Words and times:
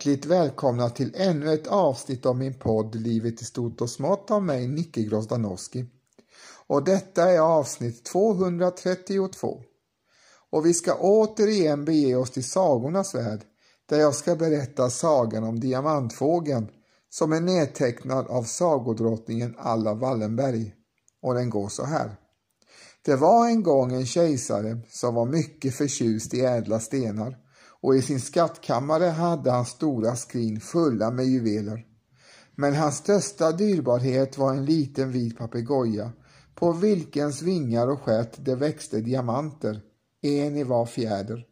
Hjärtligt 0.00 0.26
välkomna 0.26 0.90
till 0.90 1.14
ännu 1.16 1.52
ett 1.52 1.66
avsnitt 1.66 2.26
av 2.26 2.36
min 2.36 2.54
podd 2.54 2.94
Livet 2.94 3.42
i 3.42 3.44
stort 3.44 3.80
och 3.80 3.90
smått 3.90 4.30
av 4.30 4.42
mig, 4.42 4.68
Nicke 4.68 5.02
Grozdanowski. 5.02 5.84
Och 6.66 6.84
detta 6.84 7.30
är 7.30 7.38
avsnitt 7.38 8.04
232. 8.04 9.62
Och 10.50 10.66
vi 10.66 10.74
ska 10.74 10.94
återigen 10.94 11.84
bege 11.84 12.16
oss 12.16 12.30
till 12.30 12.44
sagornas 12.44 13.14
värld, 13.14 13.40
där 13.88 14.00
jag 14.00 14.14
ska 14.14 14.36
berätta 14.36 14.90
sagan 14.90 15.44
om 15.44 15.60
diamantfågeln 15.60 16.68
som 17.10 17.32
är 17.32 17.40
nedtecknad 17.40 18.26
av 18.26 18.42
sagodrottningen 18.42 19.54
Alla 19.58 19.94
Wallenberg. 19.94 20.74
Och 21.22 21.34
den 21.34 21.50
går 21.50 21.68
så 21.68 21.84
här. 21.84 22.16
Det 23.04 23.16
var 23.16 23.46
en 23.46 23.62
gång 23.62 23.92
en 23.92 24.06
kejsare 24.06 24.78
som 24.90 25.14
var 25.14 25.26
mycket 25.26 25.74
förtjust 25.74 26.34
i 26.34 26.40
ädla 26.40 26.80
stenar 26.80 27.49
och 27.82 27.96
i 27.96 28.02
sin 28.02 28.20
skattkammare 28.20 29.04
hade 29.04 29.50
han 29.50 29.66
stora 29.66 30.16
skrin 30.16 30.60
fulla 30.60 31.10
med 31.10 31.26
juveler. 31.26 31.86
Men 32.54 32.74
hans 32.74 32.96
största 32.96 33.52
dyrbarhet 33.52 34.38
var 34.38 34.50
en 34.50 34.64
liten 34.64 35.12
vit 35.12 35.38
papegoja 35.38 36.12
på 36.54 36.72
vilkens 36.72 37.42
vingar 37.42 37.88
och 37.88 38.00
stjärt 38.00 38.36
det 38.36 38.54
växte 38.54 39.00
diamanter, 39.00 39.80
en 40.22 40.56
i 40.56 40.64
var 40.64 40.86
fjäder. 40.86 41.46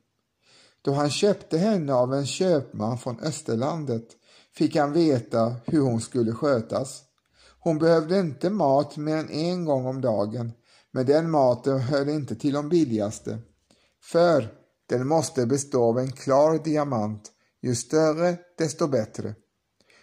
Då 0.83 0.93
han 0.93 1.11
köpte 1.11 1.59
henne 1.59 1.95
av 1.95 2.15
en 2.15 2.27
köpman 2.27 2.99
från 2.99 3.21
Österlandet 3.21 4.07
fick 4.55 4.77
han 4.77 4.93
veta 4.93 5.57
hur 5.67 5.81
hon 5.81 6.01
skulle 6.01 6.33
skötas. 6.33 7.03
Hon 7.61 7.79
behövde 7.79 8.21
inte 8.21 8.51
mat 8.51 8.97
mer 8.97 9.17
än 9.17 9.31
en 9.31 9.65
gång 9.65 9.87
om 9.87 10.01
dagen, 10.01 10.53
men 10.91 11.07
den 11.07 11.31
maten 11.31 11.79
hörde 11.79 12.13
inte 12.13 12.37
till 12.37 12.55
de 12.55 12.69
billigaste. 12.69 13.39
För 14.03 14.58
den 14.89 15.09
måste 15.09 15.47
bestå 15.47 15.85
av 15.85 15.99
en 15.99 16.13
klar 16.13 16.65
diamant, 16.65 17.33
ju 17.63 17.75
större 17.75 18.37
desto 18.59 18.87
bättre. 18.87 19.35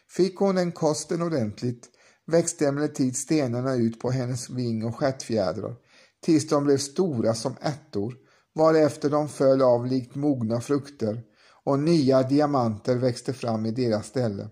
Fick 0.10 0.38
hon 0.38 0.56
den 0.56 0.72
kosten 0.72 1.22
ordentligt 1.22 1.90
växte 2.28 2.68
emellertid 2.68 3.18
stenarna 3.18 3.76
ut 3.76 4.00
på 4.00 4.12
hennes 4.12 4.50
ving 4.50 4.86
och 4.86 4.96
stjärtfjädrar 4.96 5.76
tills 6.22 6.48
de 6.48 6.64
blev 6.64 6.78
stora 6.78 7.34
som 7.34 7.56
ärtor 7.62 8.16
varefter 8.56 9.10
de 9.10 9.30
föll 9.30 9.62
av 9.62 9.86
likt 9.86 10.16
mogna 10.16 10.62
frukter 10.62 11.22
och 11.64 11.80
nya 11.80 12.24
diamanter 12.24 12.96
växte 12.96 13.34
fram 13.34 13.66
i 13.66 13.72
deras 13.72 14.08
ställe. 14.08 14.50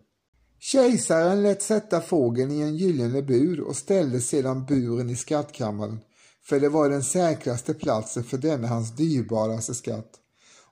Kejsaren 0.59 1.43
lät 1.43 1.61
sätta 1.61 2.01
fågeln 2.01 2.51
i 2.51 2.61
en 2.61 2.75
gyllene 2.75 3.21
bur 3.21 3.61
och 3.61 3.75
ställde 3.75 4.21
sedan 4.21 4.65
buren 4.65 5.09
i 5.09 5.15
skattkammaren 5.15 5.99
för 6.43 6.59
det 6.59 6.69
var 6.69 6.89
den 6.89 7.03
säkraste 7.03 7.73
platsen 7.73 8.23
för 8.23 8.37
denna 8.37 8.67
hans 8.67 8.95
dyrbaraste 8.95 9.73
skatt 9.73 10.19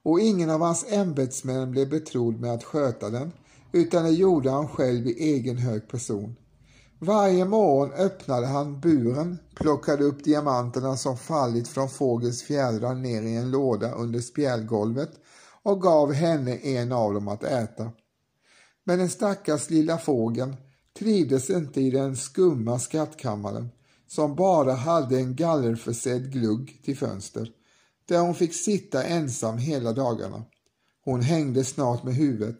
och 0.03 0.19
ingen 0.19 0.50
av 0.50 0.62
hans 0.62 0.85
ämbetsmän 0.91 1.72
blev 1.72 1.89
betrodd 1.89 2.39
med 2.39 2.53
att 2.53 2.63
sköta 2.63 3.09
den, 3.09 3.31
utan 3.72 4.03
det 4.03 4.12
gjorde 4.12 4.50
han 4.50 4.67
själv 4.67 5.07
i 5.07 5.34
egen 5.34 5.57
hög 5.57 5.88
person. 5.88 6.35
Varje 7.00 7.45
morgon 7.45 7.91
öppnade 7.91 8.47
han 8.47 8.79
buren, 8.79 9.38
plockade 9.56 10.03
upp 10.03 10.23
diamanterna 10.23 10.97
som 10.97 11.17
fallit 11.17 11.67
från 11.67 11.90
fågelns 11.90 12.44
fjädrar 12.44 12.95
ner 12.95 13.22
i 13.22 13.35
en 13.35 13.51
låda 13.51 13.91
under 13.91 14.19
spjälgolvet 14.19 15.11
och 15.63 15.81
gav 15.81 16.13
henne 16.13 16.57
en 16.57 16.91
av 16.91 17.13
dem 17.13 17.28
att 17.28 17.44
äta. 17.44 17.91
Men 18.84 19.00
den 19.00 19.09
stackars 19.09 19.69
lilla 19.69 19.97
fågeln 19.97 20.56
trivdes 21.00 21.50
inte 21.50 21.81
i 21.81 21.91
den 21.91 22.17
skumma 22.17 22.79
skattkammaren 22.79 23.69
som 24.07 24.35
bara 24.35 24.73
hade 24.73 25.17
en 25.17 25.35
gallerförsedd 25.35 26.31
glugg 26.31 26.81
till 26.85 26.97
fönster 26.97 27.51
där 28.11 28.19
hon 28.19 28.35
fick 28.35 28.53
sitta 28.53 29.03
ensam 29.03 29.57
hela 29.57 29.94
dagarna. 29.94 30.44
Hon 31.05 31.22
hängde 31.22 31.63
snart 31.63 32.03
med 32.03 32.16
huvudet 32.16 32.59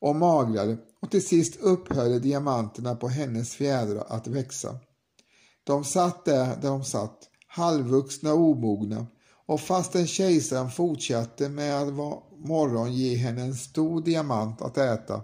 och 0.00 0.16
magrade 0.16 0.78
och 1.02 1.10
till 1.10 1.26
sist 1.26 1.56
upphörde 1.60 2.18
diamanterna 2.18 2.94
på 2.94 3.08
hennes 3.08 3.54
fjädrar 3.54 4.04
att 4.08 4.26
växa. 4.26 4.78
De 5.64 5.84
satt 5.84 6.24
där, 6.24 6.46
där 6.46 6.68
de 6.68 6.84
satt, 6.84 7.18
halvvuxna 7.46 8.32
och 8.32 8.40
omogna 8.40 9.06
och 9.46 9.60
fastän 9.60 10.06
kejsaren 10.06 10.70
fortsatte 10.70 11.48
med 11.48 11.82
att 11.82 11.88
var 11.88 12.22
morgon 12.46 12.92
ge 12.92 13.16
henne 13.16 13.42
en 13.42 13.54
stor 13.54 14.02
diamant 14.02 14.62
att 14.62 14.78
äta 14.78 15.22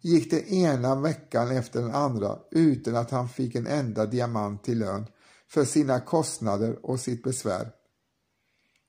gick 0.00 0.30
det 0.30 0.52
ena 0.52 0.94
veckan 1.00 1.56
efter 1.56 1.80
den 1.80 1.94
andra 1.94 2.38
utan 2.50 2.96
att 2.96 3.10
han 3.10 3.28
fick 3.28 3.54
en 3.54 3.66
enda 3.66 4.06
diamant 4.06 4.64
till 4.64 4.78
lön 4.78 5.06
för 5.48 5.64
sina 5.64 6.00
kostnader 6.00 6.78
och 6.86 7.00
sitt 7.00 7.22
besvär. 7.22 7.70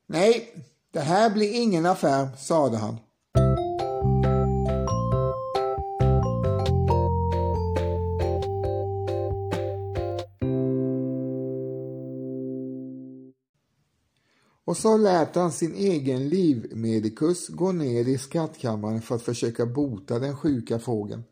Nej, 0.07 0.53
det 0.91 0.99
här 0.99 1.29
blir 1.29 1.61
ingen 1.61 1.85
affär, 1.85 2.27
sade 2.37 2.77
han. 2.77 2.97
Och 14.65 14.77
så 14.77 14.97
lät 14.97 15.35
han 15.35 15.51
sin 15.51 15.75
egen 15.75 16.29
livmedikus 16.29 17.47
gå 17.47 17.71
ner 17.71 18.07
i 18.07 18.17
skattkammaren 18.17 19.01
för 19.01 19.15
att 19.15 19.21
försöka 19.21 19.65
bota 19.65 20.19
den 20.19 20.37
sjuka 20.37 20.79
fågeln. 20.79 21.23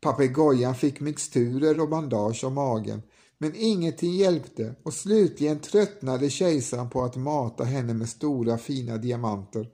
Papegojan 0.00 0.74
fick 0.74 1.00
mixturer 1.00 1.80
och 1.80 1.88
bandage 1.88 2.44
om 2.44 2.54
magen 2.54 3.02
men 3.42 3.52
ingenting 3.54 4.12
hjälpte 4.12 4.74
och 4.82 4.94
slutligen 4.94 5.58
tröttnade 5.58 6.30
kejsaren 6.30 6.90
på 6.90 7.02
att 7.02 7.16
mata 7.16 7.64
henne 7.64 7.94
med 7.94 8.08
stora 8.08 8.58
fina 8.58 8.96
diamanter 8.96 9.68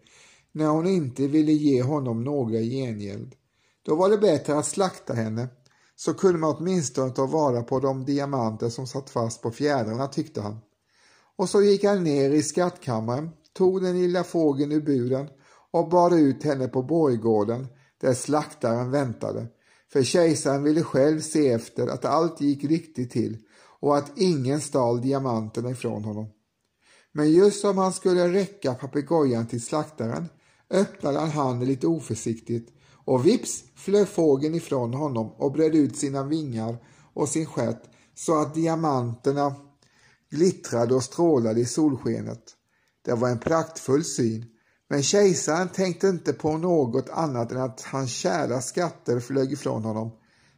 när 0.52 0.66
hon 0.66 0.86
inte 0.86 1.26
ville 1.26 1.52
ge 1.52 1.82
honom 1.82 2.24
några 2.24 2.60
gengäld. 2.60 3.34
Då 3.82 3.94
var 3.94 4.10
det 4.10 4.18
bättre 4.18 4.58
att 4.58 4.66
slakta 4.66 5.14
henne 5.14 5.48
så 5.96 6.14
kunde 6.14 6.38
man 6.38 6.56
åtminstone 6.58 7.10
ta 7.10 7.26
vara 7.26 7.62
på 7.62 7.80
de 7.80 8.04
diamanter 8.04 8.68
som 8.68 8.86
satt 8.86 9.10
fast 9.10 9.42
på 9.42 9.50
fjädrarna 9.50 10.06
tyckte 10.06 10.40
han. 10.40 10.58
Och 11.36 11.48
så 11.48 11.62
gick 11.62 11.84
han 11.84 12.04
ner 12.04 12.30
i 12.30 12.42
skattkammaren, 12.42 13.30
tog 13.52 13.82
den 13.82 14.00
lilla 14.00 14.24
fågeln 14.24 14.72
ur 14.72 14.80
buren 14.80 15.28
och 15.70 15.88
bar 15.88 16.18
ut 16.18 16.44
henne 16.44 16.68
på 16.68 16.82
borggården 16.82 17.66
där 18.00 18.14
slaktaren 18.14 18.90
väntade. 18.90 19.46
För 19.92 20.02
kejsaren 20.02 20.62
ville 20.62 20.82
själv 20.82 21.20
se 21.20 21.50
efter 21.50 21.86
att 21.86 22.04
allt 22.04 22.40
gick 22.40 22.64
riktigt 22.64 23.10
till 23.10 23.38
och 23.80 23.96
att 23.96 24.12
ingen 24.18 24.60
stal 24.60 25.00
diamanterna 25.00 25.70
ifrån 25.70 26.04
honom. 26.04 26.26
Men 27.12 27.32
just 27.32 27.60
som 27.60 27.78
han 27.78 27.92
skulle 27.92 28.32
räcka 28.32 28.74
papegojan 28.74 29.46
till 29.46 29.62
slaktaren 29.62 30.28
öppnade 30.70 31.18
han 31.18 31.30
handen 31.30 31.68
lite 31.68 31.86
oförsiktigt 31.86 32.72
och 33.04 33.26
vips 33.26 33.64
flög 33.74 34.08
fågeln 34.08 34.54
ifrån 34.54 34.94
honom 34.94 35.32
och 35.32 35.52
bredde 35.52 35.78
ut 35.78 35.96
sina 35.96 36.24
vingar 36.24 36.76
och 37.14 37.28
sin 37.28 37.46
stjärt 37.46 37.82
så 38.14 38.40
att 38.40 38.54
diamanterna 38.54 39.54
glittrade 40.30 40.94
och 40.94 41.02
strålade 41.02 41.60
i 41.60 41.64
solskenet. 41.64 42.42
Det 43.04 43.12
var 43.12 43.28
en 43.28 43.38
praktfull 43.38 44.04
syn, 44.04 44.44
men 44.90 45.02
kejsaren 45.02 45.68
tänkte 45.68 46.08
inte 46.08 46.32
på 46.32 46.58
något 46.58 47.08
annat 47.10 47.52
än 47.52 47.60
att 47.60 47.80
hans 47.82 48.10
kära 48.10 48.60
skatter 48.60 49.20
flög 49.20 49.52
ifrån 49.52 49.84
honom. 49.84 50.10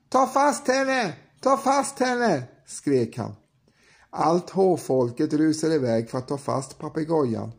Ta 0.08 0.26
fast 0.26 0.68
henne! 0.68 1.14
Ta 1.40 1.56
fast 1.56 1.98
henne! 1.98 2.42
Skrek 2.70 3.16
han. 3.16 3.32
Allt 4.10 4.50
hovfolket 4.50 5.32
rusade 5.32 5.74
iväg 5.74 6.10
för 6.10 6.18
att 6.18 6.28
ta 6.28 6.38
fast 6.38 6.78
papegojan 6.78 7.52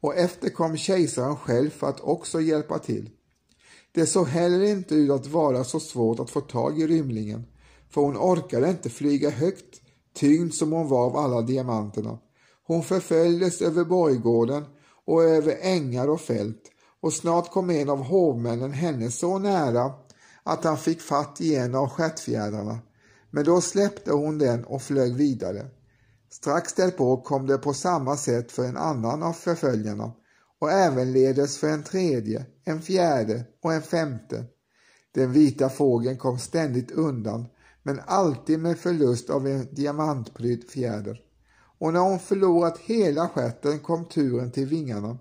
och 0.00 0.16
efter 0.16 0.50
kom 0.50 0.76
kejsaren 0.76 1.36
själv 1.36 1.70
för 1.70 1.88
att 1.88 2.00
också 2.00 2.40
hjälpa 2.40 2.78
till. 2.78 3.10
Det 3.92 4.06
såg 4.06 4.26
heller 4.26 4.62
inte 4.62 4.94
ut 4.94 5.10
att 5.10 5.26
vara 5.26 5.64
så 5.64 5.80
svårt 5.80 6.20
att 6.20 6.30
få 6.30 6.40
tag 6.40 6.80
i 6.80 6.86
rymlingen, 6.86 7.46
för 7.90 8.00
hon 8.00 8.16
orkade 8.16 8.70
inte 8.70 8.90
flyga 8.90 9.30
högt, 9.30 9.80
tyngd 10.14 10.54
som 10.54 10.72
hon 10.72 10.88
var 10.88 11.06
av 11.06 11.16
alla 11.16 11.42
diamanterna. 11.42 12.18
Hon 12.66 12.82
förföljdes 12.82 13.62
över 13.62 13.84
borggården 13.84 14.64
och 15.06 15.24
över 15.24 15.58
ängar 15.60 16.08
och 16.08 16.20
fält 16.20 16.62
och 17.00 17.12
snart 17.12 17.50
kom 17.50 17.70
en 17.70 17.90
av 17.90 18.02
hovmännen 18.02 18.72
henne 18.72 19.10
så 19.10 19.38
nära 19.38 19.92
att 20.42 20.64
han 20.64 20.78
fick 20.78 21.00
fatt 21.00 21.40
i 21.40 21.56
en 21.56 21.74
av 21.74 21.88
stjärtfjädrarna 21.88 22.78
men 23.30 23.44
då 23.44 23.60
släppte 23.60 24.12
hon 24.12 24.38
den 24.38 24.64
och 24.64 24.82
flög 24.82 25.14
vidare. 25.14 25.66
Strax 26.30 26.74
därpå 26.74 27.16
kom 27.16 27.46
det 27.46 27.58
på 27.58 27.74
samma 27.74 28.16
sätt 28.16 28.52
för 28.52 28.64
en 28.64 28.76
annan 28.76 29.22
av 29.22 29.32
förföljarna 29.32 30.12
och 30.58 30.72
ävenledes 30.72 31.58
för 31.58 31.68
en 31.68 31.82
tredje, 31.82 32.46
en 32.64 32.82
fjärde 32.82 33.44
och 33.62 33.72
en 33.72 33.82
femte. 33.82 34.44
Den 35.14 35.32
vita 35.32 35.68
fågeln 35.68 36.16
kom 36.16 36.38
ständigt 36.38 36.90
undan 36.90 37.46
men 37.82 38.00
alltid 38.06 38.58
med 38.58 38.78
förlust 38.78 39.30
av 39.30 39.46
en 39.46 39.74
diamantprydd 39.74 40.64
fjäder. 40.64 41.20
Och 41.78 41.92
när 41.92 42.00
hon 42.00 42.18
förlorat 42.18 42.78
hela 42.78 43.28
stjärten 43.28 43.78
kom 43.78 44.04
turen 44.04 44.50
till 44.50 44.66
vingarna. 44.66 45.18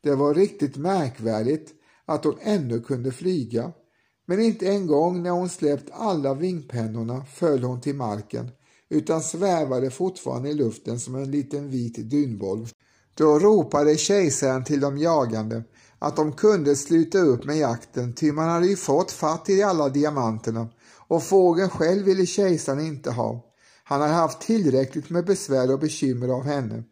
Det 0.00 0.14
var 0.14 0.34
riktigt 0.34 0.76
märkvärdigt 0.76 1.72
att 2.04 2.24
hon 2.24 2.38
ännu 2.40 2.80
kunde 2.80 3.12
flyga 3.12 3.72
men 4.26 4.40
inte 4.40 4.68
en 4.68 4.86
gång 4.86 5.22
när 5.22 5.30
hon 5.30 5.48
släppt 5.48 5.90
alla 5.92 6.34
vingpennorna 6.34 7.24
föll 7.34 7.62
hon 7.62 7.80
till 7.80 7.94
marken 7.94 8.50
utan 8.90 9.22
svävade 9.22 9.90
fortfarande 9.90 10.48
i 10.48 10.54
luften 10.54 11.00
som 11.00 11.14
en 11.14 11.30
liten 11.30 11.70
vit 11.70 11.96
dunboll. 11.96 12.68
Då 13.14 13.38
ropade 13.38 13.96
kejsaren 13.96 14.64
till 14.64 14.80
de 14.80 14.98
jagande 14.98 15.62
att 15.98 16.16
de 16.16 16.32
kunde 16.32 16.76
sluta 16.76 17.18
upp 17.18 17.44
med 17.44 17.56
jakten 17.56 18.14
ty 18.14 18.32
man 18.32 18.48
hade 18.48 18.66
ju 18.66 18.76
fått 18.76 19.10
fatt 19.10 19.48
i 19.48 19.62
alla 19.62 19.88
diamanterna 19.88 20.68
och 21.08 21.22
fågeln 21.22 21.70
själv 21.70 22.04
ville 22.04 22.26
kejsaren 22.26 22.80
inte 22.80 23.10
ha. 23.10 23.44
Han 23.84 24.00
hade 24.00 24.12
haft 24.12 24.40
tillräckligt 24.40 25.10
med 25.10 25.24
besvär 25.24 25.72
och 25.72 25.78
bekymmer 25.78 26.28
av 26.28 26.44
henne. 26.44 26.82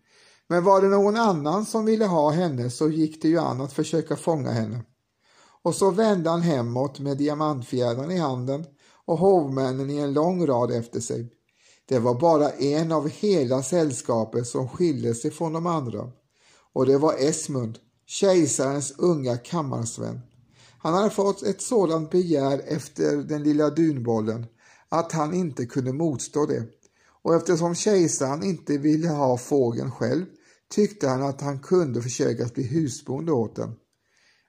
Men 0.48 0.64
var 0.64 0.82
det 0.82 0.88
någon 0.88 1.16
annan 1.16 1.66
som 1.66 1.84
ville 1.84 2.06
ha 2.06 2.30
henne 2.30 2.70
så 2.70 2.88
gick 2.88 3.22
det 3.22 3.28
ju 3.28 3.38
an 3.38 3.60
att 3.60 3.72
försöka 3.72 4.16
fånga 4.16 4.50
henne. 4.50 4.80
Och 5.62 5.74
så 5.74 5.90
vände 5.90 6.30
han 6.30 6.42
hemåt 6.42 7.00
med 7.00 7.18
diamantfjädern 7.18 8.10
i 8.10 8.18
handen 8.18 8.64
och 9.06 9.18
hovmännen 9.18 9.90
i 9.90 9.98
en 9.98 10.12
lång 10.12 10.46
rad 10.46 10.70
efter 10.70 11.00
sig. 11.00 11.32
Det 11.88 11.98
var 11.98 12.20
bara 12.20 12.50
en 12.50 12.92
av 12.92 13.08
hela 13.08 13.62
sällskapet 13.62 14.46
som 14.46 14.68
skilde 14.68 15.14
sig 15.14 15.30
från 15.30 15.52
de 15.52 15.66
andra 15.66 16.10
och 16.72 16.86
det 16.86 16.98
var 16.98 17.14
Esmund, 17.18 17.78
kejsarens 18.06 18.94
unga 18.98 19.36
kammarsvän. 19.36 20.20
Han 20.78 20.94
hade 20.94 21.10
fått 21.10 21.42
ett 21.42 21.62
sådant 21.62 22.10
begär 22.10 22.62
efter 22.66 23.16
den 23.16 23.42
lilla 23.42 23.70
dunbollen 23.70 24.46
att 24.88 25.12
han 25.12 25.34
inte 25.34 25.66
kunde 25.66 25.92
motstå 25.92 26.46
det 26.46 26.64
och 27.22 27.34
eftersom 27.34 27.74
kejsaren 27.74 28.42
inte 28.42 28.78
ville 28.78 29.08
ha 29.08 29.38
fågeln 29.38 29.90
själv 29.90 30.24
tyckte 30.74 31.08
han 31.08 31.22
att 31.22 31.40
han 31.40 31.58
kunde 31.58 32.02
försöka 32.02 32.46
bli 32.54 32.62
husbonde 32.62 33.32
åt 33.32 33.56
den. 33.56 33.74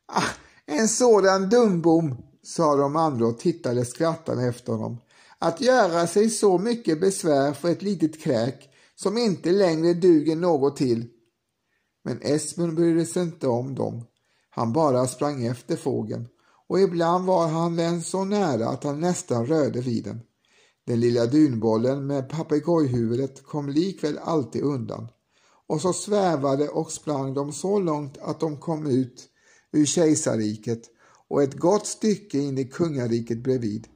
Ah, 0.07 0.29
en 0.67 0.87
sådan 0.87 1.49
dumbom, 1.49 2.15
sa 2.43 2.75
de 2.75 2.95
andra 2.95 3.27
och 3.27 3.39
tittade 3.39 3.85
skrattande 3.85 4.43
efter 4.43 4.73
honom. 4.73 4.97
Att 5.39 5.61
göra 5.61 6.07
sig 6.07 6.29
så 6.29 6.57
mycket 6.57 7.01
besvär 7.01 7.53
för 7.53 7.69
ett 7.69 7.81
litet 7.81 8.21
kräk 8.21 8.69
som 8.95 9.17
inte 9.17 9.51
längre 9.51 9.93
duger 9.93 10.35
något 10.35 10.77
till. 10.77 11.05
Men 12.03 12.19
Esmund 12.21 12.75
brydde 12.75 13.05
sig 13.05 13.23
inte 13.23 13.47
om 13.47 13.75
dem. 13.75 14.03
Han 14.49 14.73
bara 14.73 15.07
sprang 15.07 15.45
efter 15.45 15.75
fågeln 15.75 16.27
och 16.67 16.79
ibland 16.79 17.25
var 17.25 17.47
han 17.47 17.75
den 17.75 18.01
så 18.01 18.23
nära 18.25 18.69
att 18.69 18.83
han 18.83 18.99
nästan 18.99 19.45
rörde 19.45 19.81
vid 19.81 20.03
den. 20.03 20.21
Den 20.85 20.99
lilla 20.99 21.25
dunbollen 21.25 22.07
med 22.07 22.29
papegojhuvudet 22.29 23.43
kom 23.43 23.69
likväl 23.69 24.19
alltid 24.23 24.61
undan 24.61 25.07
och 25.67 25.81
så 25.81 25.93
svävade 25.93 26.69
och 26.69 26.91
sprang 26.91 27.33
de 27.33 27.53
så 27.53 27.79
långt 27.79 28.17
att 28.17 28.39
de 28.39 28.57
kom 28.57 28.87
ut 28.87 29.29
ur 29.73 29.85
kejsarriket 29.85 30.81
och 31.29 31.43
ett 31.43 31.59
gott 31.59 31.87
stycke 31.87 32.37
in 32.37 32.57
i 32.57 32.65
kungariket 32.65 33.43
bredvid. 33.43 33.87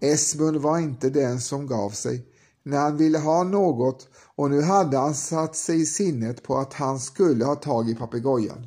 Esmund 0.00 0.56
var 0.56 0.78
inte 0.78 1.10
den 1.10 1.40
som 1.40 1.66
gav 1.66 1.90
sig 1.90 2.26
när 2.62 2.78
han 2.78 2.96
ville 2.96 3.18
ha 3.18 3.44
något 3.44 4.08
och 4.36 4.50
nu 4.50 4.62
hade 4.62 4.96
han 4.98 5.14
satt 5.14 5.56
sig 5.56 5.80
i 5.80 5.86
sinnet 5.86 6.42
på 6.42 6.56
att 6.56 6.72
han 6.72 7.00
skulle 7.00 7.44
ha 7.44 7.54
tag 7.54 7.90
i 7.90 7.94
papegojan. 7.94 8.66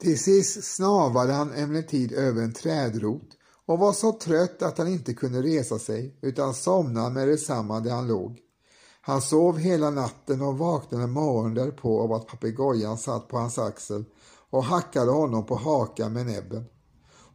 Till 0.00 0.18
sist 0.18 0.64
snavade 0.64 1.32
han 1.32 1.52
emellertid 1.52 2.12
över 2.12 2.42
en 2.42 2.52
trädrot 2.52 3.28
och 3.66 3.78
var 3.78 3.92
så 3.92 4.12
trött 4.12 4.62
att 4.62 4.78
han 4.78 4.88
inte 4.88 5.14
kunde 5.14 5.42
resa 5.42 5.78
sig 5.78 6.18
utan 6.22 6.54
somnade 6.54 7.10
med 7.10 7.28
detsamma 7.28 7.80
där 7.80 7.90
han 7.90 8.06
låg. 8.06 8.38
Han 9.00 9.22
sov 9.22 9.58
hela 9.58 9.90
natten 9.90 10.42
och 10.42 10.58
vaknade 10.58 11.06
morgonen 11.06 11.54
därpå 11.54 12.02
av 12.02 12.12
att 12.12 12.26
papegojan 12.26 12.98
satt 12.98 13.28
på 13.28 13.38
hans 13.38 13.58
axel 13.58 14.04
och 14.50 14.64
hackade 14.64 15.10
honom 15.10 15.46
på 15.46 15.56
hakan 15.56 16.12
med 16.12 16.26
näbben. 16.26 16.64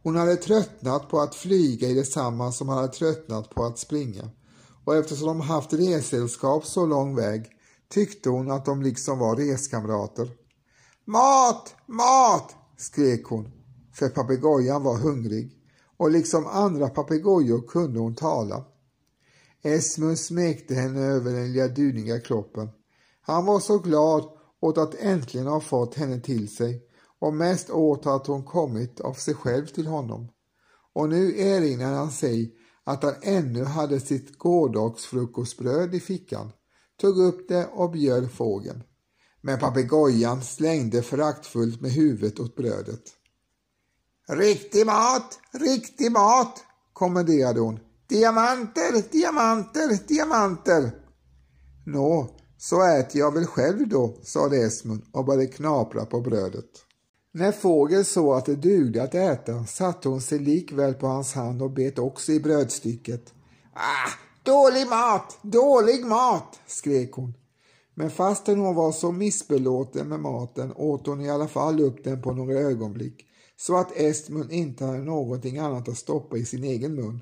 Hon 0.02 0.16
hade 0.16 0.36
tröttnat 0.36 1.08
på 1.08 1.20
att 1.20 1.34
flyga 1.34 1.88
i 1.88 1.94
detsamma 1.94 2.52
som 2.52 2.68
han 2.68 2.78
hade 2.78 2.92
tröttnat 2.92 3.50
på 3.50 3.64
att 3.64 3.78
springa 3.78 4.30
och 4.84 4.96
eftersom 4.96 5.26
de 5.26 5.40
haft 5.40 5.72
ressällskap 5.72 6.66
så 6.66 6.86
lång 6.86 7.16
väg 7.16 7.46
tyckte 7.88 8.30
hon 8.30 8.50
att 8.50 8.64
de 8.64 8.82
liksom 8.82 9.18
var 9.18 9.36
reskamrater. 9.36 10.30
Mat! 11.04 11.74
Mat! 11.86 12.54
skrek 12.76 13.24
hon, 13.24 13.52
för 13.94 14.08
papegojan 14.08 14.82
var 14.82 14.96
hungrig 14.96 15.59
och 16.00 16.10
liksom 16.10 16.46
andra 16.46 16.88
papegojor 16.88 17.68
kunde 17.68 18.00
hon 18.00 18.14
tala. 18.14 18.64
Esmund 19.62 20.18
smekte 20.18 20.74
henne 20.74 21.00
över 21.00 21.32
den 21.32 21.52
lilla 21.52 21.68
duniga 21.68 22.20
kroppen. 22.20 22.68
Han 23.20 23.46
var 23.46 23.60
så 23.60 23.78
glad 23.78 24.24
åt 24.60 24.78
att 24.78 24.94
äntligen 24.94 25.46
ha 25.46 25.60
fått 25.60 25.94
henne 25.94 26.20
till 26.20 26.54
sig 26.56 26.82
och 27.18 27.34
mest 27.34 27.70
åt 27.70 28.06
att 28.06 28.26
hon 28.26 28.44
kommit 28.44 29.00
av 29.00 29.14
sig 29.14 29.34
själv 29.34 29.66
till 29.66 29.86
honom. 29.86 30.28
Och 30.92 31.08
nu 31.08 31.40
erinrade 31.40 31.96
han 31.96 32.10
sig 32.10 32.54
att 32.84 33.02
han 33.02 33.14
ännu 33.22 33.64
hade 33.64 34.00
sitt 34.00 34.38
gårdagsfrukostbröd 34.38 35.94
i 35.94 36.00
fickan, 36.00 36.52
tog 37.00 37.18
upp 37.18 37.48
det 37.48 37.66
och 37.66 37.90
bjöd 37.90 38.30
fågeln. 38.30 38.82
Men 39.40 39.58
papegojan 39.58 40.42
slängde 40.42 41.02
föraktfullt 41.02 41.80
med 41.80 41.90
huvudet 41.90 42.40
åt 42.40 42.56
brödet. 42.56 43.19
Riktig 44.32 44.86
mat, 44.86 45.38
riktig 45.52 46.12
mat, 46.12 46.64
kommenderade 46.92 47.60
hon. 47.60 47.80
Diamanter, 48.08 49.12
diamanter, 49.12 50.08
diamanter. 50.08 50.90
Nå, 51.86 52.28
så 52.58 52.82
äter 52.82 53.20
jag 53.20 53.34
väl 53.34 53.46
själv 53.46 53.88
då, 53.88 54.16
sade 54.22 54.56
Esmund 54.56 55.02
och 55.12 55.24
började 55.24 55.46
knapra 55.46 56.06
på 56.06 56.20
brödet. 56.20 56.70
När 57.32 57.52
fågeln 57.52 58.04
såg 58.04 58.36
att 58.36 58.46
det 58.46 58.56
dugde 58.56 59.02
att 59.02 59.14
äta 59.14 59.64
satte 59.66 60.08
hon 60.08 60.20
sig 60.20 60.38
likväl 60.38 60.94
på 60.94 61.06
hans 61.06 61.34
hand 61.34 61.62
och 61.62 61.70
bet 61.70 61.98
också 61.98 62.32
i 62.32 62.40
brödstycket. 62.40 63.32
Ah, 63.74 64.10
dålig 64.42 64.88
mat, 64.88 65.38
dålig 65.42 66.04
mat, 66.04 66.60
skrek 66.66 67.12
hon. 67.12 67.34
Men 67.94 68.10
fastän 68.10 68.58
hon 68.58 68.74
var 68.74 68.92
så 68.92 69.12
missbelåten 69.12 70.08
med 70.08 70.20
maten 70.20 70.72
åt 70.76 71.06
hon 71.06 71.20
i 71.20 71.30
alla 71.30 71.48
fall 71.48 71.80
upp 71.80 72.04
den 72.04 72.22
på 72.22 72.32
några 72.32 72.58
ögonblick 72.58 73.26
så 73.60 73.76
att 73.76 73.96
Esmund 73.96 74.52
inte 74.52 74.84
hade 74.84 74.98
någonting 74.98 75.58
annat 75.58 75.88
att 75.88 75.96
stoppa 75.96 76.36
i 76.36 76.44
sin 76.44 76.64
egen 76.64 76.94
mun 76.94 77.20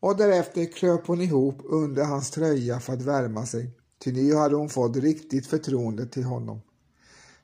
och 0.00 0.16
därefter 0.16 0.72
kröp 0.72 1.06
hon 1.06 1.20
ihop 1.20 1.60
under 1.64 2.04
hans 2.04 2.30
tröja 2.30 2.80
för 2.80 2.92
att 2.92 3.02
värma 3.02 3.46
sig, 3.46 3.70
ty 4.04 4.12
nu 4.12 4.34
hade 4.34 4.56
hon 4.56 4.68
fått 4.68 4.96
riktigt 4.96 5.46
förtroende 5.46 6.06
till 6.06 6.24
honom. 6.24 6.60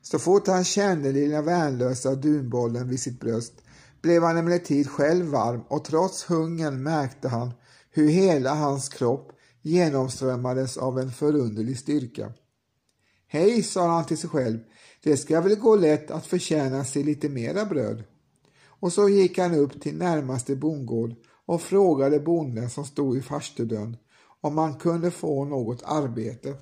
Så 0.01 0.19
fort 0.19 0.47
han 0.47 0.63
kände 0.63 1.11
lilla 1.11 1.41
värnlösa 1.41 2.15
dunbollen 2.15 2.89
vid 2.89 2.99
sitt 2.99 3.19
bröst 3.19 3.53
blev 4.01 4.23
han 4.23 4.37
emellertid 4.37 4.89
själv 4.89 5.25
varm 5.25 5.61
och 5.67 5.85
trots 5.85 6.29
hungern 6.29 6.83
märkte 6.83 7.27
han 7.27 7.51
hur 7.91 8.09
hela 8.09 8.53
hans 8.53 8.89
kropp 8.89 9.31
genomströmmades 9.61 10.77
av 10.77 10.99
en 10.99 11.11
förunderlig 11.11 11.79
styrka. 11.79 12.33
Hej, 13.27 13.63
sa 13.63 13.87
han 13.87 14.05
till 14.05 14.17
sig 14.17 14.29
själv, 14.29 14.59
det 15.03 15.17
ska 15.17 15.41
väl 15.41 15.55
gå 15.55 15.75
lätt 15.75 16.11
att 16.11 16.25
förtjäna 16.25 16.85
sig 16.85 17.03
lite 17.03 17.29
mera 17.29 17.65
bröd. 17.65 18.03
Och 18.79 18.93
så 18.93 19.09
gick 19.09 19.37
han 19.37 19.53
upp 19.53 19.81
till 19.81 19.97
närmaste 19.97 20.55
bondgård 20.55 21.15
och 21.45 21.61
frågade 21.61 22.19
bonden 22.19 22.69
som 22.69 22.85
stod 22.85 23.17
i 23.17 23.21
farstudörren 23.21 23.97
om 24.41 24.57
han 24.57 24.73
kunde 24.73 25.11
få 25.11 25.45
något 25.45 25.83
arbete. 25.85 26.55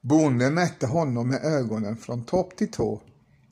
Bonden 0.00 0.54
mätte 0.54 0.86
honom 0.86 1.28
med 1.28 1.44
ögonen 1.44 1.96
från 1.96 2.24
topp 2.24 2.56
till 2.56 2.70
tå. 2.70 3.00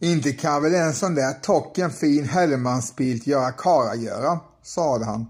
Inte 0.01 0.33
kan 0.33 0.63
väl 0.63 0.75
en 0.75 0.95
sån 0.95 1.15
där 1.15 1.33
tocken 1.33 1.91
fin 1.91 2.25
Hellmanspilt 2.25 3.27
göra 3.27 3.53
karagöra, 3.53 4.41
sade 4.63 5.05
han. 5.05 5.27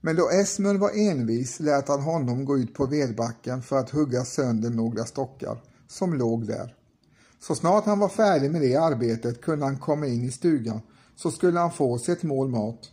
Men 0.00 0.16
då 0.16 0.30
Esmund 0.30 0.78
var 0.78 0.90
envis 0.90 1.60
lät 1.60 1.88
han 1.88 2.00
honom 2.00 2.44
gå 2.44 2.58
ut 2.58 2.74
på 2.74 2.86
vedbacken 2.86 3.62
för 3.62 3.78
att 3.78 3.90
hugga 3.90 4.24
sönder 4.24 4.70
några 4.70 5.04
stockar 5.04 5.62
som 5.88 6.14
låg 6.14 6.46
där. 6.46 6.74
Så 7.40 7.54
snart 7.54 7.84
han 7.84 7.98
var 7.98 8.08
färdig 8.08 8.50
med 8.50 8.60
det 8.60 8.76
arbetet 8.76 9.40
kunde 9.40 9.64
han 9.64 9.78
komma 9.78 10.06
in 10.06 10.24
i 10.24 10.30
stugan 10.30 10.80
så 11.16 11.30
skulle 11.30 11.58
han 11.60 11.72
få 11.72 11.98
sig 11.98 12.12
ett 12.12 12.22
mål 12.22 12.48
mat. 12.48 12.90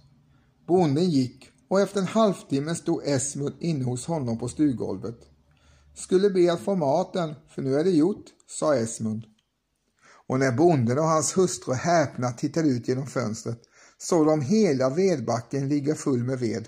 Bonden 0.68 1.10
gick 1.10 1.50
och 1.68 1.82
efter 1.82 2.00
en 2.00 2.08
halvtimme 2.08 2.76
stod 2.76 3.02
Esmund 3.06 3.56
inne 3.60 3.84
hos 3.84 4.06
honom 4.06 4.40
på 4.40 4.48
stuggolvet. 4.48 5.20
Skulle 5.96 6.30
be 6.30 6.54
att 6.54 6.60
få 6.60 6.76
maten, 6.76 7.36
för 7.50 7.62
nu 7.62 7.76
är 7.76 7.84
det 7.84 7.90
gjort, 7.90 8.26
sa 8.48 8.76
Esmund. 8.76 9.24
Och 10.28 10.40
när 10.40 10.52
bonden 10.52 11.00
och 11.00 11.06
hans 11.06 11.38
hustru 11.38 11.74
häpnat 11.74 12.38
tittade 12.38 12.70
ut 12.70 12.88
genom 12.88 13.08
fönstret 13.08 13.60
såg 13.98 14.26
de 14.26 14.42
hela 14.42 14.90
vedbacken 14.90 15.70
ligga 15.70 15.96
full 15.96 16.24
med 16.24 16.40
ved. 16.40 16.68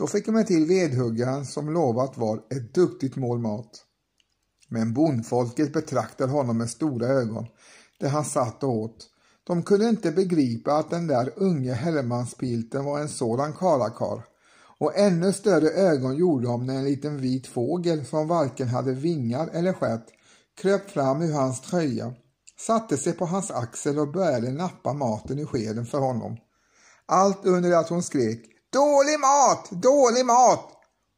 Då 0.00 0.06
fick 0.06 0.26
de 0.26 0.44
till 0.44 0.66
vedhuggaren 0.66 1.46
som 1.46 1.72
lovat 1.72 2.18
var 2.18 2.36
ett 2.36 2.74
duktigt 2.74 3.16
mål 3.16 3.38
mat. 3.38 3.84
Men 4.68 4.94
bondfolket 4.94 5.72
betraktade 5.72 6.32
honom 6.32 6.58
med 6.58 6.70
stora 6.70 7.06
ögon 7.06 7.46
där 7.98 8.08
han 8.08 8.24
satt 8.24 8.62
och 8.62 8.76
åt. 8.76 9.08
De 9.44 9.62
kunde 9.62 9.88
inte 9.88 10.10
begripa 10.10 10.72
att 10.72 10.90
den 10.90 11.06
där 11.06 11.32
unge 11.36 11.72
Hellemanspilten 11.72 12.84
var 12.84 13.00
en 13.00 13.08
sådan 13.08 13.52
karakar 13.52 14.24
och 14.78 14.98
ännu 14.98 15.32
större 15.32 15.68
ögon 15.68 16.16
gjorde 16.16 16.46
de 16.46 16.66
när 16.66 16.74
en 16.74 16.84
liten 16.84 17.20
vit 17.20 17.46
fågel 17.46 18.04
som 18.06 18.28
varken 18.28 18.68
hade 18.68 18.92
vingar 18.92 19.48
eller 19.52 19.72
stjärt 19.72 20.06
kröp 20.60 20.90
fram 20.90 21.22
ur 21.22 21.32
hans 21.32 21.60
tröja, 21.60 22.14
satte 22.66 22.96
sig 22.96 23.12
på 23.12 23.26
hans 23.26 23.50
axel 23.50 23.98
och 23.98 24.12
började 24.12 24.52
nappa 24.52 24.92
maten 24.92 25.38
i 25.38 25.44
skeden 25.44 25.86
för 25.86 25.98
honom. 25.98 26.36
Allt 27.06 27.46
under 27.46 27.70
det 27.70 27.78
att 27.78 27.88
hon 27.88 28.02
skrek 28.02 28.46
Dålig 28.72 29.20
mat! 29.20 29.70
Dålig 29.70 30.26
mat! 30.26 30.70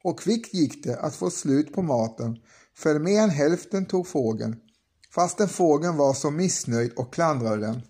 Och 0.05 0.21
kvickt 0.21 0.55
gick 0.55 0.85
det 0.85 0.99
att 1.01 1.15
få 1.15 1.31
slut 1.31 1.73
på 1.73 1.83
maten, 1.83 2.37
för 2.77 2.99
mer 2.99 3.21
än 3.21 3.31
hälften 3.31 3.87
tog 3.87 4.07
fågeln, 4.07 4.57
fastän 5.15 5.49
fågeln 5.49 5.97
var 5.97 6.15
så 6.15 6.31
missnöjd 6.31 6.93
och 6.93 7.15
klandrade 7.15 7.67
den. 7.67 7.83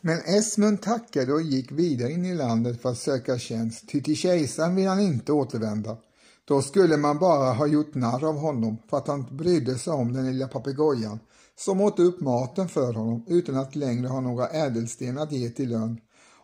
Men 0.00 0.18
Esmund 0.18 0.82
tackade 0.82 1.32
och 1.32 1.42
gick 1.42 1.72
vidare 1.72 2.12
in 2.12 2.24
i 2.24 2.34
landet 2.34 2.82
för 2.82 2.90
att 2.90 2.98
söka 2.98 3.38
tjänst, 3.38 3.88
ty 3.88 4.02
till 4.02 4.16
kejsaren 4.16 4.74
ville 4.74 4.88
han 4.88 5.00
inte 5.00 5.32
återvända. 5.32 5.96
Då 6.44 6.62
skulle 6.62 6.96
man 6.96 7.18
bara 7.18 7.52
ha 7.52 7.66
gjort 7.66 7.94
narr 7.94 8.24
av 8.24 8.38
honom 8.38 8.76
för 8.90 8.96
att 8.96 9.08
han 9.08 9.36
brydde 9.36 9.78
sig 9.78 9.92
om 9.92 10.12
den 10.12 10.26
lilla 10.26 10.48
papegojan 10.48 11.18
som 11.56 11.80
åt 11.80 11.98
upp 11.98 12.20
maten 12.20 12.68
för 12.68 12.92
honom 12.92 13.24
utan 13.28 13.56
att 13.56 13.76
längre 13.76 14.08
ha 14.08 14.20
några 14.20 14.48
ädelstenar 14.48 15.22
att 15.22 15.32
ge 15.32 15.50
till 15.50 15.68
lön 15.68 16.00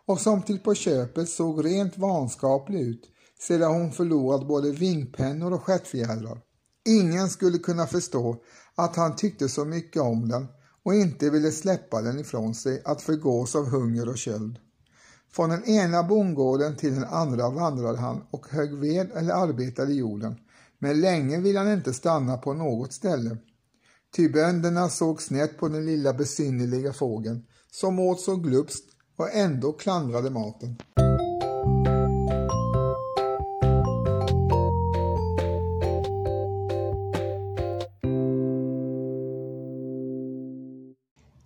och 0.07 0.21
som 0.21 0.41
till 0.41 0.59
på 0.59 0.73
köpet 0.73 1.29
såg 1.29 1.65
rent 1.65 1.97
vanskaplig 1.97 2.81
ut 2.81 3.11
sedan 3.39 3.73
hon 3.73 3.91
förlorat 3.91 4.47
både 4.47 4.71
vingpennor 4.71 5.53
och 5.53 5.63
stjärtfjädrar. 5.63 6.41
Ingen 6.85 7.29
skulle 7.29 7.57
kunna 7.57 7.87
förstå 7.87 8.37
att 8.75 8.95
han 8.95 9.15
tyckte 9.15 9.49
så 9.49 9.65
mycket 9.65 10.01
om 10.01 10.29
den 10.29 10.47
och 10.83 10.95
inte 10.95 11.29
ville 11.29 11.51
släppa 11.51 12.01
den 12.01 12.19
ifrån 12.19 12.55
sig 12.55 12.81
att 12.85 13.01
förgås 13.01 13.55
av 13.55 13.69
hunger 13.69 14.09
och 14.09 14.17
köld. 14.17 14.59
Från 15.31 15.49
den 15.49 15.65
ena 15.65 16.03
bondgården 16.03 16.75
till 16.75 16.95
den 16.95 17.03
andra 17.03 17.49
vandrade 17.49 17.97
han 17.97 18.23
och 18.31 18.49
högg 18.49 18.73
ved 18.73 19.11
eller 19.15 19.33
arbetade 19.33 19.91
i 19.93 19.97
jorden, 19.97 20.35
men 20.79 21.01
länge 21.01 21.39
ville 21.39 21.59
han 21.59 21.73
inte 21.73 21.93
stanna 21.93 22.37
på 22.37 22.53
något 22.53 22.93
ställe. 22.93 23.37
Ty 24.15 24.29
bönderna 24.29 24.89
såg 24.89 25.21
snett 25.21 25.57
på 25.57 25.67
den 25.67 25.85
lilla 25.85 26.13
besynnerliga 26.13 26.93
fågeln 26.93 27.45
som 27.71 27.99
åt 27.99 28.21
så 28.21 28.35
glupskt 28.35 28.94
och 29.15 29.33
ändå 29.33 29.73
klandrade 29.73 30.29
maten. 30.29 30.75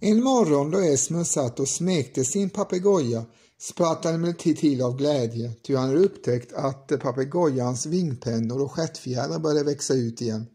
En 0.01 0.23
morgon 0.23 0.71
då 0.71 0.79
Esmund 0.79 1.27
satt 1.27 1.59
och 1.59 1.67
smekte 1.67 2.25
sin 2.25 2.49
papegoja 2.49 3.25
spratt 3.61 4.03
han 4.03 4.13
emellertid 4.13 4.57
till 4.57 4.81
av 4.81 4.97
glädje, 4.97 5.51
ty 5.63 5.75
han 5.75 5.87
hade 5.87 5.99
upptäckt 5.99 6.53
att 6.53 6.87
papegojans 7.01 7.85
vingpennor 7.85 8.61
och 8.61 8.71
stjärtfjädrar 8.71 9.39
började 9.39 9.63
växa 9.63 9.93
ut 9.93 10.21
igen. 10.21 10.45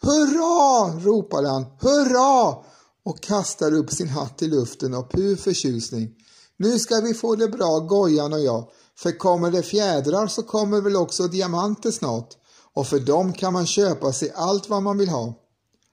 Hurra! 0.00 1.00
ropade 1.00 1.48
han, 1.48 1.64
hurra! 1.80 2.64
och 3.04 3.20
kastade 3.20 3.76
upp 3.76 3.92
sin 3.92 4.08
hatt 4.08 4.42
i 4.42 4.48
luften 4.48 4.94
av 4.94 5.02
pur 5.02 5.36
förtjusning. 5.36 6.14
Nu 6.56 6.78
ska 6.78 7.00
vi 7.00 7.14
få 7.14 7.36
det 7.36 7.48
bra, 7.48 7.78
Gojan 7.78 8.32
och 8.32 8.40
jag, 8.40 8.68
för 8.98 9.18
kommer 9.18 9.50
det 9.50 9.62
fjädrar 9.62 10.26
så 10.26 10.42
kommer 10.42 10.80
väl 10.80 10.96
också 10.96 11.28
diamanter 11.28 11.90
snart, 11.90 12.28
och 12.72 12.86
för 12.86 13.00
dem 13.00 13.32
kan 13.32 13.52
man 13.52 13.66
köpa 13.66 14.12
sig 14.12 14.32
allt 14.34 14.68
vad 14.68 14.82
man 14.82 14.98
vill 14.98 15.08
ha. 15.08 15.34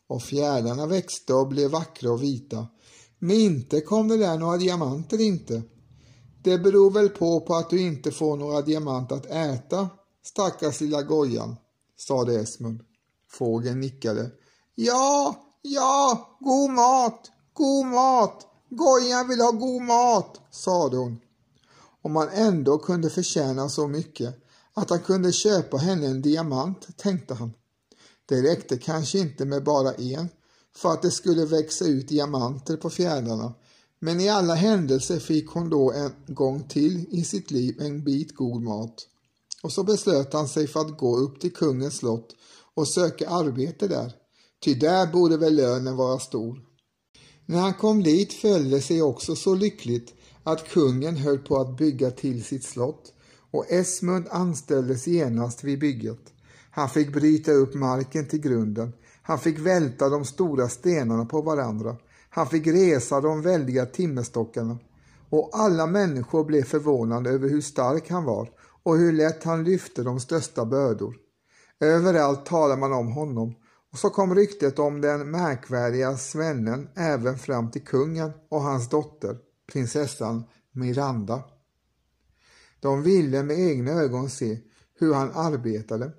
Och 0.09 0.23
fjädrarna 0.23 0.85
växte 0.85 1.33
och 1.33 1.47
blev 1.47 1.71
vackra 1.71 2.11
och 2.11 2.23
vita, 2.23 2.67
men 3.19 3.35
inte 3.35 3.81
kom 3.81 4.07
det 4.07 4.17
där 4.17 4.37
några 4.37 4.57
diamanter 4.57 5.21
inte. 5.21 5.61
Det 6.43 6.57
beror 6.57 6.91
väl 6.91 7.09
på, 7.09 7.39
på 7.39 7.55
att 7.55 7.69
du 7.69 7.81
inte 7.81 8.11
får 8.11 8.37
några 8.37 8.61
diamanter 8.61 9.15
att 9.15 9.25
äta, 9.25 9.89
stackars 10.23 10.81
lilla 10.81 11.01
Gojan, 11.01 11.55
sade 11.97 12.39
Esmund. 12.39 12.81
Fågeln 13.31 13.79
nickade. 13.79 14.31
Ja, 14.75 15.35
ja, 15.61 16.37
god 16.39 16.69
mat, 16.69 17.31
god 17.53 17.85
mat, 17.85 18.45
Gojan 18.69 19.27
vill 19.27 19.39
ha 19.39 19.51
god 19.51 19.81
mat, 19.81 20.39
sade 20.51 20.97
hon. 20.97 21.19
Om 22.01 22.15
han 22.15 22.29
ändå 22.29 22.77
kunde 22.77 23.09
förtjäna 23.09 23.69
så 23.69 23.87
mycket 23.87 24.35
att 24.73 24.89
han 24.89 24.99
kunde 24.99 25.31
köpa 25.31 25.77
henne 25.77 26.07
en 26.07 26.21
diamant, 26.21 26.97
tänkte 26.97 27.33
han. 27.33 27.51
Det 28.25 28.41
räckte 28.41 28.77
kanske 28.77 29.19
inte 29.19 29.45
med 29.45 29.63
bara 29.63 29.93
en 29.93 30.29
för 30.75 30.89
att 30.89 31.01
det 31.01 31.11
skulle 31.11 31.45
växa 31.45 31.85
ut 31.85 32.07
diamanter 32.07 32.77
på 32.77 32.89
fjädrarna, 32.89 33.53
men 33.99 34.19
i 34.19 34.29
alla 34.29 34.53
händelser 34.53 35.19
fick 35.19 35.49
hon 35.49 35.69
då 35.69 35.91
en 35.91 36.11
gång 36.27 36.63
till 36.63 37.05
i 37.09 37.23
sitt 37.23 37.51
liv 37.51 37.81
en 37.81 38.03
bit 38.03 38.35
god 38.35 38.61
mat. 38.61 39.07
Och 39.63 39.71
så 39.71 39.83
beslöt 39.83 40.33
han 40.33 40.47
sig 40.47 40.67
för 40.67 40.79
att 40.79 40.97
gå 40.97 41.17
upp 41.17 41.39
till 41.39 41.53
kungens 41.53 41.97
slott 41.97 42.35
och 42.73 42.87
söka 42.87 43.29
arbete 43.29 43.87
där, 43.87 44.13
ty 44.63 44.73
där 44.73 45.07
borde 45.07 45.37
väl 45.37 45.55
lönen 45.55 45.95
vara 45.95 46.19
stor. 46.19 46.68
När 47.49 47.59
han 47.59 47.73
kom 47.73 48.03
dit 48.03 48.33
föll 48.33 48.69
det 48.69 48.81
sig 48.81 49.01
också 49.01 49.35
så 49.35 49.55
lyckligt 49.55 50.13
att 50.43 50.69
kungen 50.69 51.17
höll 51.17 51.39
på 51.39 51.57
att 51.57 51.77
bygga 51.77 52.11
till 52.11 52.43
sitt 52.43 52.63
slott 52.63 53.13
och 53.51 53.71
Esmund 53.71 54.27
anställdes 54.31 55.07
genast 55.07 55.63
vid 55.63 55.79
bygget. 55.79 56.19
Han 56.71 56.89
fick 56.89 57.13
bryta 57.13 57.51
upp 57.51 57.73
marken 57.73 58.27
till 58.27 58.41
grunden. 58.41 58.93
Han 59.21 59.39
fick 59.39 59.59
välta 59.59 60.09
de 60.09 60.25
stora 60.25 60.69
stenarna 60.69 61.25
på 61.25 61.41
varandra. 61.41 61.95
Han 62.29 62.47
fick 62.47 62.67
resa 62.67 63.21
de 63.21 63.41
väldiga 63.41 63.85
timmerstockarna. 63.85 64.77
Och 65.29 65.49
alla 65.53 65.87
människor 65.87 66.43
blev 66.43 66.63
förvånade 66.63 67.29
över 67.29 67.49
hur 67.49 67.61
stark 67.61 68.09
han 68.09 68.23
var 68.23 68.49
och 68.83 68.97
hur 68.97 69.13
lätt 69.13 69.43
han 69.43 69.63
lyfte 69.63 70.03
de 70.03 70.19
största 70.19 70.65
bördor. 70.65 71.15
Överallt 71.79 72.45
talar 72.45 72.77
man 72.77 72.93
om 72.93 73.07
honom 73.07 73.55
och 73.91 73.97
så 73.97 74.09
kom 74.09 74.35
ryktet 74.35 74.79
om 74.79 75.01
den 75.01 75.31
märkvärdiga 75.31 76.17
svennen 76.17 76.89
även 76.95 77.37
fram 77.37 77.71
till 77.71 77.85
kungen 77.85 78.31
och 78.49 78.61
hans 78.61 78.89
dotter, 78.89 79.37
prinsessan 79.71 80.43
Miranda. 80.71 81.43
De 82.79 83.03
ville 83.03 83.43
med 83.43 83.59
egna 83.59 83.91
ögon 83.91 84.29
se 84.29 84.57
hur 84.99 85.13
han 85.13 85.31
arbetade 85.33 86.11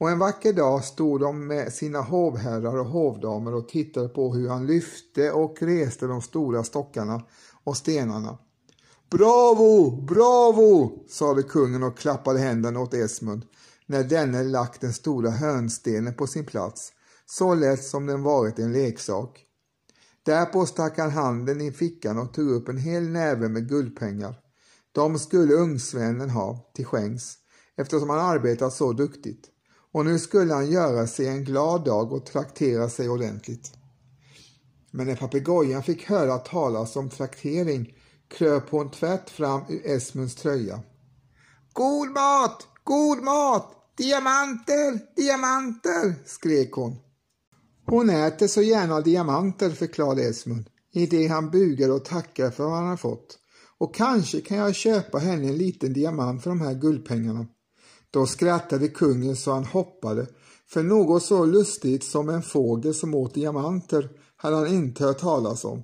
och 0.00 0.10
en 0.10 0.18
vacker 0.18 0.52
dag 0.52 0.84
stod 0.84 1.20
de 1.20 1.46
med 1.46 1.72
sina 1.72 2.00
hovherrar 2.00 2.76
och 2.76 2.86
hovdamer 2.86 3.54
och 3.54 3.68
tittade 3.68 4.08
på 4.08 4.34
hur 4.34 4.48
han 4.48 4.66
lyfte 4.66 5.32
och 5.32 5.62
reste 5.62 6.06
de 6.06 6.22
stora 6.22 6.64
stockarna 6.64 7.22
och 7.64 7.76
stenarna. 7.76 8.38
Bravo, 9.10 9.90
bravo, 9.90 10.98
sade 11.08 11.42
kungen 11.42 11.82
och 11.82 11.98
klappade 11.98 12.38
händerna 12.38 12.80
åt 12.80 12.94
Esmund 12.94 13.46
när 13.86 14.04
denne 14.04 14.42
lagt 14.42 14.80
den 14.80 14.92
stora 14.92 15.30
hörnstenen 15.30 16.14
på 16.14 16.26
sin 16.26 16.46
plats, 16.46 16.92
så 17.30 17.54
lätt 17.54 17.84
som 17.84 18.06
den 18.06 18.22
varit 18.22 18.58
en 18.58 18.72
leksak. 18.72 19.44
Därpå 20.22 20.66
stack 20.66 20.98
han 20.98 21.10
handen 21.10 21.60
i 21.60 21.72
fickan 21.72 22.18
och 22.18 22.34
tog 22.34 22.50
upp 22.50 22.68
en 22.68 22.78
hel 22.78 23.08
näve 23.08 23.48
med 23.48 23.68
guldpengar. 23.68 24.34
De 24.92 25.18
skulle 25.18 25.54
ungsvännen 25.54 26.30
ha 26.30 26.70
till 26.74 26.86
skänks 26.86 27.34
eftersom 27.76 28.10
han 28.10 28.18
arbetat 28.18 28.72
så 28.72 28.92
duktigt 28.92 29.46
och 29.92 30.04
nu 30.04 30.18
skulle 30.18 30.54
han 30.54 30.70
göra 30.70 31.06
sig 31.06 31.26
en 31.26 31.44
glad 31.44 31.84
dag 31.84 32.12
och 32.12 32.26
traktera 32.26 32.88
sig 32.88 33.08
ordentligt. 33.08 33.72
Men 34.90 35.06
när 35.06 35.16
papegojan 35.16 35.82
fick 35.82 36.04
höra 36.04 36.38
talas 36.38 36.96
om 36.96 37.10
traktering 37.10 37.94
kröp 38.28 38.70
hon 38.70 38.90
tvärt 38.90 39.30
fram 39.30 39.60
ur 39.68 39.86
Esmunds 39.86 40.34
tröja. 40.34 40.80
God 41.72 42.10
mat, 42.10 42.66
god 42.84 43.22
mat, 43.22 43.94
diamanter, 43.96 45.14
diamanter, 45.16 46.14
skrek 46.26 46.72
hon. 46.72 47.09
Hon 47.90 48.10
äter 48.10 48.46
så 48.46 48.62
gärna 48.62 49.00
diamanter, 49.00 49.70
förklarade 49.70 50.22
Esmund 50.22 50.70
i 50.92 51.06
det 51.06 51.26
han 51.26 51.50
bugade 51.50 51.92
och 51.92 52.04
tackade 52.04 52.50
för 52.50 52.64
vad 52.64 52.82
han 52.82 52.98
fått. 52.98 53.38
Och 53.78 53.94
kanske 53.94 54.40
kan 54.40 54.56
jag 54.56 54.74
köpa 54.74 55.18
henne 55.18 55.48
en 55.48 55.56
liten 55.56 55.92
diamant 55.92 56.42
för 56.42 56.50
de 56.50 56.60
här 56.60 56.74
guldpengarna. 56.74 57.46
Då 58.10 58.26
skrattade 58.26 58.88
kungen 58.88 59.36
så 59.36 59.52
han 59.52 59.64
hoppade, 59.64 60.26
för 60.68 60.82
något 60.82 61.22
så 61.22 61.44
lustigt 61.44 62.04
som 62.04 62.28
en 62.28 62.42
fågel 62.42 62.94
som 62.94 63.14
åt 63.14 63.34
diamanter 63.34 64.08
hade 64.36 64.56
han 64.56 64.66
inte 64.66 65.04
hört 65.04 65.18
talas 65.18 65.64
om. 65.64 65.82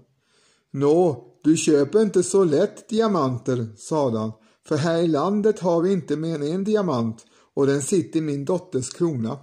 Nå, 0.72 1.24
du 1.44 1.56
köper 1.56 2.02
inte 2.02 2.22
så 2.22 2.44
lätt 2.44 2.88
diamanter, 2.88 3.66
sade 3.76 4.18
han, 4.18 4.32
för 4.68 4.76
här 4.76 4.98
i 4.98 5.08
landet 5.08 5.60
har 5.60 5.82
vi 5.82 5.92
inte 5.92 6.16
mer 6.16 6.34
än 6.34 6.42
en 6.42 6.64
diamant 6.64 7.26
och 7.54 7.66
den 7.66 7.82
sitter 7.82 8.18
i 8.18 8.22
min 8.22 8.44
dotters 8.44 8.90
krona. 8.90 9.38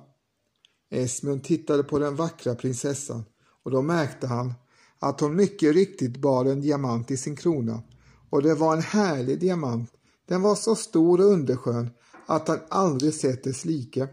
Esmund 0.93 1.43
tittade 1.43 1.83
på 1.83 1.99
den 1.99 2.15
vackra 2.15 2.55
prinsessan 2.55 3.23
och 3.63 3.71
då 3.71 3.81
märkte 3.81 4.27
han 4.27 4.53
att 4.99 5.19
hon 5.19 5.35
mycket 5.35 5.75
riktigt 5.75 6.17
bar 6.17 6.45
en 6.45 6.61
diamant 6.61 7.11
i 7.11 7.17
sin 7.17 7.35
krona 7.35 7.81
och 8.29 8.41
det 8.41 8.53
var 8.53 8.73
en 8.73 8.81
härlig 8.81 9.39
diamant. 9.39 9.91
Den 10.27 10.41
var 10.41 10.55
så 10.55 10.75
stor 10.75 11.19
och 11.19 11.31
underskön 11.31 11.89
att 12.25 12.47
han 12.47 12.59
aldrig 12.69 13.13
sett 13.13 13.43
dess 13.43 13.65
like. 13.65 14.07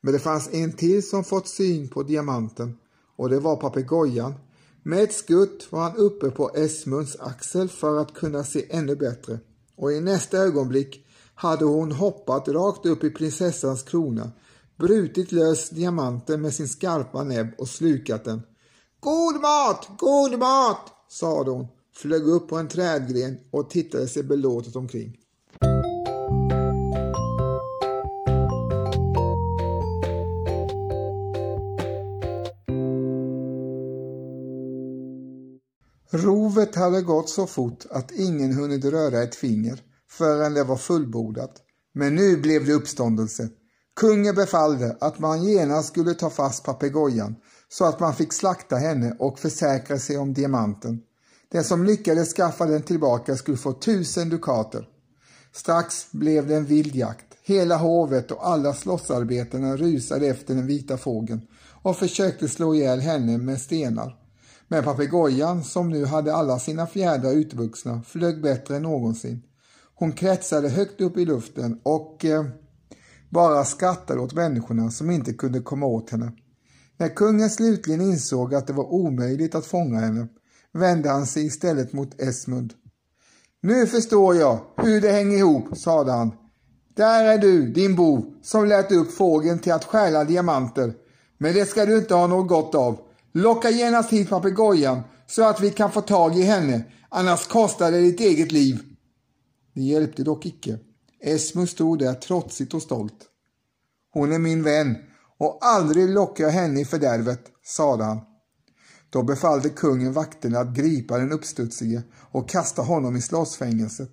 Men 0.00 0.12
det 0.12 0.18
fanns 0.18 0.48
en 0.52 0.72
till 0.72 1.08
som 1.08 1.24
fått 1.24 1.48
syn 1.48 1.88
på 1.88 2.02
diamanten 2.02 2.78
och 3.16 3.28
det 3.28 3.40
var 3.40 3.56
papegojan. 3.56 4.34
Med 4.82 5.02
ett 5.02 5.14
skutt 5.14 5.72
var 5.72 5.82
han 5.82 5.96
uppe 5.96 6.30
på 6.30 6.50
Esmunds 6.54 7.16
axel 7.20 7.68
för 7.68 8.00
att 8.00 8.14
kunna 8.14 8.44
se 8.44 8.66
ännu 8.70 8.96
bättre 8.96 9.38
och 9.76 9.92
i 9.92 10.00
nästa 10.00 10.38
ögonblick 10.38 11.06
hade 11.34 11.64
hon 11.64 11.92
hoppat 11.92 12.48
rakt 12.48 12.86
upp 12.86 13.04
i 13.04 13.10
prinsessans 13.10 13.82
krona, 13.82 14.30
brutit 14.78 15.32
lös 15.32 15.70
diamanten 15.70 16.42
med 16.42 16.54
sin 16.54 16.68
skarpa 16.68 17.24
näbb 17.24 17.48
och 17.58 17.68
slukat 17.68 18.24
den. 18.24 18.42
God 19.00 19.40
mat, 19.40 19.88
god 19.98 20.38
mat, 20.38 20.92
sade 21.08 21.50
hon, 21.50 21.66
flög 21.96 22.22
upp 22.22 22.48
på 22.48 22.56
en 22.56 22.68
trädgren 22.68 23.38
och 23.50 23.70
tittade 23.70 24.08
sig 24.08 24.22
belåtet 24.22 24.76
omkring. 24.76 25.16
Rovet 36.10 36.74
hade 36.74 37.02
gått 37.02 37.28
så 37.28 37.46
fort 37.46 37.86
att 37.90 38.10
ingen 38.10 38.52
hunnit 38.52 38.84
röra 38.84 39.22
ett 39.22 39.34
finger 39.34 39.82
förrän 40.10 40.54
det 40.54 40.64
var 40.64 40.76
fullbordat. 40.76 41.62
Men 41.92 42.14
nu 42.14 42.36
blev 42.36 42.66
det 42.66 42.72
uppståndelse. 42.72 43.48
Kungen 43.98 44.34
befallde 44.34 44.96
att 45.00 45.18
man 45.18 45.44
genast 45.44 45.88
skulle 45.88 46.14
ta 46.14 46.30
fast 46.30 46.64
papegojan 46.64 47.36
så 47.68 47.84
att 47.84 48.00
man 48.00 48.14
fick 48.14 48.32
slakta 48.32 48.76
henne 48.76 49.16
och 49.18 49.38
försäkra 49.38 49.98
sig 49.98 50.18
om 50.18 50.34
diamanten. 50.34 51.00
Den 51.52 51.64
som 51.64 51.84
lyckades 51.84 52.34
skaffa 52.34 52.66
den 52.66 52.82
tillbaka 52.82 53.36
skulle 53.36 53.56
få 53.56 53.72
tusen 53.72 54.28
dukater. 54.28 54.88
Strax 55.52 56.12
blev 56.12 56.46
det 56.46 56.56
en 56.56 56.64
vild 56.64 56.94
jakt. 56.94 57.24
Hela 57.42 57.76
hovet 57.76 58.30
och 58.30 58.48
alla 58.48 58.74
slottsarbetarna 58.74 59.76
rusade 59.76 60.26
efter 60.26 60.54
den 60.54 60.66
vita 60.66 60.96
fågeln 60.96 61.40
och 61.82 61.96
försökte 61.96 62.48
slå 62.48 62.74
ihjäl 62.74 63.00
henne 63.00 63.38
med 63.38 63.60
stenar. 63.60 64.16
Men 64.68 64.84
papegojan, 64.84 65.64
som 65.64 65.90
nu 65.90 66.04
hade 66.04 66.34
alla 66.34 66.58
sina 66.58 66.86
fjädrar 66.86 67.32
utvuxna, 67.32 68.02
flög 68.06 68.42
bättre 68.42 68.76
än 68.76 68.82
någonsin. 68.82 69.42
Hon 69.94 70.12
kretsade 70.12 70.68
högt 70.68 71.00
upp 71.00 71.16
i 71.16 71.24
luften 71.24 71.80
och 71.82 72.24
eh, 72.24 72.44
bara 73.30 73.64
skrattade 73.64 74.20
åt 74.20 74.34
människorna 74.34 74.90
som 74.90 75.10
inte 75.10 75.32
kunde 75.32 75.60
komma 75.60 75.86
åt 75.86 76.10
henne. 76.10 76.32
När 76.96 77.08
kungen 77.08 77.50
slutligen 77.50 78.00
insåg 78.00 78.54
att 78.54 78.66
det 78.66 78.72
var 78.72 78.92
omöjligt 78.92 79.54
att 79.54 79.66
fånga 79.66 80.00
henne 80.00 80.26
vände 80.72 81.10
han 81.10 81.26
sig 81.26 81.46
istället 81.46 81.92
mot 81.92 82.20
Esmund. 82.20 82.74
Nu 83.60 83.86
förstår 83.86 84.36
jag 84.36 84.60
hur 84.76 85.00
det 85.00 85.12
hänger 85.12 85.38
ihop, 85.38 85.78
sade 85.78 86.12
han. 86.12 86.32
Där 86.94 87.24
är 87.24 87.38
du, 87.38 87.72
din 87.72 87.96
bov, 87.96 88.34
som 88.42 88.66
lät 88.66 88.92
upp 88.92 89.12
fågeln 89.12 89.58
till 89.58 89.72
att 89.72 89.84
stjäla 89.84 90.24
diamanter. 90.24 90.94
Men 91.38 91.54
det 91.54 91.66
ska 91.66 91.86
du 91.86 91.98
inte 91.98 92.14
ha 92.14 92.26
något 92.26 92.48
gott 92.48 92.74
av. 92.74 92.98
Locka 93.32 93.70
genast 93.70 94.12
hit 94.12 94.30
papegojan 94.30 95.00
så 95.26 95.48
att 95.48 95.60
vi 95.60 95.70
kan 95.70 95.92
få 95.92 96.00
tag 96.00 96.38
i 96.38 96.42
henne, 96.42 96.84
annars 97.08 97.46
kostar 97.46 97.90
det 97.90 98.00
ditt 98.00 98.20
eget 98.20 98.52
liv. 98.52 98.80
Det 99.74 99.80
hjälpte 99.80 100.22
dock 100.22 100.46
icke. 100.46 100.78
Esmund 101.20 101.68
stod 101.68 101.98
där 101.98 102.14
trotsigt 102.14 102.74
och 102.74 102.82
stolt. 102.82 103.26
Hon 104.12 104.32
är 104.32 104.38
min 104.38 104.62
vän 104.62 104.96
och 105.38 105.58
aldrig 105.60 106.10
lockar 106.10 106.44
jag 106.44 106.50
henne 106.50 106.80
i 106.80 106.84
fördärvet, 106.84 107.42
sade 107.64 108.04
han. 108.04 108.20
Då 109.10 109.22
befallde 109.22 109.68
kungen 109.68 110.12
vakterna 110.12 110.58
att 110.58 110.74
gripa 110.74 111.18
den 111.18 111.32
uppstudsige 111.32 112.02
och 112.30 112.48
kasta 112.48 112.82
honom 112.82 113.16
i 113.16 113.22
slottsfängelset. 113.22 114.10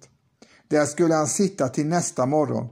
Där 0.68 0.86
skulle 0.86 1.13
han 1.15 1.28
sitta 1.28 1.68
till 1.68 1.86
nästa 1.86 2.26
morgon 2.26 2.68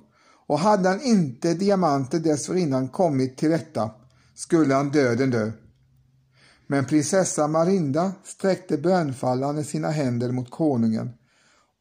och 0.47 0.59
hade 0.59 0.89
han 0.89 1.01
inte 1.01 1.53
diamanter 1.53 2.19
dessförinnan 2.19 2.87
kommit 2.87 3.37
till 3.37 3.49
rätta 3.49 3.91
skulle 4.35 4.73
han 4.73 4.89
döden 4.89 5.29
dö. 5.29 5.51
Men 6.67 6.85
prinsessa 6.85 7.47
Marinda 7.47 8.11
sträckte 8.23 8.77
bönfallande 8.77 9.63
sina 9.63 9.89
händer 9.89 10.31
mot 10.31 10.49
konungen. 10.49 11.09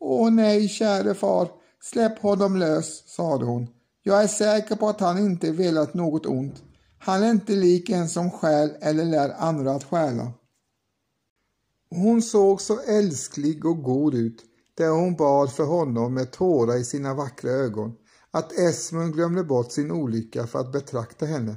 Åh 0.01 0.31
nej, 0.31 0.69
käre 0.69 1.15
far, 1.15 1.49
släpp 1.83 2.19
honom 2.19 2.57
lös, 2.57 3.09
sade 3.09 3.45
hon. 3.45 3.69
Jag 4.03 4.23
är 4.23 4.29
säker 4.29 4.77
på 4.77 4.89
att 4.89 5.01
han 5.01 5.19
inte 5.19 5.53
velat 5.53 5.95
något 5.95 6.27
ont. 6.27 6.63
Han 6.99 7.23
är 7.23 7.31
inte 7.31 7.53
lik 7.53 7.91
en 7.91 8.09
som 8.09 8.31
stjäl 8.31 8.71
eller 8.81 9.05
lär 9.05 9.35
andra 9.39 9.73
att 9.73 9.85
stjäla. 9.85 10.33
Hon 11.91 12.23
såg 12.23 12.61
så 12.61 12.81
älsklig 12.81 13.65
och 13.65 13.83
god 13.83 14.15
ut 14.15 14.45
där 14.75 14.89
hon 14.89 15.17
bad 15.17 15.53
för 15.53 15.65
honom 15.65 16.15
med 16.15 16.33
tårar 16.33 16.77
i 16.77 16.85
sina 16.85 17.15
vackra 17.15 17.51
ögon 17.51 17.93
att 18.31 18.53
Esmund 18.53 19.15
glömde 19.15 19.45
bort 19.45 19.73
sin 19.73 19.91
olycka 19.91 20.47
för 20.47 20.59
att 20.59 20.73
betrakta 20.73 21.27
henne. 21.27 21.57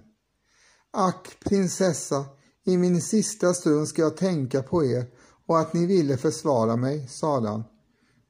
Ack, 0.92 1.38
prinsessa, 1.46 2.26
i 2.66 2.78
min 2.78 3.02
sista 3.02 3.54
stund 3.54 3.88
ska 3.88 4.02
jag 4.02 4.18
tänka 4.18 4.64
på 4.64 4.86
er 4.86 5.06
och 5.46 5.60
att 5.60 5.74
ni 5.74 5.86
ville 5.86 6.18
försvara 6.18 6.76
mig, 6.76 7.08
sade 7.08 7.50
han. 7.50 7.64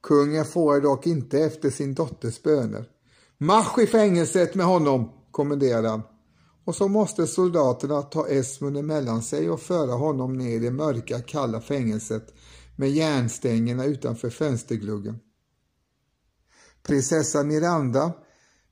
Kungen 0.06 0.46
får 0.46 0.82
dock 0.82 1.08
inte 1.08 1.40
efter 1.40 1.70
sin 1.70 1.94
dotters 1.94 2.44
böner. 2.44 2.90
Marsch 3.38 3.80
i 3.80 3.88
fängelset 3.88 4.56
med 4.56 4.66
honom, 4.66 5.10
kommenderade 5.32 5.90
han. 5.90 6.02
Och 6.66 6.76
så 6.76 6.88
måste 6.88 7.28
soldaterna 7.28 8.02
ta 8.02 8.28
Esmund 8.28 8.78
emellan 8.78 9.22
sig 9.22 9.50
och 9.50 9.60
föra 9.60 9.92
honom 9.92 10.38
ner 10.38 10.56
i 10.56 10.60
det 10.60 10.72
mörka, 10.72 11.22
kalla 11.22 11.62
fängelset 11.62 12.34
med 12.76 12.92
järnstängerna 12.92 13.86
utanför 13.86 14.30
fönstergluggen. 14.30 15.20
Prinsessa 16.84 17.44
Miranda 17.44 18.14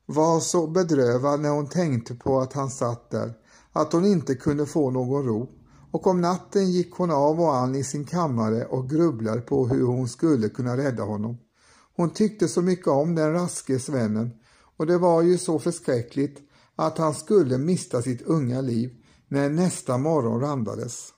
var 0.06 0.40
så 0.40 0.66
bedrövad 0.66 1.40
när 1.40 1.50
hon 1.50 1.68
tänkte 1.68 2.14
på 2.14 2.40
att 2.40 2.52
han 2.52 2.70
satt 2.70 3.10
där 3.10 3.34
att 3.72 3.92
hon 3.92 4.04
inte 4.04 4.34
kunde 4.34 4.66
få 4.66 4.90
någon 4.90 5.24
ro 5.24 5.48
och 5.94 6.06
om 6.06 6.20
natten 6.20 6.70
gick 6.70 6.92
hon 6.92 7.10
av 7.10 7.40
och 7.40 7.56
an 7.56 7.74
i 7.74 7.84
sin 7.84 8.04
kammare 8.04 8.64
och 8.64 8.90
grubblade 8.90 9.40
på 9.40 9.68
hur 9.68 9.86
hon 9.86 10.08
skulle 10.08 10.48
kunna 10.48 10.76
rädda 10.76 11.02
honom. 11.02 11.38
Hon 11.96 12.10
tyckte 12.10 12.48
så 12.48 12.62
mycket 12.62 12.86
om 12.86 13.14
den 13.14 13.32
raske 13.32 13.78
svennen 13.78 14.30
och 14.76 14.86
det 14.86 14.98
var 14.98 15.22
ju 15.22 15.38
så 15.38 15.58
förskräckligt 15.58 16.40
att 16.76 16.98
han 16.98 17.14
skulle 17.14 17.58
mista 17.58 18.02
sitt 18.02 18.22
unga 18.22 18.60
liv 18.60 18.90
när 19.28 19.50
nästa 19.50 19.98
morgon 19.98 20.40
randades. 20.40 21.12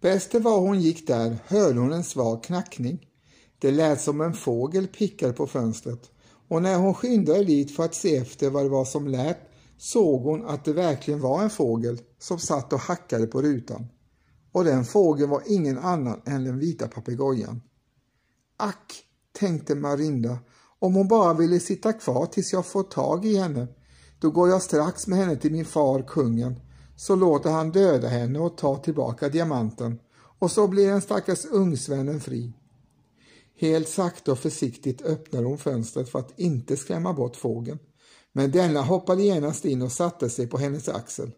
Bäst 0.00 0.32
det 0.32 0.38
var 0.38 0.60
hon 0.60 0.80
gick 0.80 1.06
där 1.06 1.38
hörde 1.46 1.80
hon 1.80 1.92
en 1.92 2.04
svag 2.04 2.44
knackning. 2.44 3.05
Det 3.58 3.70
lät 3.70 4.00
som 4.00 4.20
en 4.20 4.34
fågel 4.34 4.86
pickade 4.86 5.32
på 5.32 5.46
fönstret 5.46 6.10
och 6.48 6.62
när 6.62 6.78
hon 6.78 6.94
skyndade 6.94 7.44
dit 7.44 7.76
för 7.76 7.84
att 7.84 7.94
se 7.94 8.16
efter 8.16 8.50
vad 8.50 8.64
det 8.64 8.68
var 8.68 8.84
som 8.84 9.08
lät 9.08 9.38
såg 9.78 10.22
hon 10.22 10.46
att 10.46 10.64
det 10.64 10.72
verkligen 10.72 11.20
var 11.20 11.42
en 11.42 11.50
fågel 11.50 12.00
som 12.18 12.38
satt 12.38 12.72
och 12.72 12.80
hackade 12.80 13.26
på 13.26 13.42
rutan. 13.42 13.86
Och 14.52 14.64
den 14.64 14.84
fågeln 14.84 15.30
var 15.30 15.42
ingen 15.46 15.78
annan 15.78 16.20
än 16.24 16.44
den 16.44 16.58
vita 16.58 16.88
papegojan. 16.88 17.62
Ack, 18.56 19.02
tänkte 19.38 19.74
Marinda, 19.74 20.38
om 20.78 20.94
hon 20.94 21.08
bara 21.08 21.34
ville 21.34 21.60
sitta 21.60 21.92
kvar 21.92 22.26
tills 22.26 22.52
jag 22.52 22.66
får 22.66 22.82
tag 22.82 23.24
i 23.24 23.36
henne, 23.36 23.66
då 24.20 24.30
går 24.30 24.48
jag 24.48 24.62
strax 24.62 25.06
med 25.06 25.18
henne 25.18 25.36
till 25.36 25.52
min 25.52 25.64
far 25.64 26.02
kungen, 26.08 26.60
så 26.96 27.16
låter 27.16 27.50
han 27.50 27.70
döda 27.70 28.08
henne 28.08 28.38
och 28.38 28.56
ta 28.56 28.76
tillbaka 28.76 29.28
diamanten, 29.28 29.98
och 30.38 30.50
så 30.50 30.68
blir 30.68 30.88
den 30.88 31.00
stackars 31.00 31.44
ungsvännen 31.44 32.20
fri. 32.20 32.52
Helt 33.58 33.88
sakta 33.88 34.32
och 34.32 34.38
försiktigt 34.38 35.02
öppnade 35.02 35.46
hon 35.46 35.58
fönstret 35.58 36.08
för 36.08 36.18
att 36.18 36.38
inte 36.38 36.76
skrämma 36.76 37.12
bort 37.12 37.36
fågeln. 37.36 37.78
Men 38.32 38.50
denna 38.50 38.82
hoppade 38.82 39.22
genast 39.22 39.64
in 39.64 39.82
och 39.82 39.92
satte 39.92 40.30
sig 40.30 40.46
på 40.46 40.58
hennes 40.58 40.88
axel. 40.88 41.30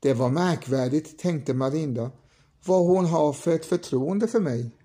Det 0.00 0.14
var 0.14 0.28
märkvärdigt, 0.28 1.18
tänkte 1.18 1.54
Marinda, 1.54 2.10
vad 2.64 2.86
hon 2.86 3.04
har 3.04 3.32
för 3.32 3.54
ett 3.54 3.64
förtroende 3.64 4.28
för 4.28 4.40
mig. 4.40 4.76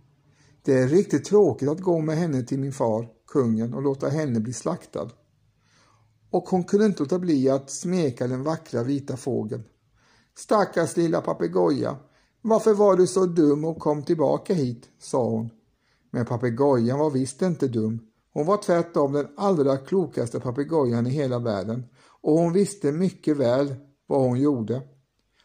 Det 0.61 0.73
är 0.73 0.87
riktigt 0.87 1.25
tråkigt 1.25 1.69
att 1.69 1.79
gå 1.79 2.01
med 2.01 2.17
henne 2.17 2.43
till 2.43 2.59
min 2.59 2.73
far, 2.73 3.09
kungen, 3.27 3.73
och 3.73 3.81
låta 3.81 4.09
henne 4.09 4.39
bli 4.39 4.53
slaktad. 4.53 5.09
Och 6.29 6.43
hon 6.49 6.63
kunde 6.63 6.85
inte 6.85 7.03
låta 7.03 7.19
bli 7.19 7.49
att 7.49 7.69
smeka 7.69 8.27
den 8.27 8.43
vackra 8.43 8.83
vita 8.83 9.17
fågeln. 9.17 9.63
Stackars 10.37 10.97
lilla 10.97 11.21
papegoja, 11.21 11.97
varför 12.41 12.73
var 12.73 12.97
du 12.97 13.07
så 13.07 13.25
dum 13.25 13.65
och 13.65 13.79
kom 13.79 14.03
tillbaka 14.03 14.53
hit, 14.53 14.89
sa 14.99 15.29
hon. 15.29 15.49
Men 16.15 16.25
papegojan 16.25 16.99
var 16.99 17.09
visst 17.09 17.41
inte 17.41 17.67
dum. 17.67 17.99
Hon 18.33 18.45
var 18.45 18.57
tvärtom 18.57 19.13
den 19.13 19.27
allra 19.37 19.77
klokaste 19.77 20.39
papegojan 20.39 21.07
i 21.07 21.09
hela 21.09 21.39
världen 21.39 21.85
och 22.21 22.39
hon 22.39 22.53
visste 22.53 22.91
mycket 22.91 23.37
väl 23.37 23.75
vad 24.07 24.21
hon 24.21 24.39
gjorde. 24.39 24.81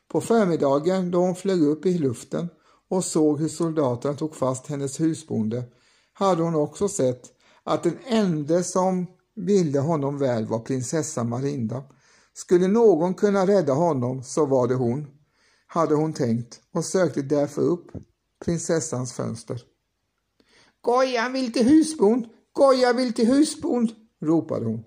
På 0.09 0.21
förmiddagen 0.21 1.11
då 1.11 1.19
hon 1.19 1.35
flög 1.35 1.63
upp 1.63 1.87
i 1.87 1.99
luften 1.99 2.49
och 2.89 3.05
såg 3.05 3.41
hur 3.41 3.49
soldaterna 3.49 4.15
tog 4.15 4.35
fast 4.35 4.67
hennes 4.67 5.01
husbonde 5.01 5.65
hade 6.13 6.43
hon 6.43 6.55
också 6.55 6.89
sett 6.89 7.23
att 7.65 7.83
den 7.83 7.99
enda 8.07 8.63
som 8.63 9.07
ville 9.37 9.79
honom 9.79 10.19
väl 10.19 10.47
var 10.47 10.59
prinsessa 10.59 11.25
Marinda. 11.25 11.83
Skulle 12.35 12.69
någon 12.69 13.15
kunna 13.15 13.47
rädda 13.47 13.73
honom 13.73 14.23
så 14.23 14.47
var 14.47 14.69
det 14.69 14.75
hon, 14.75 15.07
hade 15.67 15.95
hon 15.95 16.13
tänkt 16.13 16.61
och 16.73 16.85
sökte 16.85 17.23
därför 17.23 17.63
upp 17.63 17.87
prinsessans 18.45 19.13
fönster. 19.13 19.70
Gojan 20.81 21.33
vill 21.33 21.53
till 21.53 21.69
husbond, 21.69 22.27
Goja 22.53 22.93
vill 22.93 23.13
till 23.13 23.27
husbond, 23.27 23.93
ropade 24.21 24.67
hon. 24.67 24.85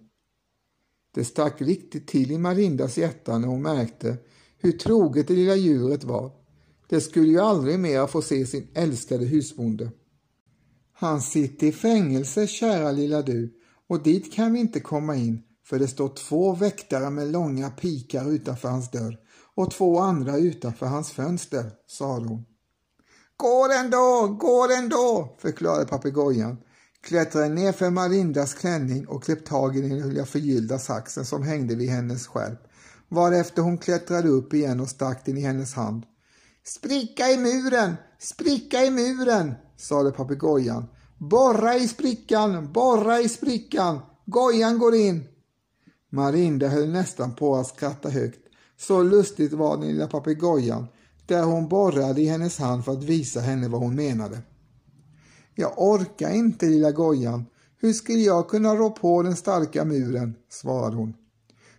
Det 1.16 1.26
stack 1.26 1.62
riktigt 1.62 2.08
till 2.08 2.32
i 2.32 2.38
Marindas 2.38 2.98
hjärta 2.98 3.38
när 3.38 3.48
hon 3.48 3.62
märkte 3.62 4.18
hur 4.58 4.72
troget 4.72 5.28
det 5.28 5.34
lilla 5.34 5.56
djuret 5.56 6.04
var. 6.04 6.32
Det 6.90 7.02
skulle 7.02 7.28
ju 7.28 7.40
aldrig 7.40 7.80
mer 7.80 8.08
få 8.08 8.22
se 8.22 8.46
sin 8.46 8.68
älskade 8.74 9.26
husbonde. 9.26 9.92
Han 10.94 11.22
sitter 11.22 11.68
i 11.68 11.72
fängelse, 11.72 12.48
kära 12.48 12.92
lilla 12.92 13.22
du, 13.22 13.54
och 13.88 14.04
dit 14.04 14.34
kan 14.34 14.54
vi 14.54 14.60
inte 14.60 14.80
komma 14.80 15.16
in, 15.16 15.44
för 15.66 15.80
det 15.80 15.88
står 15.88 16.10
två 16.10 16.54
väktare 16.56 17.10
med 17.10 17.32
långa 17.32 17.70
pikar 17.70 18.32
utanför 18.32 18.70
hans 18.70 18.92
dörr 18.92 19.20
och 19.56 19.72
två 19.72 20.00
andra 20.00 20.38
utanför 20.38 20.86
hans 20.86 21.12
fönster, 21.12 21.72
sade 21.88 22.28
hon. 22.28 22.46
Går 23.44 23.74
ändå, 23.74 24.28
går 24.40 24.72
ändå, 24.72 25.36
förklarade 25.38 25.86
papegojan, 25.86 26.58
klättrade 27.02 27.50
ner 27.50 27.72
för 27.72 27.90
Marindas 27.90 28.54
klänning 28.54 29.08
och 29.08 29.24
klepp 29.24 29.46
tag 29.46 29.78
i 29.78 29.82
den 29.82 30.10
lilla 30.10 30.26
förgyllda 30.26 30.80
saxen 30.80 31.26
som 31.26 31.44
hängde 31.44 31.76
vid 31.76 31.90
hennes 31.90 32.28
skärp, 32.28 32.60
varefter 33.10 33.62
hon 33.62 33.78
klättrade 33.78 34.30
upp 34.30 34.54
igen 34.54 34.80
och 34.80 34.90
stack 34.90 35.26
den 35.26 35.38
i 35.38 35.42
hennes 35.42 35.74
hand. 35.74 36.04
Spricka 36.66 37.30
i 37.30 37.38
muren, 37.38 37.96
spricka 38.20 38.84
i 38.84 38.92
muren, 38.92 39.54
sade 39.78 40.12
papegojan. 40.12 40.86
Borra 41.18 41.76
i 41.76 41.88
sprickan, 41.88 42.74
borra 42.74 43.20
i 43.20 43.30
sprickan, 43.30 44.00
gojan 44.26 44.80
går 44.80 44.96
in. 44.96 45.24
Marinda 46.10 46.68
höll 46.68 46.90
nästan 46.90 47.36
på 47.36 47.56
att 47.56 47.68
skratta 47.68 48.10
högt. 48.10 48.40
Så 48.80 49.04
lustigt 49.04 49.54
var 49.54 49.78
den 49.78 49.88
lilla 49.88 50.08
papegojan 50.08 50.88
där 51.26 51.44
hon 51.44 51.68
borrade 51.68 52.22
i 52.22 52.26
hennes 52.26 52.58
hand 52.58 52.86
för 52.86 52.92
att 52.92 53.04
visa 53.04 53.40
henne 53.40 53.68
vad 53.68 53.82
hon 53.82 53.96
menade. 53.96 54.42
Jag 55.56 55.74
orkar 55.78 56.34
inte, 56.34 56.66
lilla 56.66 56.92
gojan. 56.92 57.46
Hur 57.78 57.94
skulle 57.94 58.20
jag 58.20 58.50
kunna 58.50 58.76
rå 58.76 58.90
på 58.90 59.24
den 59.24 59.36
starka 59.36 59.86
muren? 59.86 60.36
svarade 60.50 60.96
hon. 60.96 61.14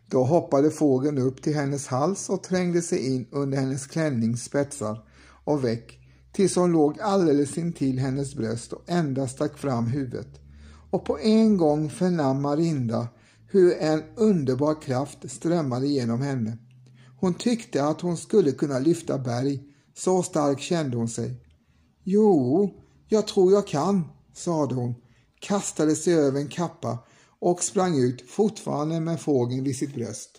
Då 0.07 0.25
hoppade 0.25 0.71
fågeln 0.71 1.19
upp 1.19 1.43
till 1.43 1.55
hennes 1.55 1.87
hals 1.87 2.29
och 2.29 2.43
trängde 2.43 2.83
sig 2.83 3.15
in 3.15 3.27
under 3.31 3.59
hennes 3.59 3.87
klännings 3.87 4.45
spetsar 4.45 5.05
och 5.45 5.65
väck 5.65 5.99
tills 6.33 6.57
hon 6.57 6.73
låg 6.73 7.01
alldeles 7.01 7.59
intill 7.59 7.99
hennes 7.99 8.35
bröst 8.35 8.73
och 8.73 8.83
endast 8.87 9.35
stack 9.35 9.59
fram 9.59 9.87
huvudet. 9.87 10.41
Och 10.91 11.05
på 11.05 11.19
en 11.19 11.57
gång 11.57 11.91
förnam 11.91 12.43
Marinda 12.43 13.09
hur 13.47 13.75
en 13.79 14.03
underbar 14.17 14.83
kraft 14.83 15.31
strömmade 15.31 15.87
genom 15.87 16.21
henne. 16.21 16.59
Hon 17.25 17.35
tyckte 17.35 17.85
att 17.85 18.01
hon 18.01 18.17
skulle 18.17 18.53
kunna 18.53 18.79
lyfta 18.79 19.19
berg, 19.19 19.63
så 19.95 20.23
stark 20.23 20.61
kände 20.61 20.97
hon 20.97 21.09
sig. 21.09 21.35
Jo, 22.03 22.71
jag 23.09 23.27
tror 23.27 23.53
jag 23.53 23.67
kan, 23.67 24.05
sade 24.35 24.75
hon, 24.75 24.95
kastade 25.41 25.97
sig 25.97 26.15
över 26.15 26.41
en 26.41 26.49
kappa 26.49 26.99
och 27.39 27.63
sprang 27.63 27.99
ut, 27.99 28.31
fortfarande 28.31 29.01
med 29.01 29.21
fågeln 29.21 29.65
vid 29.65 29.77
sitt 29.77 29.95
bröst. 29.95 30.31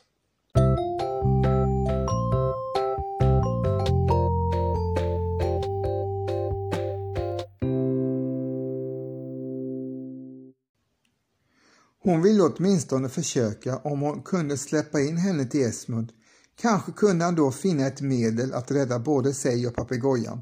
Hon 12.04 12.22
ville 12.22 12.44
åtminstone 12.44 13.10
försöka 13.10 13.78
om 13.78 14.02
hon 14.02 14.22
kunde 14.22 14.58
släppa 14.58 15.02
in 15.02 15.18
henne 15.18 15.46
till 15.46 15.62
Esmund. 15.62 16.12
Kanske 16.56 16.92
kunde 16.92 17.26
han 17.26 17.36
då 17.36 17.52
finna 17.52 17.88
ett 17.88 18.02
medel 18.02 18.54
att 18.54 18.72
rädda 18.72 19.00
både 19.00 19.34
sig 19.34 19.68
och 19.68 19.76
papegojan. 19.76 20.42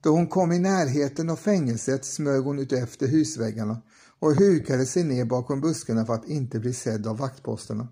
Då 0.00 0.10
hon 0.10 0.26
kom 0.26 0.52
i 0.52 0.58
närheten 0.58 1.30
av 1.30 1.36
fängelset 1.36 2.04
smög 2.04 2.44
hon 2.44 2.58
ut 2.58 2.72
efter 2.72 3.06
husväggarna 3.06 3.82
och 4.18 4.34
hukade 4.34 4.86
sig 4.86 5.04
ner 5.04 5.24
bakom 5.24 5.60
buskarna 5.60 6.06
för 6.06 6.14
att 6.14 6.28
inte 6.28 6.58
bli 6.58 6.72
sedd 6.72 7.06
av 7.06 7.18
vaktposterna. 7.18 7.88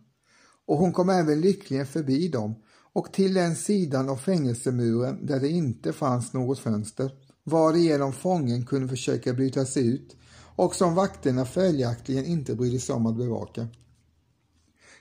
Och 0.66 0.78
hon 0.78 0.92
kom 0.92 1.08
även 1.08 1.40
lyckligen 1.40 1.86
förbi 1.86 2.28
dem 2.28 2.54
och 2.92 3.12
till 3.12 3.34
den 3.34 3.56
sidan 3.56 4.08
av 4.08 4.16
fängelsemuren 4.16 5.26
där 5.26 5.40
det 5.40 5.48
inte 5.48 5.92
fanns 5.92 6.32
något 6.32 6.58
fönster, 6.58 7.10
varigenom 7.44 8.12
fången 8.12 8.66
kunde 8.66 8.88
försöka 8.88 9.32
bryta 9.32 9.64
sig 9.64 9.86
ut 9.86 10.16
och 10.56 10.74
som 10.74 10.94
vakterna 10.94 11.44
följaktligen 11.44 12.24
inte 12.24 12.54
brydde 12.54 12.80
sig 12.80 12.94
om 12.94 13.06
att 13.06 13.16
bevaka. 13.16 13.68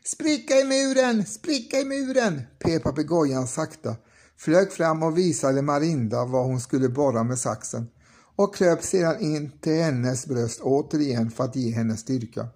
Spricka 0.08 0.56
i 0.56 0.64
muren, 0.64 1.26
spricka 1.26 1.80
i 1.80 1.86
muren, 1.86 2.42
pep 2.60 2.84
papegojan 2.84 3.48
sakta, 3.48 3.96
flög 4.38 4.72
fram 4.72 5.04
och 5.04 5.18
visade 5.18 5.62
Marinda 5.62 6.26
var 6.26 6.44
hon 6.44 6.60
skulle 6.60 6.90
borra 6.90 7.24
med 7.24 7.40
saxen 7.40 7.88
och 8.36 8.56
kröp 8.56 8.84
sedan 8.84 9.20
in 9.20 9.52
till 9.62 9.84
hennes 9.84 10.28
bröst 10.28 10.62
återigen 10.62 11.32
för 11.32 11.44
att 11.44 11.56
ge 11.56 11.72
henne 11.72 11.98
styrka. 11.98 12.48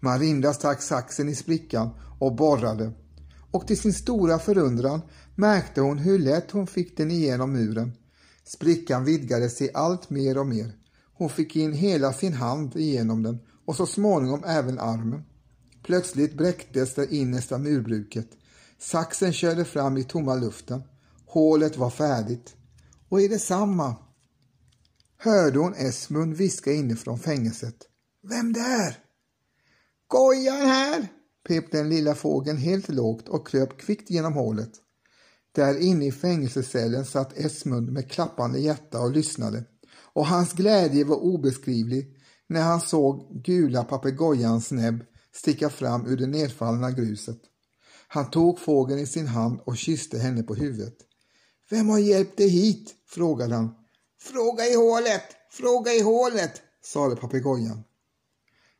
Marinda 0.00 0.52
stack 0.52 0.82
saxen 0.82 1.28
i 1.28 1.34
sprickan 1.34 1.90
och 2.18 2.36
borrade 2.36 2.92
och 3.50 3.66
till 3.66 3.80
sin 3.80 3.94
stora 3.94 4.38
förundran 4.38 5.00
märkte 5.34 5.80
hon 5.80 5.98
hur 5.98 6.18
lätt 6.18 6.50
hon 6.50 6.66
fick 6.66 6.96
den 6.96 7.10
igenom 7.10 7.52
muren. 7.52 7.92
Sprickan 8.44 9.04
vidgade 9.04 9.50
sig 9.50 9.70
allt 9.74 10.10
mer 10.10 10.38
och 10.38 10.46
mer. 10.46 10.72
Hon 11.14 11.30
fick 11.30 11.56
in 11.56 11.72
hela 11.72 12.12
sin 12.12 12.32
hand 12.32 12.76
igenom 12.76 13.22
den 13.22 13.38
och 13.64 13.76
så 13.76 13.86
småningom 13.86 14.44
även 14.44 14.78
armen. 14.78 15.24
Plötsligt 15.84 16.34
bräcktes 16.34 16.94
det 16.94 17.14
innersta 17.14 17.58
murbruket. 17.58 18.28
Saxen 18.78 19.32
körde 19.32 19.64
fram 19.64 19.96
i 19.96 20.04
tomma 20.04 20.34
luften. 20.34 20.82
Hålet 21.26 21.76
var 21.76 21.90
färdigt. 21.90 22.54
Och 23.08 23.20
i 23.20 23.28
detsamma 23.28 23.96
hörde 25.18 25.58
hon 25.58 25.74
Esmund 25.74 26.36
viska 26.36 26.72
inifrån 26.72 27.18
fängelset. 27.18 27.76
Vem 28.22 28.52
där? 28.52 28.98
Gojan 30.08 30.68
här, 30.68 31.08
pep 31.48 31.72
den 31.72 31.88
lilla 31.88 32.14
fågeln 32.14 32.58
helt 32.58 32.88
lågt 32.88 33.28
och 33.28 33.48
kröp 33.48 33.78
kvickt 33.78 34.10
genom 34.10 34.32
hålet. 34.32 34.72
Där 35.52 35.78
inne 35.78 36.06
i 36.06 36.12
fängelsecellen 36.12 37.04
satt 37.04 37.38
Esmund 37.38 37.92
med 37.92 38.10
klappande 38.10 38.58
hjärta 38.58 39.00
och 39.00 39.12
lyssnade 39.12 39.64
och 40.14 40.26
hans 40.26 40.52
glädje 40.52 41.04
var 41.04 41.16
obeskrivlig 41.16 42.16
när 42.46 42.62
han 42.62 42.80
såg 42.80 43.42
gula 43.44 43.84
papegojans 43.84 44.72
näbb 44.72 45.04
sticka 45.36 45.70
fram 45.70 46.06
ur 46.06 46.16
det 46.16 46.26
nedfallna 46.26 46.90
gruset. 46.90 47.38
Han 48.08 48.30
tog 48.30 48.60
fågeln 48.60 49.00
i 49.00 49.06
sin 49.06 49.26
hand 49.26 49.60
och 49.64 49.76
kysste 49.76 50.18
henne 50.18 50.42
på 50.42 50.54
huvudet. 50.54 50.96
Vem 51.70 51.88
har 51.88 51.98
hjälpt 51.98 52.36
dig 52.36 52.48
hit? 52.48 52.94
frågade 53.06 53.54
han. 53.54 53.74
Fråga 54.20 54.66
i 54.66 54.74
hålet, 54.74 55.22
fråga 55.50 55.92
i 55.92 56.00
hålet, 56.00 56.62
sade 56.84 57.16
papegojan. 57.16 57.84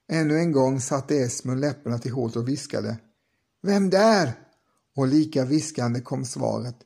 Ännu 0.08 0.38
en 0.38 0.52
gång 0.52 0.80
satte 0.80 1.16
Esmund 1.16 1.60
läpparna 1.60 1.98
till 1.98 2.12
hålet 2.12 2.36
och 2.36 2.48
viskade. 2.48 2.96
Vem 3.62 3.90
där? 3.90 4.32
Och 4.96 5.06
lika 5.06 5.44
viskande 5.44 6.00
kom 6.00 6.24
svaret. 6.24 6.76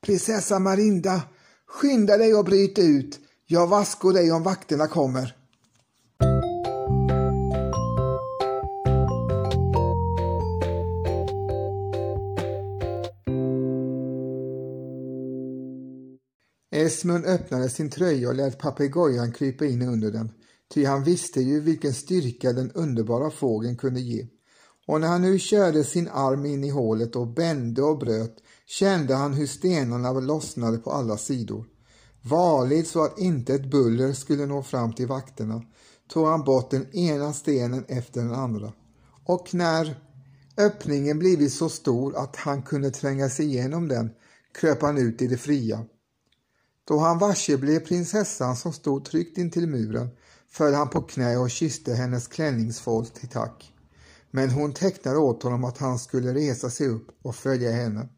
Prinsessa 0.00 0.58
Marinda, 0.58 1.22
skynda 1.66 2.16
dig 2.16 2.34
och 2.34 2.44
bryt 2.44 2.78
ut. 2.78 3.20
Jag 3.46 3.66
vaskar 3.66 4.12
dig 4.12 4.32
om 4.32 4.42
vakterna 4.42 4.86
kommer. 4.86 5.41
Esmund 16.82 17.26
öppnade 17.26 17.68
sin 17.68 17.90
tröja 17.90 18.28
och 18.28 18.34
lät 18.34 18.58
papegojan 18.58 19.32
krypa 19.32 19.64
in 19.64 19.82
under 19.82 20.10
den, 20.10 20.32
ty 20.74 20.84
han 20.84 21.04
visste 21.04 21.40
ju 21.40 21.60
vilken 21.60 21.94
styrka 21.94 22.52
den 22.52 22.72
underbara 22.72 23.30
fågeln 23.30 23.76
kunde 23.76 24.00
ge. 24.00 24.26
Och 24.86 25.00
när 25.00 25.08
han 25.08 25.22
nu 25.22 25.38
körde 25.38 25.84
sin 25.84 26.08
arm 26.08 26.46
in 26.46 26.64
i 26.64 26.70
hålet 26.70 27.16
och 27.16 27.26
bände 27.28 27.82
och 27.82 27.98
bröt 27.98 28.36
kände 28.66 29.14
han 29.14 29.32
hur 29.32 29.46
stenarna 29.46 30.12
lossnade 30.12 30.78
på 30.78 30.90
alla 30.90 31.16
sidor. 31.16 31.66
Varligt 32.22 32.88
så 32.88 33.04
att 33.04 33.18
inte 33.18 33.54
ett 33.54 33.70
buller 33.70 34.12
skulle 34.12 34.46
nå 34.46 34.62
fram 34.62 34.92
till 34.92 35.06
vakterna 35.06 35.62
tog 36.08 36.26
han 36.26 36.44
bort 36.44 36.70
den 36.70 36.96
ena 36.96 37.32
stenen 37.32 37.84
efter 37.88 38.20
den 38.20 38.34
andra. 38.34 38.72
Och 39.24 39.54
när 39.54 40.00
öppningen 40.56 41.18
blivit 41.18 41.52
så 41.52 41.68
stor 41.68 42.16
att 42.16 42.36
han 42.36 42.62
kunde 42.62 42.90
tränga 42.90 43.28
sig 43.28 43.46
igenom 43.46 43.88
den 43.88 44.10
kröp 44.60 44.82
han 44.82 44.98
ut 44.98 45.22
i 45.22 45.26
det 45.26 45.36
fria. 45.36 45.84
Då 46.84 46.98
han 46.98 47.18
varse 47.18 47.56
blev 47.56 47.80
prinsessan 47.80 48.56
som 48.56 48.72
stod 48.72 49.04
tryggt 49.04 49.38
intill 49.38 49.68
muren 49.68 50.08
föll 50.50 50.74
han 50.74 50.88
på 50.88 51.02
knä 51.02 51.36
och 51.36 51.50
kysste 51.50 51.94
hennes 51.94 52.28
klänningsfolk 52.28 53.14
till 53.14 53.28
tack. 53.28 53.72
Men 54.30 54.50
hon 54.50 54.72
tecknade 54.72 55.18
åt 55.18 55.42
honom 55.42 55.64
att 55.64 55.78
han 55.78 55.98
skulle 55.98 56.34
resa 56.34 56.70
sig 56.70 56.88
upp 56.88 57.06
och 57.22 57.36
följa 57.36 57.72
henne. 57.72 58.08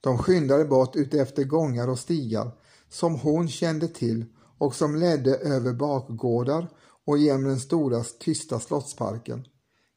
De 0.00 0.18
skyndade 0.18 0.64
bort 0.64 0.96
utefter 0.96 1.44
gångar 1.44 1.88
och 1.88 1.98
stigar 1.98 2.50
som 2.88 3.14
hon 3.14 3.48
kände 3.48 3.88
till 3.88 4.24
och 4.58 4.74
som 4.74 4.96
ledde 4.96 5.36
över 5.36 5.72
bakgårdar 5.72 6.68
och 7.06 7.18
genom 7.18 7.44
den 7.44 7.60
stora 7.60 8.04
tysta 8.04 8.60
slottsparken. 8.60 9.44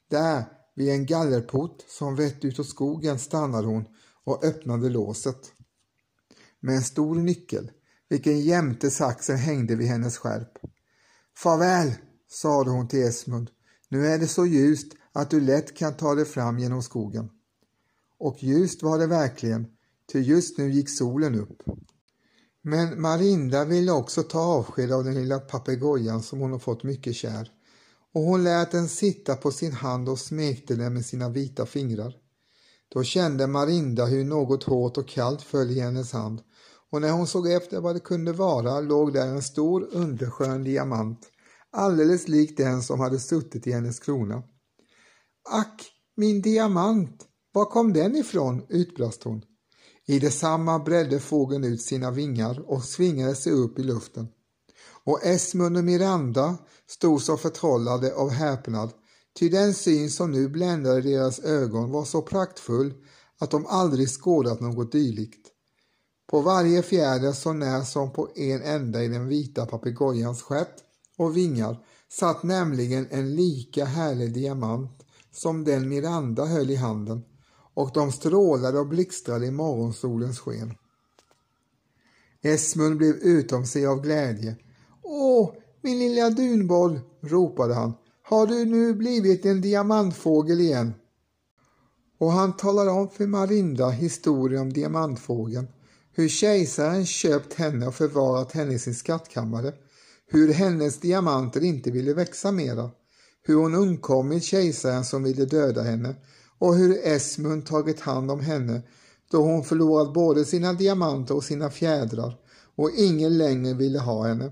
Där, 0.09 0.43
vid 0.75 0.89
en 0.89 1.05
gallerport 1.05 1.77
som 1.87 2.15
vett 2.15 2.45
utåt 2.45 2.67
skogen, 2.67 3.19
stannade 3.19 3.67
hon 3.67 3.85
och 4.23 4.43
öppnade 4.43 4.89
låset. 4.89 5.54
Med 6.65 6.75
en 6.75 6.83
stor 6.83 7.15
nyckel, 7.15 7.71
vilken 8.09 8.41
jämte 8.41 8.91
saxen 8.91 9.37
hängde 9.37 9.75
vid 9.75 9.87
hennes 9.87 10.17
skärp. 10.17 10.57
Farväl, 11.37 11.91
sade 12.31 12.69
hon 12.69 12.87
till 12.87 13.03
Esmund. 13.03 13.49
Nu 13.89 14.07
är 14.07 14.19
det 14.19 14.27
så 14.27 14.45
ljust 14.45 14.93
att 15.13 15.29
du 15.29 15.39
lätt 15.39 15.77
kan 15.77 15.97
ta 15.97 16.15
dig 16.15 16.25
fram 16.25 16.59
genom 16.59 16.83
skogen. 16.83 17.29
Och 18.19 18.43
ljust 18.43 18.83
var 18.83 18.99
det 18.99 19.07
verkligen, 19.07 19.67
ty 20.11 20.19
just 20.19 20.57
nu 20.57 20.71
gick 20.71 20.89
solen 20.89 21.35
upp. 21.35 21.63
Men 22.61 23.01
Marinda 23.01 23.65
ville 23.65 23.91
också 23.91 24.23
ta 24.23 24.39
avsked 24.39 24.91
av 24.91 25.03
den 25.03 25.13
lilla 25.13 25.39
papegojan 25.39 26.23
som 26.23 26.39
hon 26.39 26.51
har 26.51 26.59
fått 26.59 26.83
mycket 26.83 27.15
kär 27.15 27.51
och 28.13 28.21
hon 28.21 28.43
lät 28.43 28.71
den 28.71 28.89
sitta 28.89 29.35
på 29.35 29.51
sin 29.51 29.73
hand 29.73 30.09
och 30.09 30.19
smekte 30.19 30.75
den 30.75 30.93
med 30.93 31.05
sina 31.05 31.29
vita 31.29 31.65
fingrar. 31.65 32.15
Då 32.89 33.03
kände 33.03 33.47
Marinda 33.47 34.05
hur 34.05 34.23
något 34.23 34.63
hårt 34.63 34.97
och 34.97 35.07
kallt 35.07 35.41
föll 35.41 35.71
i 35.71 35.79
hennes 35.79 36.13
hand 36.13 36.41
och 36.91 37.01
när 37.01 37.11
hon 37.11 37.27
såg 37.27 37.51
efter 37.51 37.81
vad 37.81 37.95
det 37.95 37.99
kunde 37.99 38.33
vara 38.33 38.79
låg 38.79 39.13
där 39.13 39.27
en 39.27 39.41
stor 39.41 39.87
underskön 39.91 40.63
diamant, 40.63 41.19
alldeles 41.71 42.27
lik 42.27 42.57
den 42.57 42.81
som 42.81 42.99
hade 42.99 43.19
suttit 43.19 43.67
i 43.67 43.71
hennes 43.71 43.99
krona. 43.99 44.43
Ack, 45.49 45.91
min 46.17 46.41
diamant! 46.41 47.25
Var 47.53 47.65
kom 47.65 47.93
den 47.93 48.15
ifrån? 48.15 48.65
utbrast 48.69 49.23
hon. 49.23 49.41
I 50.07 50.19
detsamma 50.19 50.79
bredde 50.79 51.19
fågeln 51.19 51.63
ut 51.63 51.81
sina 51.81 52.11
vingar 52.11 52.71
och 52.71 52.83
svingade 52.83 53.35
sig 53.35 53.53
upp 53.53 53.79
i 53.79 53.83
luften. 53.83 54.27
Och 55.03 55.25
Esmund 55.25 55.77
och 55.77 55.83
Miranda 55.83 56.57
stod 56.87 57.21
så 57.21 57.37
förtrollade 57.37 58.15
av 58.15 58.29
häpnad, 58.29 58.91
ty 59.39 59.49
den 59.49 59.73
syn 59.73 60.09
som 60.09 60.31
nu 60.31 60.49
bländade 60.49 61.01
deras 61.01 61.39
ögon 61.39 61.91
var 61.91 62.05
så 62.05 62.21
praktfull 62.21 62.93
att 63.39 63.51
de 63.51 63.65
aldrig 63.65 64.09
skådat 64.09 64.61
något 64.61 64.91
dylikt. 64.91 65.54
På 66.27 66.41
varje 66.41 66.81
fjäder 66.81 67.31
så 67.31 67.53
när 67.53 67.81
som 67.81 68.13
på 68.13 68.29
en 68.35 68.61
enda 68.61 69.03
i 69.03 69.07
den 69.07 69.27
vita 69.27 69.65
papegojans 69.65 70.41
stjärt 70.41 70.75
och 71.17 71.37
vingar 71.37 71.77
satt 72.09 72.43
nämligen 72.43 73.07
en 73.09 73.35
lika 73.35 73.85
härlig 73.85 74.33
diamant 74.33 75.05
som 75.31 75.63
den 75.63 75.89
Miranda 75.89 76.45
höll 76.45 76.69
i 76.69 76.75
handen 76.75 77.23
och 77.73 77.91
de 77.93 78.11
strålade 78.11 78.79
och 78.79 78.87
blixtrade 78.87 79.45
i 79.45 79.51
morgonsolens 79.51 80.39
sken. 80.39 80.73
Esmund 82.41 82.97
blev 82.97 83.15
utom 83.15 83.65
sig 83.65 83.85
av 83.87 84.01
glädje. 84.01 84.55
Åh, 85.01 85.51
min 85.81 85.99
lilla 85.99 86.29
dunboll, 86.29 86.99
ropade 87.21 87.73
han. 87.73 87.93
Har 88.21 88.47
du 88.47 88.65
nu 88.65 88.93
blivit 88.93 89.45
en 89.45 89.61
diamantfågel 89.61 90.61
igen? 90.61 90.93
Och 92.17 92.31
han 92.31 92.57
talade 92.57 92.91
om 92.91 93.09
för 93.09 93.27
Marinda 93.27 93.89
historien 93.89 94.61
om 94.61 94.73
diamantfågeln, 94.73 95.67
hur 96.17 96.27
kejsaren 96.27 97.05
köpt 97.05 97.53
henne 97.53 97.87
och 97.87 97.95
förvarat 97.95 98.51
henne 98.51 98.73
i 98.73 98.79
sin 98.79 98.95
skattkammare, 98.95 99.73
hur 100.27 100.53
hennes 100.53 100.99
diamanter 100.99 101.63
inte 101.63 101.91
ville 101.91 102.13
växa 102.13 102.51
mera, 102.51 102.91
hur 103.43 103.55
hon 103.55 103.75
undkommit 103.75 104.43
kejsaren 104.43 105.05
som 105.05 105.23
ville 105.23 105.45
döda 105.45 105.81
henne 105.81 106.15
och 106.59 106.75
hur 106.75 106.97
Esmund 107.03 107.65
tagit 107.65 107.99
hand 107.99 108.31
om 108.31 108.39
henne 108.39 108.81
då 109.31 109.41
hon 109.41 109.63
förlorat 109.63 110.13
både 110.13 110.45
sina 110.45 110.73
diamanter 110.73 111.35
och 111.35 111.43
sina 111.43 111.69
fjädrar 111.69 112.37
och 112.75 112.91
ingen 112.97 113.37
längre 113.37 113.73
ville 113.73 113.99
ha 113.99 114.27
henne. 114.27 114.51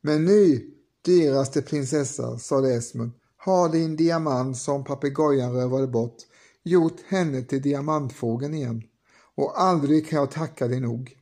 Men 0.00 0.24
nu, 0.24 0.70
dyraste 1.04 1.62
prinsessa, 1.62 2.38
sade 2.38 2.74
Esmund, 2.74 3.12
har 3.36 3.68
din 3.68 3.96
diamant 3.96 4.56
som 4.56 4.84
papegojan 4.84 5.52
rövade 5.52 5.86
bort 5.86 6.16
gjort 6.64 7.00
henne 7.08 7.42
till 7.42 7.62
diamantfågeln 7.62 8.54
igen 8.54 8.82
och 9.38 9.60
aldrig 9.60 10.08
kan 10.08 10.18
jag 10.18 10.30
tacka 10.30 10.68
dig 10.68 10.80
nog. 10.80 11.12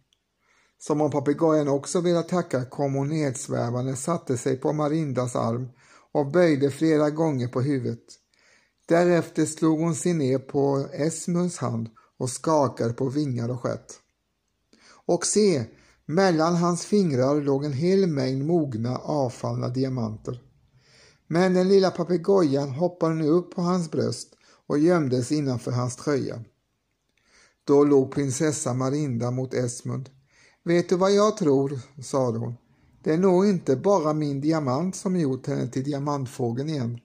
Som 0.78 1.00
om 1.00 1.10
papegojan 1.10 1.68
också 1.68 2.00
ville 2.00 2.22
tacka 2.22 2.64
kom 2.64 2.94
hon 2.94 3.08
nedsvävande, 3.08 3.96
satte 3.96 4.38
sig 4.38 4.56
på 4.56 4.72
Marindas 4.72 5.36
arm 5.36 5.68
och 6.12 6.30
böjde 6.30 6.70
flera 6.70 7.10
gånger 7.10 7.48
på 7.48 7.60
huvudet. 7.60 8.04
Därefter 8.88 9.46
slog 9.46 9.80
hon 9.80 9.94
sig 9.94 10.14
ner 10.14 10.38
på 10.38 10.88
Esmunds 10.92 11.58
hand 11.58 11.88
och 12.18 12.30
skakade 12.30 12.92
på 12.92 13.08
vingar 13.08 13.48
och 13.48 13.60
stjärt. 13.60 13.92
Och 15.06 15.26
se, 15.26 15.64
mellan 16.06 16.56
hans 16.56 16.84
fingrar 16.84 17.40
låg 17.40 17.64
en 17.64 17.72
hel 17.72 18.06
mängd 18.06 18.46
mogna 18.46 18.96
avfallna 18.96 19.68
diamanter. 19.68 20.42
Men 21.26 21.54
den 21.54 21.68
lilla 21.68 21.90
papegojan 21.90 22.70
hoppade 22.70 23.14
nu 23.14 23.28
upp 23.28 23.54
på 23.54 23.62
hans 23.62 23.90
bröst 23.90 24.28
och 24.66 24.78
gömdes 24.78 25.32
innanför 25.32 25.70
hans 25.70 25.96
tröja. 25.96 26.44
Då 27.66 27.84
låg 27.84 28.12
prinsessa 28.12 28.74
Marinda 28.74 29.30
mot 29.30 29.54
Esmund. 29.54 30.10
Vet 30.64 30.88
du 30.88 30.96
vad 30.96 31.12
jag 31.12 31.36
tror, 31.36 31.78
sade 32.02 32.38
hon. 32.38 32.54
Det 33.02 33.12
är 33.12 33.18
nog 33.18 33.46
inte 33.46 33.76
bara 33.76 34.12
min 34.12 34.40
diamant 34.40 34.96
som 34.96 35.16
gjort 35.16 35.46
henne 35.46 35.68
till 35.68 35.84
diamantfågeln 35.84 36.68
igen. 36.68 36.98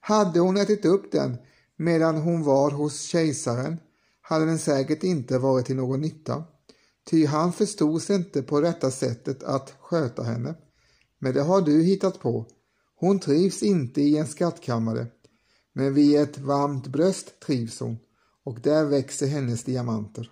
Hade 0.00 0.40
hon 0.40 0.56
ätit 0.56 0.84
upp 0.84 1.12
den 1.12 1.36
medan 1.76 2.16
hon 2.16 2.42
var 2.42 2.70
hos 2.70 3.02
kejsaren 3.02 3.76
hade 4.20 4.46
den 4.46 4.58
säkert 4.58 5.02
inte 5.02 5.38
varit 5.38 5.66
till 5.66 5.76
någon 5.76 6.00
nytta, 6.00 6.44
ty 7.10 7.26
han 7.26 7.52
förstod 7.52 8.02
sig 8.02 8.16
inte 8.16 8.42
på 8.42 8.60
rätta 8.60 8.90
sättet 8.90 9.42
att 9.42 9.74
sköta 9.80 10.22
henne. 10.22 10.54
Men 11.18 11.34
det 11.34 11.42
har 11.42 11.60
du 11.60 11.82
hittat 11.82 12.20
på. 12.20 12.46
Hon 12.96 13.18
trivs 13.18 13.62
inte 13.62 14.02
i 14.02 14.16
en 14.16 14.26
skattkammare, 14.26 15.06
men 15.72 15.94
vid 15.94 16.20
ett 16.20 16.38
varmt 16.38 16.86
bröst 16.86 17.40
trivs 17.40 17.80
hon 17.80 17.98
och 18.46 18.60
där 18.60 18.84
växer 18.84 19.26
hennes 19.26 19.64
diamanter. 19.64 20.30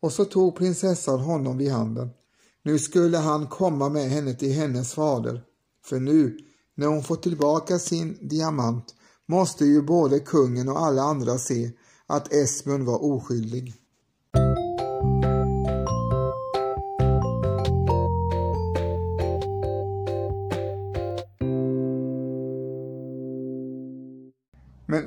Och 0.00 0.12
så 0.12 0.24
tog 0.24 0.56
prinsessan 0.56 1.20
honom 1.20 1.58
vid 1.58 1.70
handen. 1.70 2.10
Nu 2.62 2.78
skulle 2.78 3.18
han 3.18 3.46
komma 3.46 3.88
med 3.88 4.10
henne 4.10 4.34
till 4.34 4.52
hennes 4.52 4.94
fader, 4.94 5.42
för 5.84 6.00
nu 6.00 6.38
när 6.74 6.86
hon 6.86 7.02
fått 7.02 7.22
tillbaka 7.22 7.78
sin 7.78 8.28
diamant 8.28 8.94
måste 9.26 9.64
ju 9.64 9.82
både 9.82 10.20
kungen 10.20 10.68
och 10.68 10.80
alla 10.80 11.02
andra 11.02 11.38
se 11.38 11.70
att 12.06 12.32
Esmund 12.32 12.84
var 12.84 13.04
oskyldig. 13.04 13.74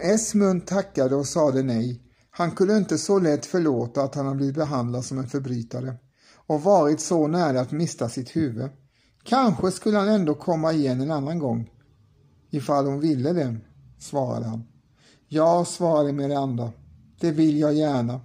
Esmund 0.07 0.67
tackade 0.67 1.15
och 1.15 1.27
sade 1.27 1.63
nej. 1.63 2.01
Han 2.31 2.51
kunde 2.51 2.77
inte 2.77 2.97
så 2.97 3.19
lätt 3.19 3.45
förlåta 3.45 4.03
att 4.03 4.15
han 4.15 4.25
hade 4.25 4.37
blivit 4.37 4.55
behandlad 4.55 5.05
som 5.05 5.19
en 5.19 5.27
förbrytare 5.27 5.95
och 6.47 6.61
varit 6.61 6.99
så 6.99 7.27
nära 7.27 7.61
att 7.61 7.71
mista 7.71 8.09
sitt 8.09 8.35
huvud. 8.35 8.69
Kanske 9.23 9.71
skulle 9.71 9.97
han 9.97 10.09
ändå 10.09 10.33
komma 10.33 10.73
igen 10.73 11.01
en 11.01 11.11
annan 11.11 11.39
gång. 11.39 11.69
Ifall 12.49 12.85
hon 12.85 12.99
ville 12.99 13.33
det, 13.33 13.57
svarade 13.99 14.45
han. 14.45 14.63
Ja, 15.27 15.65
svarade 15.65 16.13
Miranda. 16.13 16.71
Det 17.19 17.31
vill 17.31 17.59
jag 17.59 17.73
gärna. 17.73 18.21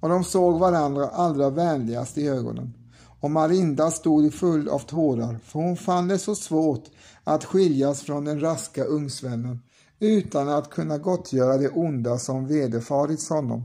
Och 0.00 0.08
de 0.08 0.24
såg 0.24 0.58
varandra 0.58 1.08
allra 1.08 1.50
vänligast 1.50 2.18
i 2.18 2.28
ögonen. 2.28 2.74
Och 3.20 3.30
Marinda 3.30 3.90
stod 3.90 4.34
full 4.34 4.68
av 4.68 4.78
tårar, 4.78 5.38
för 5.44 5.58
hon 5.58 5.76
fann 5.76 6.08
det 6.08 6.18
så 6.18 6.34
svårt 6.34 6.84
att 7.24 7.44
skiljas 7.44 8.00
från 8.00 8.24
den 8.24 8.40
raska 8.40 8.84
ungsvännen 8.84 9.60
utan 10.00 10.48
att 10.48 10.70
kunna 10.70 10.98
gottgöra 10.98 11.58
det 11.58 11.68
onda 11.68 12.18
som 12.18 12.46
vederfarits 12.46 13.28
honom. 13.28 13.64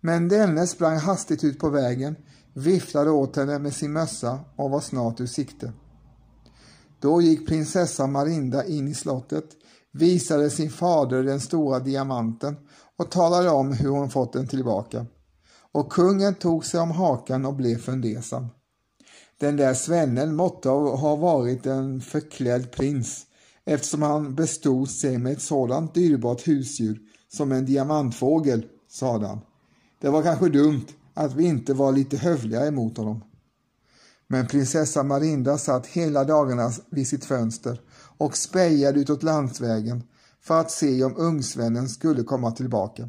Men 0.00 0.28
denne 0.28 0.66
sprang 0.66 0.96
hastigt 0.96 1.44
ut 1.44 1.58
på 1.58 1.68
vägen, 1.68 2.16
viftade 2.52 3.10
åt 3.10 3.36
henne 3.36 3.58
med 3.58 3.74
sin 3.74 3.92
mössa 3.92 4.40
och 4.56 4.70
var 4.70 4.80
snart 4.80 5.20
ur 5.20 5.26
sikte. 5.26 5.72
Då 7.00 7.22
gick 7.22 7.48
prinsessa 7.48 8.06
Marinda 8.06 8.64
in 8.64 8.88
i 8.88 8.94
slottet, 8.94 9.44
visade 9.92 10.50
sin 10.50 10.70
fader 10.70 11.22
den 11.22 11.40
stora 11.40 11.78
diamanten 11.78 12.56
och 12.96 13.10
talade 13.10 13.50
om 13.50 13.72
hur 13.72 13.88
hon 13.88 14.10
fått 14.10 14.32
den 14.32 14.46
tillbaka. 14.46 15.06
Och 15.72 15.92
kungen 15.92 16.34
tog 16.34 16.64
sig 16.64 16.80
om 16.80 16.90
hakan 16.90 17.46
och 17.46 17.54
blev 17.54 17.78
fundersam. 17.78 18.46
Den 19.40 19.56
där 19.56 19.74
svennen 19.74 20.36
måtte 20.36 20.68
ha 20.68 21.16
varit 21.16 21.66
en 21.66 22.00
förklädd 22.00 22.70
prins 22.72 23.27
eftersom 23.68 24.02
han 24.02 24.34
bestod 24.34 24.90
sig 24.90 25.18
med 25.18 25.32
ett 25.32 25.42
sådant 25.42 25.94
dyrbart 25.94 26.48
husdjur 26.48 27.00
som 27.28 27.52
en 27.52 27.66
diamantfågel, 27.66 28.66
sade 28.90 29.26
han. 29.26 29.40
Det 30.00 30.08
var 30.08 30.22
kanske 30.22 30.48
dumt 30.48 30.86
att 31.14 31.34
vi 31.34 31.44
inte 31.44 31.74
var 31.74 31.92
lite 31.92 32.16
hövliga 32.16 32.66
emot 32.66 32.96
honom. 32.96 33.24
Men 34.26 34.46
prinsessa 34.46 35.02
Marinda 35.02 35.58
satt 35.58 35.86
hela 35.86 36.24
dagarna 36.24 36.72
vid 36.90 37.08
sitt 37.08 37.24
fönster 37.24 37.80
och 38.18 38.36
spejade 38.36 39.00
utåt 39.00 39.22
landsvägen 39.22 40.02
för 40.40 40.60
att 40.60 40.70
se 40.70 41.04
om 41.04 41.14
ungsvännen 41.16 41.88
skulle 41.88 42.22
komma 42.22 42.50
tillbaka. 42.50 43.08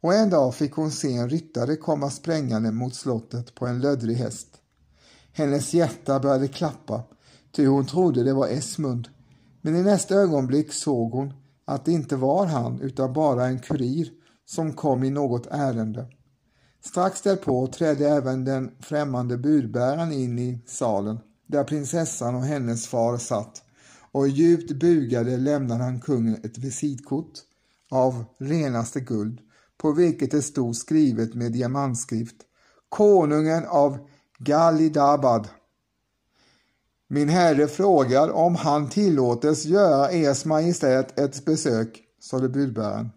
Och 0.00 0.14
en 0.14 0.30
dag 0.30 0.54
fick 0.54 0.72
hon 0.72 0.90
se 0.90 1.12
en 1.14 1.30
ryttare 1.30 1.76
komma 1.76 2.10
sprängande 2.10 2.72
mot 2.72 2.94
slottet 2.94 3.54
på 3.54 3.66
en 3.66 3.80
löddrig 3.80 4.16
häst. 4.16 4.48
Hennes 5.32 5.74
hjärta 5.74 6.20
började 6.20 6.48
klappa, 6.48 7.02
ty 7.52 7.66
hon 7.66 7.86
trodde 7.86 8.24
det 8.24 8.32
var 8.32 8.48
Esmund. 8.48 9.08
Men 9.68 9.76
i 9.76 9.82
nästa 9.82 10.14
ögonblick 10.14 10.72
såg 10.72 11.12
hon 11.12 11.32
att 11.64 11.84
det 11.84 11.92
inte 11.92 12.16
var 12.16 12.46
han 12.46 12.80
utan 12.80 13.12
bara 13.12 13.46
en 13.46 13.58
kurir 13.58 14.08
som 14.46 14.72
kom 14.72 15.04
i 15.04 15.10
något 15.10 15.46
ärende. 15.46 16.06
Strax 16.84 17.22
därpå 17.22 17.66
trädde 17.66 18.08
även 18.08 18.44
den 18.44 18.70
främmande 18.80 19.36
budbäraren 19.38 20.12
in 20.12 20.38
i 20.38 20.62
salen 20.66 21.18
där 21.46 21.64
prinsessan 21.64 22.34
och 22.34 22.42
hennes 22.42 22.86
far 22.86 23.16
satt 23.16 23.62
och 24.12 24.28
djupt 24.28 24.72
bugade 24.72 25.36
lämnade 25.36 25.84
han 25.84 26.00
kungen 26.00 26.40
ett 26.44 26.58
visitkort 26.58 27.32
av 27.90 28.24
renaste 28.38 29.00
guld 29.00 29.40
på 29.76 29.92
vilket 29.92 30.30
det 30.30 30.42
stod 30.42 30.76
skrivet 30.76 31.34
med 31.34 31.52
diamantskrift 31.52 32.36
Konungen 32.88 33.64
av 33.66 33.98
Galidabad. 34.38 35.48
Min 37.10 37.28
herre 37.28 37.66
frågar 37.66 38.30
om 38.30 38.54
han 38.54 38.88
tillåtes 38.88 39.64
göra 39.64 40.10
ers 40.10 40.44
majestät 40.44 41.18
ett 41.18 41.44
besök, 41.44 42.02
sade 42.20 42.48
budbäraren. 42.48 43.10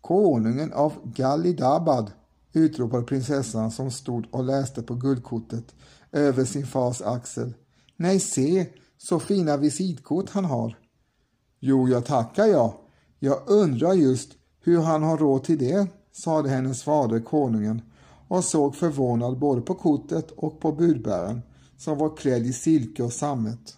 Konungen 0.00 0.72
av 0.72 0.92
Galidabad, 1.04 2.12
utropade 2.52 3.02
prinsessan 3.02 3.70
som 3.70 3.90
stod 3.90 4.26
och 4.30 4.44
läste 4.44 4.82
på 4.82 4.94
guldkortet 4.94 5.74
över 6.12 6.44
sin 6.44 6.66
fars 6.66 7.02
axel. 7.02 7.54
Nej, 7.96 8.20
se, 8.20 8.66
så 8.98 9.20
fina 9.20 9.56
visitkort 9.56 10.30
han 10.30 10.44
har. 10.44 10.78
Jo, 11.60 11.88
jag 11.88 12.04
tackar 12.04 12.46
jag. 12.46 12.72
Jag 13.18 13.38
undrar 13.46 13.92
just 13.92 14.30
hur 14.60 14.80
han 14.80 15.02
har 15.02 15.18
råd 15.18 15.44
till 15.44 15.58
det, 15.58 15.86
sade 16.12 16.48
hennes 16.48 16.82
fader 16.82 17.20
konungen 17.20 17.82
och 18.28 18.44
såg 18.44 18.76
förvånad 18.76 19.38
både 19.38 19.60
på 19.60 19.74
kortet 19.74 20.30
och 20.30 20.60
på 20.60 20.72
budbäraren 20.72 21.42
som 21.78 21.98
var 21.98 22.16
klädd 22.16 22.46
i 22.46 22.52
silke 22.52 23.02
och 23.02 23.12
sammet. 23.12 23.76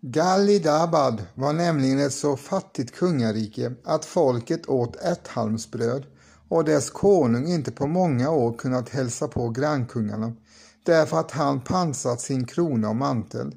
Galidabad 0.00 1.22
var 1.34 1.52
nämligen 1.52 1.98
ett 1.98 2.12
så 2.12 2.36
fattigt 2.36 2.94
kungarike 2.94 3.74
att 3.84 4.04
folket 4.04 4.68
åt 4.68 4.96
ärthalmsbröd 4.96 6.06
och 6.48 6.64
dess 6.64 6.90
konung 6.90 7.46
inte 7.46 7.72
på 7.72 7.86
många 7.86 8.30
år 8.30 8.52
kunnat 8.58 8.88
hälsa 8.88 9.28
på 9.28 9.48
grannkungarna 9.48 10.32
därför 10.86 11.20
att 11.20 11.30
han 11.30 11.60
pansat 11.60 12.20
sin 12.20 12.46
krona 12.46 12.88
och 12.88 12.96
mantel. 12.96 13.54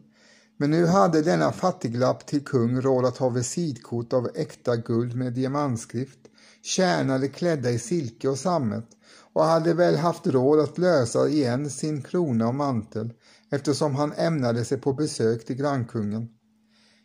Men 0.61 0.71
nu 0.71 0.85
hade 0.85 1.21
denna 1.21 1.51
fattiglapp 1.51 2.25
till 2.25 2.43
kung 2.43 2.81
råd 2.81 3.05
att 3.05 3.17
ha 3.17 3.29
visitkort 3.29 4.13
av 4.13 4.29
äkta 4.35 4.75
guld 4.77 5.15
med 5.15 5.33
diamantskrift, 5.33 6.19
tjänade 6.63 7.27
klädda 7.27 7.71
i 7.71 7.79
silke 7.79 8.29
och 8.29 8.37
sammet 8.37 8.85
och 9.33 9.43
hade 9.43 9.73
väl 9.73 9.95
haft 9.95 10.27
råd 10.27 10.59
att 10.59 10.77
lösa 10.77 11.27
igen 11.27 11.69
sin 11.69 12.01
krona 12.01 12.47
och 12.47 12.55
mantel 12.55 13.13
eftersom 13.51 13.95
han 13.95 14.13
ämnade 14.13 14.65
sig 14.65 14.77
på 14.77 14.93
besök 14.93 15.45
till 15.45 15.55
grannkungen. 15.55 16.27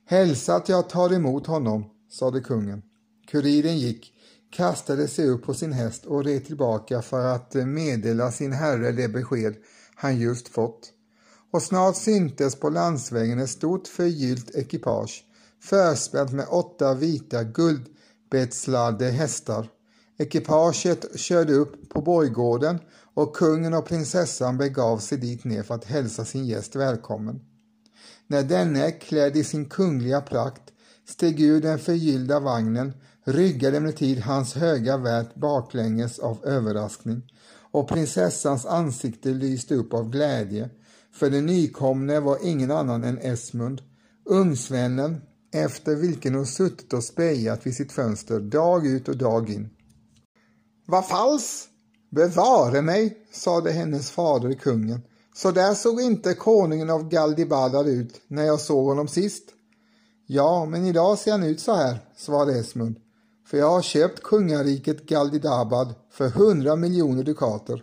Hälsa 0.06 0.54
att 0.54 0.68
jag 0.68 0.88
tar 0.88 1.12
emot 1.12 1.46
honom, 1.46 1.84
sade 2.10 2.40
kungen. 2.40 2.82
Kuriren 3.30 3.78
gick, 3.78 4.12
kastade 4.56 5.08
sig 5.08 5.28
upp 5.28 5.44
på 5.44 5.54
sin 5.54 5.72
häst 5.72 6.04
och 6.06 6.24
red 6.24 6.46
tillbaka 6.46 7.02
för 7.02 7.26
att 7.26 7.54
meddela 7.54 8.32
sin 8.32 8.52
herre 8.52 8.92
det 8.92 9.08
besked 9.08 9.54
han 9.94 10.18
just 10.18 10.48
fått. 10.48 10.90
Och 11.54 11.62
snart 11.62 11.96
syntes 11.96 12.56
på 12.56 12.70
landsvägen 12.70 13.38
ett 13.38 13.50
stort 13.50 13.88
förgyllt 13.88 14.54
ekipage 14.54 15.24
förspänt 15.62 16.32
med 16.32 16.46
åtta 16.50 16.94
vita 16.94 17.44
guldbetslade 17.44 19.04
hästar. 19.10 19.68
Ekipaget 20.18 21.20
körde 21.20 21.52
upp 21.52 21.88
på 21.88 22.00
borggården 22.00 22.78
och 23.14 23.36
kungen 23.36 23.74
och 23.74 23.86
prinsessan 23.86 24.58
begav 24.58 24.98
sig 24.98 25.18
dit 25.18 25.44
ner 25.44 25.62
för 25.62 25.74
att 25.74 25.84
hälsa 25.84 26.24
sin 26.24 26.46
gäst 26.46 26.76
välkommen. 26.76 27.40
När 28.26 28.42
denne, 28.42 28.90
klädd 28.90 29.36
i 29.36 29.44
sin 29.44 29.64
kungliga 29.64 30.20
prakt, 30.20 30.72
steg 31.08 31.40
ur 31.40 31.60
den 31.60 31.78
förgyllda 31.78 32.40
vagnen 32.40 32.92
ryggade 33.24 33.76
emellertid 33.76 34.18
hans 34.20 34.54
höga 34.54 34.96
värt 34.96 35.34
baklänges 35.34 36.18
av 36.18 36.44
överraskning 36.44 37.22
och 37.70 37.88
prinsessans 37.88 38.66
ansikte 38.66 39.28
lyste 39.28 39.74
upp 39.74 39.94
av 39.94 40.10
glädje, 40.10 40.70
för 41.14 41.30
den 41.30 41.46
nykomne 41.46 42.20
var 42.20 42.38
ingen 42.42 42.70
annan 42.70 43.04
än 43.04 43.18
Esmund, 43.18 43.82
ungsvännen 44.24 45.20
efter 45.52 45.96
vilken 45.96 46.34
hon 46.34 46.46
suttit 46.46 46.92
och 46.92 47.04
spejat 47.04 47.66
vid 47.66 47.74
sitt 47.76 47.92
fönster 47.92 48.40
dag 48.40 48.86
ut 48.86 49.08
och 49.08 49.16
dag 49.16 49.50
in. 49.50 49.70
Vad 50.86 51.06
fals! 51.06 51.68
Bevare 52.10 52.82
mig, 52.82 53.26
sade 53.32 53.72
hennes 53.72 54.10
fader 54.10 54.52
kungen. 54.52 55.00
Så 55.34 55.50
där 55.50 55.74
såg 55.74 56.00
inte 56.00 56.34
konungen 56.34 56.90
av 56.90 57.08
Galdibadar 57.08 57.84
ut 57.88 58.20
när 58.28 58.44
jag 58.44 58.60
såg 58.60 58.86
honom 58.86 59.08
sist. 59.08 59.44
Ja, 60.26 60.64
men 60.64 60.86
idag 60.86 61.18
ser 61.18 61.30
han 61.30 61.42
ut 61.42 61.60
så 61.60 61.74
här, 61.74 61.98
svarade 62.16 62.58
Esmund 62.58 62.96
för 63.46 63.58
jag 63.58 63.70
har 63.70 63.82
köpt 63.82 64.22
kungariket 64.22 65.06
Galdidabad 65.06 65.94
för 66.10 66.28
hundra 66.28 66.76
miljoner 66.76 67.22
dukater. 67.22 67.82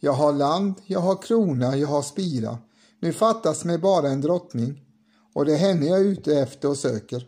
Jag 0.00 0.12
har 0.12 0.32
land, 0.32 0.74
jag 0.86 1.00
har 1.00 1.22
krona, 1.22 1.76
jag 1.76 1.88
har 1.88 2.02
spira. 2.02 2.58
Nu 3.00 3.12
fattas 3.12 3.64
mig 3.64 3.78
bara 3.78 4.08
en 4.08 4.20
drottning 4.20 4.80
och 5.34 5.44
det 5.44 5.52
är 5.52 5.58
henne 5.58 5.86
jag 5.86 6.00
är 6.00 6.04
ute 6.04 6.40
efter 6.40 6.68
och 6.68 6.76
söker. 6.76 7.26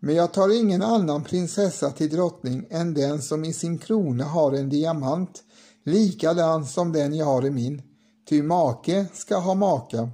Men 0.00 0.14
jag 0.14 0.32
tar 0.32 0.60
ingen 0.60 0.82
annan 0.82 1.24
prinsessa 1.24 1.90
till 1.90 2.10
drottning 2.10 2.66
än 2.70 2.94
den 2.94 3.22
som 3.22 3.44
i 3.44 3.52
sin 3.52 3.78
krona 3.78 4.24
har 4.24 4.52
en 4.52 4.68
diamant, 4.68 5.42
likadan 5.84 6.66
som 6.66 6.92
den 6.92 7.14
jag 7.14 7.26
har 7.26 7.46
i 7.46 7.50
min. 7.50 7.82
Ty 8.28 8.42
make 8.42 9.06
ska 9.12 9.36
ha 9.36 9.54
maka. 9.54 10.10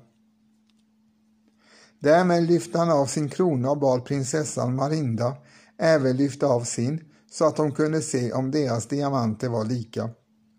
Därmed 1.98 2.42
lyfte 2.42 2.78
han 2.78 2.90
av 2.90 3.06
sin 3.06 3.28
krona 3.28 3.70
och 3.70 3.78
bad 3.78 4.04
prinsessan 4.04 4.76
Marinda 4.76 5.36
även 5.78 6.16
lyfta 6.16 6.46
av 6.46 6.64
sin 6.64 7.04
så 7.30 7.44
att 7.44 7.56
de 7.56 7.72
kunde 7.72 8.00
se 8.00 8.32
om 8.32 8.50
deras 8.50 8.86
diamanter 8.86 9.48
var 9.48 9.64
lika. 9.64 10.10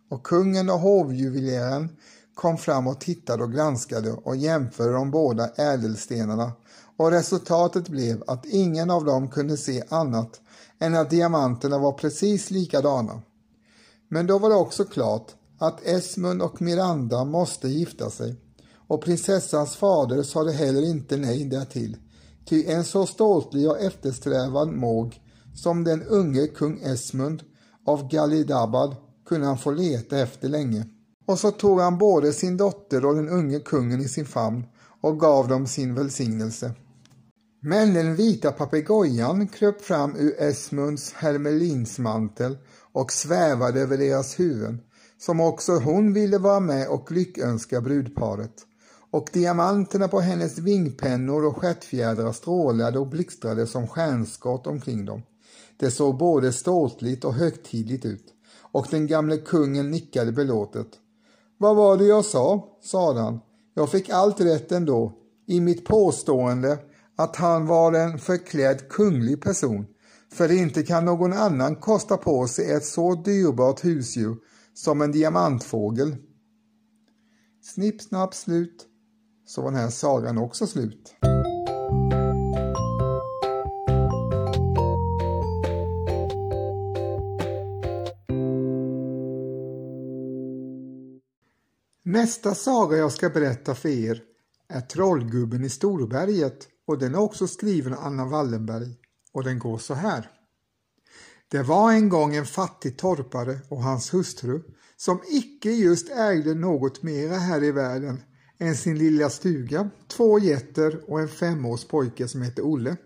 Och 0.09 0.23
kungen 0.23 0.69
och 0.69 0.79
hovjuveleraren 0.79 1.89
kom 2.35 2.57
fram 2.57 2.87
och 2.87 2.99
tittade 2.99 3.43
och 3.43 3.51
granskade 3.51 4.11
och 4.11 4.35
jämförde 4.35 4.93
de 4.93 5.11
båda 5.11 5.49
ädelstenarna 5.49 6.51
och 6.97 7.11
resultatet 7.11 7.89
blev 7.89 8.23
att 8.27 8.45
ingen 8.45 8.89
av 8.89 9.05
dem 9.05 9.27
kunde 9.27 9.57
se 9.57 9.83
annat 9.89 10.41
än 10.79 10.95
att 10.95 11.09
diamanterna 11.09 11.77
var 11.77 11.91
precis 11.91 12.51
likadana. 12.51 13.21
Men 14.09 14.27
då 14.27 14.39
var 14.39 14.49
det 14.49 14.55
också 14.55 14.85
klart 14.85 15.31
att 15.59 15.85
Esmund 15.85 16.41
och 16.41 16.61
Miranda 16.61 17.25
måste 17.25 17.67
gifta 17.67 18.09
sig 18.09 18.35
och 18.87 19.03
prinsessans 19.03 19.75
fader 19.75 20.23
sade 20.23 20.51
heller 20.51 20.89
inte 20.89 21.17
nej 21.17 21.45
därtill 21.45 21.97
Ty 22.45 22.65
en 22.65 22.83
så 22.83 23.05
ståtlig 23.05 23.69
och 23.69 23.79
eftersträvad 23.79 24.67
måg 24.67 25.21
som 25.55 25.83
den 25.83 26.03
unge 26.03 26.47
kung 26.47 26.79
Esmund 26.83 27.43
av 27.85 28.09
Galidabad 28.09 28.95
kunde 29.25 29.47
han 29.47 29.57
få 29.57 29.71
leta 29.71 30.19
efter 30.19 30.49
länge. 30.49 30.85
Och 31.25 31.39
så 31.39 31.51
tog 31.51 31.79
han 31.79 31.97
både 31.97 32.33
sin 32.33 32.57
dotter 32.57 33.05
och 33.05 33.15
den 33.15 33.29
unge 33.29 33.59
kungen 33.59 34.01
i 34.01 34.07
sin 34.07 34.25
famn 34.25 34.63
och 35.01 35.19
gav 35.19 35.47
dem 35.47 35.67
sin 35.67 35.95
välsignelse. 35.95 36.71
Men 37.61 37.93
den 37.93 38.15
vita 38.15 38.51
papegojan 38.51 39.47
kröp 39.47 39.81
fram 39.81 40.15
ur 40.15 40.41
Esmunds 40.41 41.13
hermelinsmantel 41.13 42.57
och 42.93 43.11
svävade 43.11 43.81
över 43.81 43.97
deras 43.97 44.39
huvuden, 44.39 44.81
som 45.17 45.39
också 45.39 45.71
hon 45.71 46.13
ville 46.13 46.37
vara 46.37 46.59
med 46.59 46.87
och 46.87 47.11
lyckönska 47.11 47.81
brudparet 47.81 48.53
och 49.11 49.29
diamanterna 49.33 50.07
på 50.07 50.19
hennes 50.19 50.57
vingpennor 50.57 51.45
och 51.45 51.57
stjärtfjädrar 51.57 52.31
strålade 52.31 52.99
och 52.99 53.07
blixtrade 53.07 53.67
som 53.67 53.87
stjärnskott 53.87 54.67
omkring 54.67 55.05
dem. 55.05 55.21
Det 55.77 55.91
såg 55.91 56.17
både 56.17 56.53
ståtligt 56.53 57.25
och 57.25 57.33
högtidligt 57.33 58.05
ut 58.05 58.25
och 58.71 58.87
den 58.91 59.07
gamle 59.07 59.37
kungen 59.37 59.91
nickade 59.91 60.31
belåtet. 60.31 60.87
Vad 61.57 61.75
var 61.75 61.97
det 61.97 62.05
jag 62.05 62.25
sa? 62.25 62.77
sade 62.83 63.19
han. 63.19 63.39
Jag 63.73 63.89
fick 63.89 64.09
allt 64.09 64.41
rätt 64.41 64.71
ändå 64.71 65.13
i 65.47 65.59
mitt 65.59 65.85
påstående 65.85 66.77
att 67.15 67.35
han 67.35 67.65
var 67.65 67.93
en 67.93 68.19
förklädd 68.19 68.89
kunglig 68.89 69.41
person, 69.41 69.85
för 70.33 70.51
inte 70.51 70.83
kan 70.83 71.05
någon 71.05 71.33
annan 71.33 71.75
kosta 71.75 72.17
på 72.17 72.47
sig 72.47 72.71
ett 72.71 72.85
så 72.85 73.15
dyrbart 73.15 73.85
husdjur 73.85 74.37
som 74.73 75.01
en 75.01 75.11
diamantfågel. 75.11 76.15
Snipp, 77.61 78.01
snapp, 78.01 78.33
slut 78.33 78.87
så 79.45 79.61
var 79.61 79.71
den 79.71 79.79
här 79.79 79.89
sagan 79.89 80.37
också 80.37 80.67
slut. 80.67 81.15
Nästa 92.13 92.55
saga 92.55 92.97
jag 92.97 93.11
ska 93.11 93.29
berätta 93.29 93.75
för 93.75 93.89
er 93.89 94.21
är 94.69 94.81
Trollgubben 94.81 95.63
i 95.63 95.69
Storberget 95.69 96.67
och 96.87 96.97
den 96.97 97.15
är 97.15 97.19
också 97.19 97.47
skriven 97.47 97.93
av 97.93 97.99
Anna 98.05 98.25
Wallenberg 98.25 98.95
och 99.31 99.43
den 99.43 99.59
går 99.59 99.77
så 99.77 99.93
här. 99.93 100.29
Det 101.47 101.63
var 101.63 101.91
en 101.91 102.09
gång 102.09 102.35
en 102.35 102.45
fattig 102.45 102.97
torpare 102.97 103.59
och 103.69 103.83
hans 103.83 104.13
hustru 104.13 104.61
som 104.97 105.19
icke 105.29 105.71
just 105.71 106.09
ägde 106.09 106.53
något 106.53 107.03
mera 107.03 107.35
här 107.35 107.63
i 107.63 107.71
världen 107.71 108.21
än 108.57 108.75
sin 108.75 108.97
lilla 108.97 109.29
stuga, 109.29 109.89
två 110.07 110.39
getter 110.39 111.11
och 111.11 111.19
en 111.19 111.29
femårs 111.29 111.85
pojke 111.85 112.27
som 112.27 112.41
hette 112.41 112.61
Olle. 112.61 112.97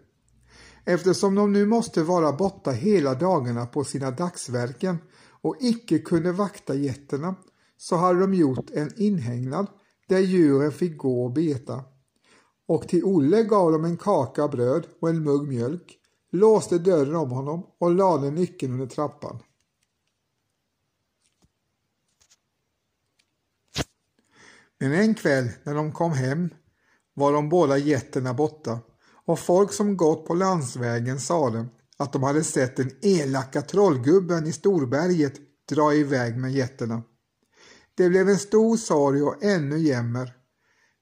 Eftersom 0.86 1.36
de 1.36 1.53
nu 1.53 1.66
måste 1.66 2.03
vara 2.03 2.32
borta 2.32 2.72
hela 2.72 3.14
dagarna 3.14 3.66
på 3.66 3.84
sina 3.84 4.12
dagsverken 4.12 4.97
och 5.41 5.55
icke 5.60 5.99
kunde 5.99 6.32
vakta 6.32 6.76
getterna 6.76 7.36
så 7.78 7.95
hade 7.95 8.19
de 8.19 8.34
gjort 8.34 8.69
en 8.73 9.01
inhägnad 9.01 9.67
där 10.07 10.19
djuren 10.19 10.71
fick 10.71 10.97
gå 10.97 11.23
och 11.23 11.32
beta. 11.32 11.84
Och 12.67 12.88
till 12.88 13.03
Olle 13.03 13.43
gav 13.43 13.71
de 13.71 13.86
en 13.86 13.97
kaka 13.97 14.47
bröd 14.47 14.88
och 15.01 15.09
en 15.09 15.23
mugg 15.23 15.47
mjölk, 15.47 15.97
låste 16.32 16.78
dörren 16.78 17.15
om 17.15 17.32
honom 17.32 17.65
och 17.80 17.95
lade 17.95 18.32
nyckeln 18.32 18.73
under 18.73 18.88
trappan. 18.88 19.39
Men 24.80 24.93
en 24.93 25.15
kväll 25.15 25.49
när 25.63 25.75
de 25.75 25.91
kom 25.91 26.11
hem 26.11 26.49
var 27.13 27.34
de 27.34 27.49
båda 27.49 27.78
getterna 27.78 28.34
borta 28.34 28.80
och 29.25 29.39
folk 29.39 29.73
som 29.73 29.97
gått 29.97 30.25
på 30.25 30.34
landsvägen 30.34 31.19
sade 31.19 31.65
att 31.97 32.13
de 32.13 32.23
hade 32.23 32.43
sett 32.43 32.75
den 32.75 32.91
elaka 33.01 33.61
trollgubben 33.61 34.47
i 34.47 34.53
Storberget 34.53 35.34
dra 35.69 35.93
iväg 35.93 36.38
med 36.38 36.51
getterna. 36.51 37.03
Det 37.97 38.09
blev 38.09 38.29
en 38.29 38.37
stor 38.37 38.77
sorg 38.77 39.23
och 39.23 39.43
ännu 39.43 39.77
jämmer. 39.77 40.33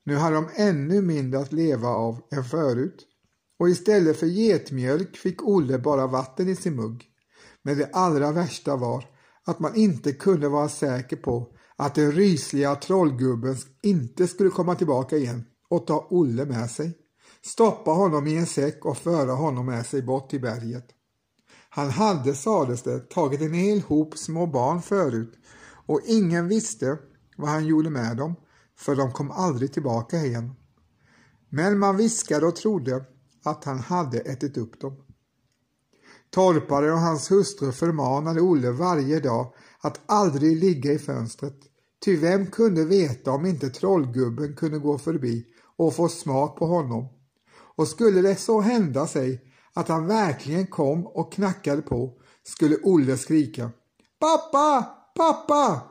Nu 0.06 0.16
hade 0.16 0.36
de 0.36 0.50
ännu 0.56 1.02
mindre 1.02 1.40
att 1.40 1.54
leva 1.54 1.88
av 1.88 2.22
än 2.32 2.44
förut 2.44 3.06
och 3.60 3.70
istället 3.70 4.18
för 4.18 4.26
getmjölk 4.26 5.18
fick 5.18 5.44
Olle 5.44 5.80
bara 5.80 6.08
vatten 6.08 6.50
i 6.50 6.56
sin 6.56 6.76
mugg. 6.76 7.04
Men 7.64 7.78
det 7.78 7.90
allra 7.94 8.32
värsta 8.32 8.76
var 8.76 9.06
att 9.46 9.60
man 9.60 9.76
inte 9.76 10.12
kunde 10.14 10.50
vara 10.50 10.70
säker 10.70 11.16
på 11.16 11.56
att 11.76 11.96
den 11.96 12.12
rysliga 12.12 12.76
trollgubben 12.76 13.58
inte 13.82 14.28
skulle 14.28 14.50
komma 14.50 14.76
tillbaka 14.76 15.18
igen 15.18 15.46
och 15.70 15.88
ta 15.88 16.08
Olle 16.10 16.46
med 16.46 16.72
sig, 16.72 16.98
stoppa 17.46 17.92
honom 17.92 18.28
i 18.28 18.38
en 18.38 18.46
säck 18.46 18.86
och 18.86 18.98
föra 18.98 19.32
honom 19.32 19.66
med 19.66 19.86
sig 19.86 20.02
bort 20.02 20.30
till 20.30 20.42
berget. 20.42 20.86
Han 21.70 21.90
hade, 21.90 22.34
sades 22.34 22.84
det, 22.84 23.00
tagit 23.00 23.42
en 23.42 23.54
hel 23.54 23.82
hop 23.82 24.18
små 24.18 24.46
barn 24.46 24.82
förut 24.82 25.34
och 25.86 26.02
ingen 26.06 26.48
visste 26.48 26.98
vad 27.38 27.50
han 27.50 27.66
gjorde 27.66 27.90
med 27.90 28.18
dem, 28.18 28.36
för 28.78 28.96
de 28.96 29.12
kom 29.12 29.32
aldrig 29.32 29.74
tillbaka 29.74 30.18
igen. 30.18 30.56
Men 31.50 31.80
man 31.80 31.98
viskade 31.98 32.46
och 32.46 32.56
trodde 32.56 33.06
att 33.44 33.64
han 33.64 33.80
hade 33.80 34.20
ätit 34.20 34.58
upp 34.58 34.80
dem. 34.82 34.96
Torpare 36.30 36.92
och 36.92 37.00
hans 37.00 37.32
hustru 37.32 37.72
förmanade 37.72 38.42
Olle 38.42 38.72
varje 38.72 39.20
dag 39.20 39.54
att 39.82 40.00
aldrig 40.06 40.58
ligga 40.58 40.92
i 40.92 41.00
fönstret, 41.00 41.60
ty 42.06 42.18
vem 42.18 42.48
kunde 42.48 42.86
veta 42.86 43.32
om 43.32 43.46
inte 43.46 43.70
trollgubben 43.70 44.56
kunde 44.56 44.80
gå 44.80 44.98
förbi 44.98 45.46
och 45.78 45.96
få 45.96 46.10
smak 46.10 46.58
på 46.58 46.66
honom. 46.66 47.08
Och 47.76 47.88
skulle 47.88 48.22
det 48.22 48.36
så 48.36 48.62
hända 48.62 49.08
sig 49.08 49.42
att 49.74 49.88
han 49.88 50.08
verkligen 50.08 50.68
kom 50.68 51.08
och 51.08 51.34
knackade 51.34 51.82
på 51.82 52.14
skulle 52.44 52.78
Olle 52.84 53.18
skrika 53.18 53.72
Pappa! 54.20 55.05
Pappa! 55.18 55.82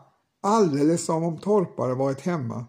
Alldeles 0.43 1.05
som 1.05 1.25
om 1.25 1.39
torpare 1.39 1.95
varit 1.95 2.21
hemma, 2.21 2.65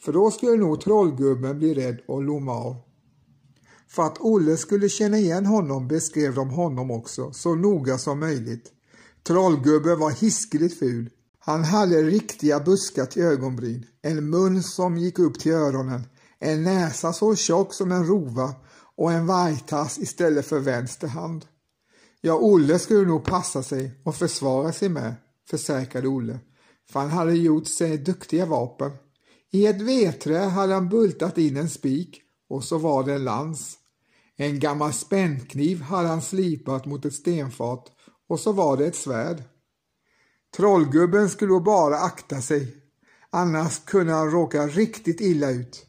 för 0.00 0.12
då 0.12 0.30
skulle 0.30 0.56
nog 0.56 0.80
trollgubben 0.80 1.58
bli 1.58 1.74
rädd 1.74 1.98
och 2.08 2.22
lomma 2.22 2.52
av. 2.52 2.76
För 3.88 4.02
att 4.02 4.20
Olle 4.20 4.56
skulle 4.56 4.88
känna 4.88 5.18
igen 5.18 5.46
honom 5.46 5.88
beskrev 5.88 6.34
de 6.34 6.50
honom 6.50 6.90
också 6.90 7.32
så 7.32 7.54
noga 7.54 7.98
som 7.98 8.20
möjligt. 8.20 8.72
Trollgubben 9.26 9.98
var 9.98 10.10
hiskeligt 10.10 10.78
ful. 10.78 11.10
Han 11.38 11.64
hade 11.64 12.02
riktiga 12.02 12.60
buskar 12.60 13.06
till 13.06 13.22
ögonbryn, 13.22 13.86
en 14.02 14.30
mun 14.30 14.62
som 14.62 14.96
gick 14.96 15.18
upp 15.18 15.38
till 15.38 15.52
öronen, 15.52 16.02
en 16.38 16.62
näsa 16.62 17.12
så 17.12 17.34
tjock 17.34 17.74
som 17.74 17.92
en 17.92 18.06
rova 18.06 18.54
och 18.96 19.12
en 19.12 19.26
vargtass 19.26 19.98
istället 19.98 20.46
för 20.46 20.58
vänster 20.58 21.08
hand. 21.08 21.44
Ja, 22.20 22.34
Olle 22.34 22.78
skulle 22.78 23.08
nog 23.08 23.24
passa 23.24 23.62
sig 23.62 24.00
och 24.04 24.16
försvara 24.16 24.72
sig 24.72 24.88
med, 24.88 25.14
försäkrade 25.50 26.08
Olle, 26.08 26.38
för 26.90 27.00
han 27.00 27.10
hade 27.10 27.34
gjort 27.34 27.66
sig 27.66 27.98
duktiga 27.98 28.46
vapen. 28.46 28.90
I 29.50 29.66
ett 29.66 29.80
vedträ 29.80 30.38
hade 30.38 30.74
han 30.74 30.88
bultat 30.88 31.38
in 31.38 31.56
en 31.56 31.70
spik 31.70 32.22
och 32.48 32.64
så 32.64 32.78
var 32.78 33.04
det 33.04 33.14
en 33.14 33.24
lans. 33.24 33.78
En 34.36 34.60
gammal 34.60 34.92
spännkniv 34.92 35.80
hade 35.80 36.08
han 36.08 36.22
slipat 36.22 36.86
mot 36.86 37.04
ett 37.04 37.14
stenfat 37.14 37.86
och 38.28 38.40
så 38.40 38.52
var 38.52 38.76
det 38.76 38.86
ett 38.86 38.96
svärd. 38.96 39.42
Trollgubben 40.56 41.28
skulle 41.28 41.60
bara 41.60 41.98
akta 41.98 42.40
sig, 42.40 42.76
annars 43.30 43.84
kunde 43.84 44.12
han 44.12 44.30
råka 44.30 44.66
riktigt 44.66 45.20
illa 45.20 45.50
ut. 45.50 45.87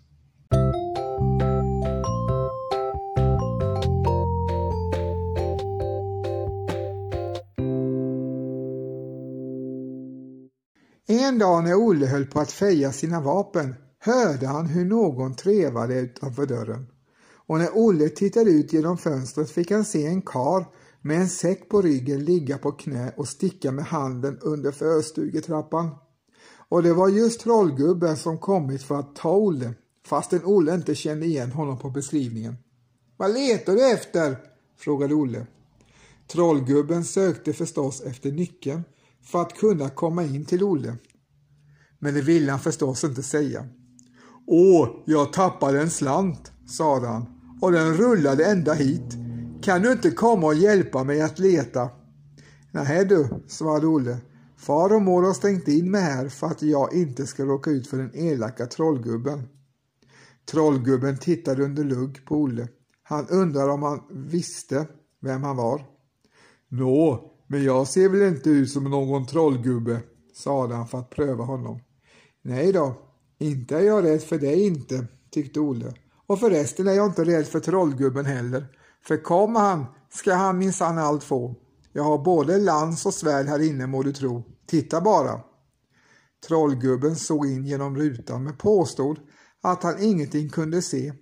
En 11.29 11.39
dag 11.39 11.63
när 11.63 11.75
Olle 11.75 12.05
höll 12.05 12.25
på 12.25 12.39
att 12.39 12.51
feja 12.51 12.91
sina 12.91 13.21
vapen 13.21 13.75
hörde 13.99 14.47
han 14.47 14.65
hur 14.65 14.85
någon 14.85 15.35
trevade 15.35 15.99
utanför 15.99 16.45
dörren. 16.45 16.87
Och 17.47 17.57
när 17.57 17.69
Olle 17.73 18.09
tittade 18.09 18.51
ut 18.51 18.73
genom 18.73 18.97
fönstret 18.97 19.51
fick 19.51 19.71
han 19.71 19.85
se 19.85 20.05
en 20.05 20.21
kar 20.21 20.65
med 21.01 21.17
en 21.17 21.29
säck 21.29 21.69
på 21.69 21.81
ryggen 21.81 22.25
ligga 22.25 22.57
på 22.57 22.71
knä 22.71 23.13
och 23.17 23.27
sticka 23.27 23.71
med 23.71 23.85
handen 23.85 24.39
under 24.41 24.71
förstugetrappan. 24.71 25.89
Och 26.69 26.83
det 26.83 26.93
var 26.93 27.09
just 27.09 27.41
trollgubben 27.41 28.17
som 28.17 28.37
kommit 28.37 28.83
för 28.83 28.95
att 28.95 29.15
ta 29.15 29.31
Olle, 29.31 29.73
fastän 30.05 30.45
Olle 30.45 30.75
inte 30.75 30.95
kände 30.95 31.25
igen 31.25 31.51
honom 31.51 31.79
på 31.79 31.89
beskrivningen. 31.89 32.55
Vad 33.17 33.33
letar 33.33 33.73
du 33.73 33.91
efter? 33.91 34.37
frågade 34.77 35.13
Olle. 35.13 35.47
Trollgubben 36.31 37.05
sökte 37.05 37.53
förstås 37.53 38.01
efter 38.01 38.31
nyckeln 38.31 38.83
för 39.23 39.41
att 39.41 39.57
kunna 39.57 39.89
komma 39.89 40.23
in 40.23 40.45
till 40.45 40.63
Olle. 40.63 40.97
Men 41.99 42.13
det 42.13 42.21
ville 42.21 42.51
han 42.51 42.59
förstås 42.59 43.03
inte 43.03 43.23
säga. 43.23 43.65
Åh, 44.47 44.89
jag 45.05 45.33
tappade 45.33 45.81
en 45.81 45.89
slant, 45.89 46.51
sade 46.67 47.07
han 47.07 47.25
och 47.61 47.71
den 47.71 47.93
rullade 47.93 48.45
ända 48.45 48.73
hit. 48.73 49.17
Kan 49.61 49.81
du 49.81 49.91
inte 49.91 50.11
komma 50.11 50.47
och 50.47 50.55
hjälpa 50.55 51.03
mig 51.03 51.21
att 51.21 51.39
leta? 51.39 51.89
Nej 52.71 53.05
du, 53.05 53.27
svarade 53.47 53.87
Olle. 53.87 54.17
Far 54.57 54.95
och 54.95 55.01
mor 55.01 55.23
har 55.23 55.33
stängt 55.33 55.67
in 55.67 55.91
mig 55.91 56.01
här 56.01 56.29
för 56.29 56.47
att 56.47 56.61
jag 56.61 56.93
inte 56.93 57.27
ska 57.27 57.45
råka 57.45 57.71
ut 57.71 57.87
för 57.87 57.97
den 57.97 58.15
elaka 58.15 58.65
trollgubben. 58.65 59.43
Trollgubben 60.51 61.17
tittade 61.17 61.63
under 61.63 61.83
lugg 61.83 62.25
på 62.25 62.35
Olle. 62.35 62.67
Han 63.03 63.27
undrade 63.27 63.71
om 63.71 63.83
han 63.83 64.01
visste 64.11 64.87
vem 65.21 65.43
han 65.43 65.57
var. 65.57 65.85
Nå, 66.69 67.31
men 67.47 67.63
jag 67.63 67.87
ser 67.87 68.09
väl 68.09 68.21
inte 68.21 68.49
ut 68.49 68.71
som 68.71 68.83
någon 68.83 69.25
trollgubbe, 69.25 69.99
sade 70.33 70.75
han 70.75 70.87
för 70.87 70.97
att 70.97 71.09
pröva 71.09 71.43
honom. 71.43 71.79
Nej 72.41 72.71
då, 72.71 72.97
inte 73.37 73.77
är 73.77 73.81
jag 73.81 74.03
rädd 74.03 74.21
för 74.21 74.37
dig 74.37 74.67
inte, 74.67 75.07
tyckte 75.31 75.59
Olle. 75.59 75.93
Och 76.27 76.39
förresten 76.39 76.87
är 76.87 76.93
jag 76.93 77.05
inte 77.05 77.23
rädd 77.23 77.47
för 77.47 77.59
trollgubben 77.59 78.25
heller. 78.25 78.67
För 79.07 79.23
kommer 79.23 79.59
han 79.59 79.85
ska 80.09 80.33
han 80.33 80.57
minsann 80.57 80.97
allt 80.97 81.23
få. 81.23 81.55
Jag 81.93 82.03
har 82.03 82.17
både 82.17 82.57
lans 82.57 83.05
och 83.05 83.13
svärd 83.13 83.45
här 83.45 83.59
inne 83.59 83.87
må 83.87 84.03
du 84.03 84.13
tro. 84.13 84.43
Titta 84.67 85.01
bara. 85.01 85.41
Trollgubben 86.47 87.15
såg 87.15 87.47
in 87.47 87.65
genom 87.65 87.97
rutan 87.97 88.43
men 88.43 88.57
påstod 88.57 89.19
att 89.61 89.83
han 89.83 89.95
ingenting 89.99 90.49
kunde 90.49 90.81
se. 90.81 91.13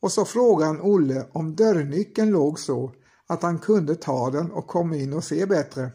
Och 0.00 0.12
så 0.12 0.24
frågade 0.24 0.66
han 0.66 0.80
Olle 0.80 1.26
om 1.32 1.56
dörrnyckeln 1.56 2.30
låg 2.30 2.58
så 2.58 2.92
att 3.26 3.42
han 3.42 3.58
kunde 3.58 3.94
ta 3.94 4.30
den 4.30 4.52
och 4.52 4.66
komma 4.66 4.96
in 4.96 5.12
och 5.12 5.24
se 5.24 5.46
bättre. 5.46 5.90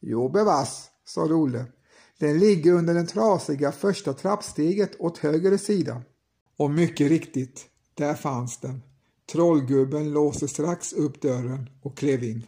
Jo 0.00 0.28
bevars, 0.28 0.84
sade 1.04 1.34
Olle. 1.34 1.66
Den 2.20 2.38
ligger 2.38 2.72
under 2.72 2.94
den 2.94 3.06
trasiga 3.06 3.72
första 3.72 4.12
trappsteget 4.12 5.00
åt 5.00 5.18
höger 5.18 5.56
sida. 5.56 6.02
Och 6.56 6.70
mycket 6.70 7.08
riktigt, 7.08 7.66
där 7.94 8.14
fanns 8.14 8.60
den. 8.60 8.82
Trollgubben 9.32 10.12
låste 10.12 10.48
strax 10.48 10.92
upp 10.92 11.22
dörren 11.22 11.70
och 11.82 11.98
klev 11.98 12.24
in. 12.24 12.46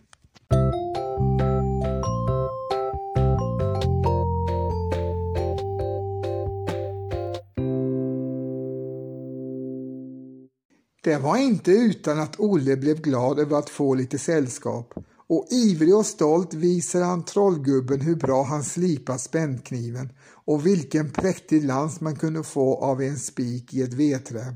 Det 11.02 11.16
var 11.16 11.36
inte 11.36 11.70
utan 11.70 12.20
att 12.20 12.40
Olle 12.40 12.76
blev 12.76 13.00
glad 13.00 13.38
över 13.38 13.58
att 13.58 13.70
få 13.70 13.94
lite 13.94 14.18
sällskap 14.18 14.94
och 15.30 15.46
ivrig 15.50 15.96
och 15.96 16.06
stolt 16.06 16.54
visar 16.54 17.02
han 17.02 17.24
trollgubben 17.24 18.00
hur 18.00 18.16
bra 18.16 18.42
han 18.42 18.64
slipat 18.64 19.20
spännkniven 19.20 20.08
och 20.44 20.66
vilken 20.66 21.10
präktig 21.10 21.64
lans 21.64 22.00
man 22.00 22.16
kunde 22.16 22.42
få 22.42 22.84
av 22.84 23.02
en 23.02 23.16
spik 23.16 23.74
i 23.74 23.82
ett 23.82 23.94
vedträ. 23.94 24.54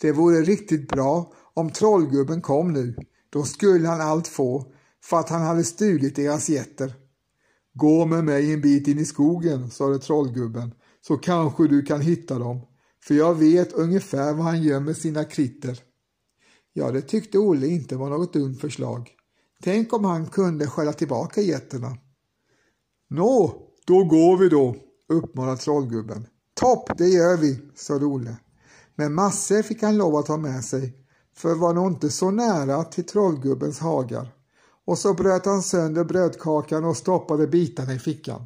Det 0.00 0.12
vore 0.12 0.40
riktigt 0.40 0.88
bra 0.88 1.32
om 1.54 1.70
trollgubben 1.70 2.40
kom 2.40 2.72
nu, 2.72 2.96
då 3.30 3.42
skulle 3.42 3.88
han 3.88 4.00
allt 4.00 4.28
få 4.28 4.72
för 5.04 5.16
att 5.16 5.28
han 5.28 5.42
hade 5.42 5.64
stulit 5.64 6.16
deras 6.16 6.48
getter. 6.48 6.94
Gå 7.74 8.06
med 8.06 8.24
mig 8.24 8.52
en 8.52 8.60
bit 8.60 8.88
in 8.88 8.98
i 8.98 9.04
skogen, 9.04 9.70
sade 9.70 9.98
trollgubben, 9.98 10.74
så 11.06 11.16
kanske 11.16 11.68
du 11.68 11.82
kan 11.82 12.00
hitta 12.00 12.38
dem, 12.38 12.60
för 13.04 13.14
jag 13.14 13.34
vet 13.34 13.72
ungefär 13.72 14.32
var 14.32 14.44
han 14.44 14.62
gömmer 14.62 14.92
sina 14.92 15.24
kritter. 15.24 15.80
Ja, 16.72 16.90
det 16.90 17.02
tyckte 17.02 17.38
Olle 17.38 17.66
inte 17.66 17.96
var 17.96 18.10
något 18.10 18.32
dumt 18.32 18.54
förslag. 18.54 19.10
Tänk 19.64 19.92
om 19.92 20.04
han 20.04 20.26
kunde 20.26 20.66
skälla 20.66 20.92
tillbaka 20.92 21.40
getterna. 21.40 21.96
Nå, 23.10 23.54
då 23.86 24.04
går 24.04 24.36
vi 24.36 24.48
då, 24.48 24.76
uppmanade 25.08 25.56
trollgubben. 25.56 26.26
Topp, 26.54 26.98
det 26.98 27.08
gör 27.08 27.36
vi, 27.36 27.60
sade 27.74 28.06
Olle. 28.06 28.36
Men 28.94 29.14
massor 29.14 29.62
fick 29.62 29.82
han 29.82 29.96
lov 29.96 30.16
att 30.16 30.28
ha 30.28 30.36
med 30.36 30.64
sig, 30.64 30.96
för 31.34 31.54
var 31.54 31.74
nog 31.74 31.92
inte 31.92 32.10
så 32.10 32.30
nära 32.30 32.84
till 32.84 33.04
trollgubbens 33.04 33.80
hagar. 33.80 34.34
Och 34.84 34.98
så 34.98 35.14
bröt 35.14 35.46
han 35.46 35.62
sönder 35.62 36.04
brödkakan 36.04 36.84
och 36.84 36.96
stoppade 36.96 37.46
bitarna 37.46 37.94
i 37.94 37.98
fickan. 37.98 38.44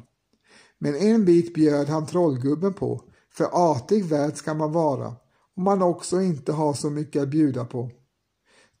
Men 0.79 0.95
en 0.95 1.25
bit 1.25 1.53
bjöd 1.53 1.89
han 1.89 2.05
trollgubben 2.05 2.73
på, 2.73 3.01
för 3.33 3.45
artig 3.51 4.05
värd 4.05 4.35
ska 4.35 4.53
man 4.53 4.71
vara 4.71 5.15
om 5.55 5.63
man 5.63 5.81
också 5.81 6.21
inte 6.21 6.51
har 6.51 6.73
så 6.73 6.89
mycket 6.89 7.21
att 7.21 7.29
bjuda 7.29 7.65
på. 7.65 7.91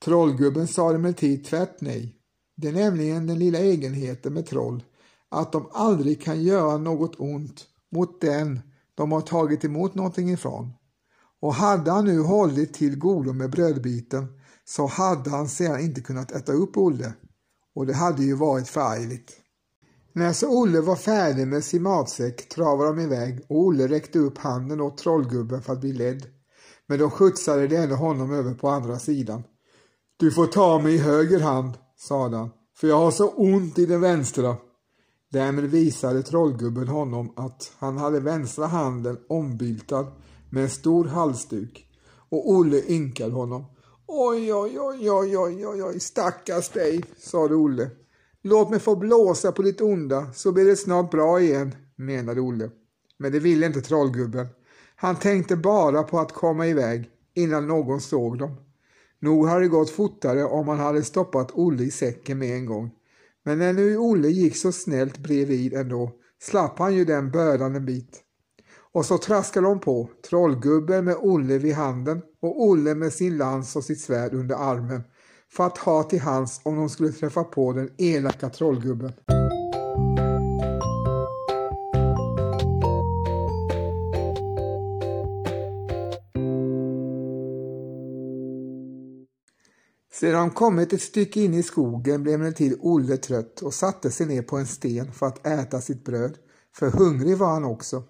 Trollgubben 0.05 0.67
sa 0.67 0.93
emellertid 0.93 1.45
tvärt 1.45 1.81
nej. 1.81 2.16
Det 2.57 2.67
är 2.67 2.73
nämligen 2.73 3.27
den 3.27 3.39
lilla 3.39 3.59
egenheten 3.59 4.33
med 4.33 4.45
troll 4.45 4.83
att 5.29 5.51
de 5.51 5.69
aldrig 5.71 6.21
kan 6.21 6.41
göra 6.41 6.77
något 6.77 7.19
ont 7.19 7.65
mot 7.91 8.21
den 8.21 8.59
de 8.95 9.11
har 9.11 9.21
tagit 9.21 9.65
emot 9.65 9.95
någonting 9.95 10.29
ifrån. 10.29 10.73
Och 11.41 11.53
hade 11.53 11.91
han 11.91 12.05
nu 12.05 12.19
hållit 12.19 12.73
till 12.73 12.97
godo 12.97 13.33
med 13.33 13.51
brödbiten 13.51 14.27
så 14.65 14.85
hade 14.85 15.29
han 15.29 15.49
sedan 15.49 15.79
inte 15.79 16.01
kunnat 16.01 16.31
äta 16.31 16.51
upp 16.51 16.77
Olle 16.77 17.13
och 17.75 17.85
det 17.85 17.93
hade 17.93 18.23
ju 18.23 18.33
varit 18.33 18.67
förargligt. 18.67 19.33
När 20.13 20.33
så 20.33 20.61
Olle 20.61 20.81
var 20.81 20.95
färdig 20.95 21.47
med 21.47 21.63
sin 21.63 21.83
matsäck 21.83 22.49
travade 22.49 22.89
de 22.89 22.99
iväg 22.99 23.45
och 23.47 23.57
Olle 23.57 23.87
räckte 23.87 24.19
upp 24.19 24.37
handen 24.37 24.81
åt 24.81 24.97
trollgubben 24.97 25.61
för 25.61 25.73
att 25.73 25.81
bli 25.81 25.93
ledd. 25.93 26.25
Men 26.87 26.99
då 26.99 27.09
skjutsade 27.09 27.67
de 27.67 27.75
ändå 27.75 27.95
honom 27.95 28.31
över 28.31 28.53
på 28.53 28.69
andra 28.69 28.99
sidan. 28.99 29.43
Du 30.17 30.31
får 30.31 30.47
ta 30.47 30.79
mig 30.79 30.95
i 30.95 30.97
höger 30.97 31.39
hand, 31.39 31.73
sade 31.97 32.37
han, 32.37 32.49
för 32.77 32.87
jag 32.87 32.97
har 32.97 33.11
så 33.11 33.29
ont 33.29 33.79
i 33.79 33.85
den 33.85 34.01
vänstra. 34.01 34.55
Därmed 35.31 35.63
visade 35.63 36.23
trollgubben 36.23 36.87
honom 36.87 37.33
att 37.35 37.71
han 37.77 37.97
hade 37.97 38.19
vänstra 38.19 38.65
handen 38.65 39.17
ombyltad 39.29 40.07
med 40.49 40.63
en 40.63 40.69
stor 40.69 41.05
halsduk 41.05 41.87
och 42.29 42.51
Olle 42.51 42.81
ynkade 42.87 43.33
honom. 43.33 43.65
Oj, 44.07 44.53
oj, 44.53 44.79
oj, 44.79 45.11
oj, 45.11 45.37
oj, 45.37 45.67
oj, 45.67 45.83
oj, 45.83 45.99
stackars 45.99 46.69
dig, 46.69 47.03
sade 47.17 47.55
Olle. 47.55 47.89
Låt 48.41 48.69
mig 48.69 48.79
få 48.79 48.95
blåsa 48.95 49.51
på 49.51 49.61
ditt 49.61 49.81
onda 49.81 50.33
så 50.33 50.51
blir 50.51 50.65
det 50.65 50.75
snart 50.75 51.11
bra 51.11 51.41
igen, 51.41 51.75
menade 51.95 52.41
Olle. 52.41 52.69
Men 53.17 53.31
det 53.31 53.39
ville 53.39 53.65
inte 53.65 53.81
trollgubben. 53.81 54.47
Han 54.95 55.15
tänkte 55.15 55.55
bara 55.55 56.03
på 56.03 56.19
att 56.19 56.33
komma 56.33 56.67
iväg 56.67 57.09
innan 57.35 57.67
någon 57.67 58.01
såg 58.01 58.39
dem. 58.39 58.55
Nog 59.19 59.47
hade 59.47 59.61
det 59.61 59.67
gått 59.67 59.89
fortare 59.89 60.43
om 60.43 60.67
han 60.67 60.79
hade 60.79 61.03
stoppat 61.03 61.51
Olle 61.53 61.83
i 61.83 61.91
säcken 61.91 62.37
med 62.37 62.55
en 62.55 62.65
gång. 62.65 62.91
Men 63.45 63.59
när 63.59 63.73
nu 63.73 63.97
Olle 63.97 64.27
gick 64.27 64.57
så 64.57 64.71
snällt 64.71 65.17
bredvid 65.17 65.73
ändå 65.73 66.11
slapp 66.41 66.79
han 66.79 66.95
ju 66.95 67.05
den 67.05 67.31
bördan 67.31 67.75
en 67.75 67.85
bit. 67.85 68.23
Och 68.93 69.05
så 69.05 69.17
traskade 69.17 69.67
de 69.67 69.79
på, 69.79 70.09
trollgubben 70.29 71.05
med 71.05 71.15
Olle 71.19 71.57
vid 71.57 71.73
handen 71.73 72.21
och 72.41 72.63
Olle 72.63 72.95
med 72.95 73.13
sin 73.13 73.37
lans 73.37 73.75
och 73.75 73.83
sitt 73.83 74.01
svärd 74.01 74.33
under 74.33 74.55
armen 74.55 75.03
för 75.51 75.65
att 75.65 75.77
ha 75.77 76.03
till 76.03 76.19
hands 76.19 76.61
om 76.63 76.75
de 76.75 76.89
skulle 76.89 77.11
träffa 77.11 77.43
på 77.43 77.73
den 77.73 77.89
elaka 77.97 78.49
trollgubben. 78.49 79.11
Sedan 90.19 90.47
de 90.47 90.49
kommit 90.49 90.93
ett 90.93 91.01
stycke 91.01 91.41
in 91.41 91.53
i 91.53 91.63
skogen 91.63 92.23
blev 92.23 92.35
emellertid 92.35 92.77
Olle 92.81 93.17
trött 93.17 93.61
och 93.61 93.73
satte 93.73 94.11
sig 94.11 94.25
ner 94.25 94.41
på 94.41 94.57
en 94.57 94.67
sten 94.67 95.11
för 95.11 95.25
att 95.25 95.47
äta 95.47 95.81
sitt 95.81 96.05
bröd, 96.05 96.37
för 96.75 96.89
hungrig 96.89 97.37
var 97.37 97.47
han 97.47 97.63
också. 97.63 98.03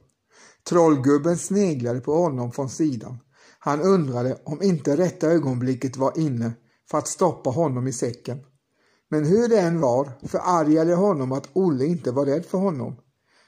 Trollgubben 0.69 1.37
sneglade 1.37 1.99
på 1.99 2.13
honom 2.13 2.51
från 2.51 2.69
sidan. 2.69 3.17
Han 3.59 3.81
undrade 3.81 4.37
om 4.45 4.63
inte 4.63 4.97
rätta 4.97 5.27
ögonblicket 5.27 5.97
var 5.97 6.19
inne 6.19 6.51
för 6.91 6.97
att 6.97 7.07
stoppa 7.07 7.49
honom 7.49 7.87
i 7.87 7.93
säcken. 7.93 8.39
Men 9.09 9.25
hur 9.25 9.47
det 9.47 9.59
än 9.59 9.81
var 9.81 10.11
förargade 10.27 10.95
honom 10.95 11.31
att 11.31 11.49
Olle 11.53 11.85
inte 11.85 12.11
var 12.11 12.25
rädd 12.25 12.45
för 12.45 12.57
honom. 12.57 12.95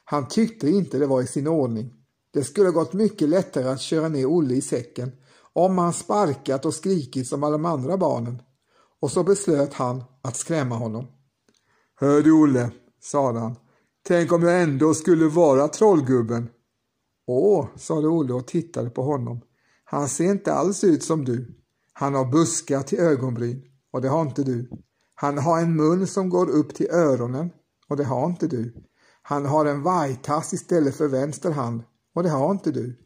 Han 0.05 0.28
tyckte 0.28 0.70
inte 0.70 0.97
det 0.97 1.07
var 1.07 1.22
i 1.22 1.28
sin 1.28 1.47
ordning. 1.47 1.93
Det 2.34 2.43
skulle 2.43 2.70
gått 2.70 2.93
mycket 2.93 3.30
lättare 3.30 3.68
att 3.70 3.82
köra 3.82 4.10
ner 4.10 4.26
Olle 4.26 4.53
i 4.53 4.62
säcken 4.62 5.12
om 5.53 5.78
han 5.78 5.93
sparkat 5.93 6.66
och 6.66 6.74
skrikit 6.74 7.28
som 7.28 7.43
alla 7.43 7.51
de 7.51 7.66
andra 7.66 7.97
barnen. 7.97 8.41
Och 9.02 9.12
så 9.12 9.24
beslöt 9.24 9.74
han 9.74 10.04
att 10.22 10.36
skrämma 10.36 10.76
honom. 10.76 11.08
Hör 11.95 12.22
du 12.22 12.32
Olle, 12.32 12.72
sade 13.02 13.39
han. 13.39 13.56
Tänk 14.08 14.32
om 14.32 14.43
jag 14.43 14.62
ändå 14.62 14.93
skulle 14.93 15.26
vara 15.26 15.68
trollgubben. 15.68 16.50
Åh, 17.28 17.68
sade 17.76 18.08
Olle 18.08 18.34
och 18.34 18.47
tittade 18.47 18.89
på 18.89 19.02
honom. 19.02 19.41
Han 19.84 20.10
ser 20.10 20.32
inte 20.32 20.54
alls 20.54 20.84
ut 20.84 21.04
som 21.04 21.26
du. 21.26 21.56
Han 21.93 22.16
har 22.16 22.26
buskar 22.26 22.82
till 22.82 23.00
ögonbryn 23.00 23.64
och 23.91 24.02
det 24.02 24.10
har 24.10 24.22
inte 24.22 24.43
du. 24.43 24.70
Han 25.16 25.38
har 25.38 25.60
en 25.60 25.76
mun 25.76 26.08
som 26.08 26.30
går 26.30 26.50
upp 26.50 26.76
till 26.76 26.89
öronen 26.91 27.50
och 27.88 27.97
det 27.97 28.04
har 28.04 28.26
inte 28.26 28.47
du. 28.47 28.74
Han 29.22 29.45
har 29.45 29.66
en 29.66 29.84
vargtass 29.84 30.54
istället 30.54 30.95
för 30.95 31.08
vänster 31.08 31.52
hand 31.52 31.84
och 32.16 32.24
det 32.24 32.30
har 32.30 32.52
inte 32.52 32.72
du. 32.72 32.97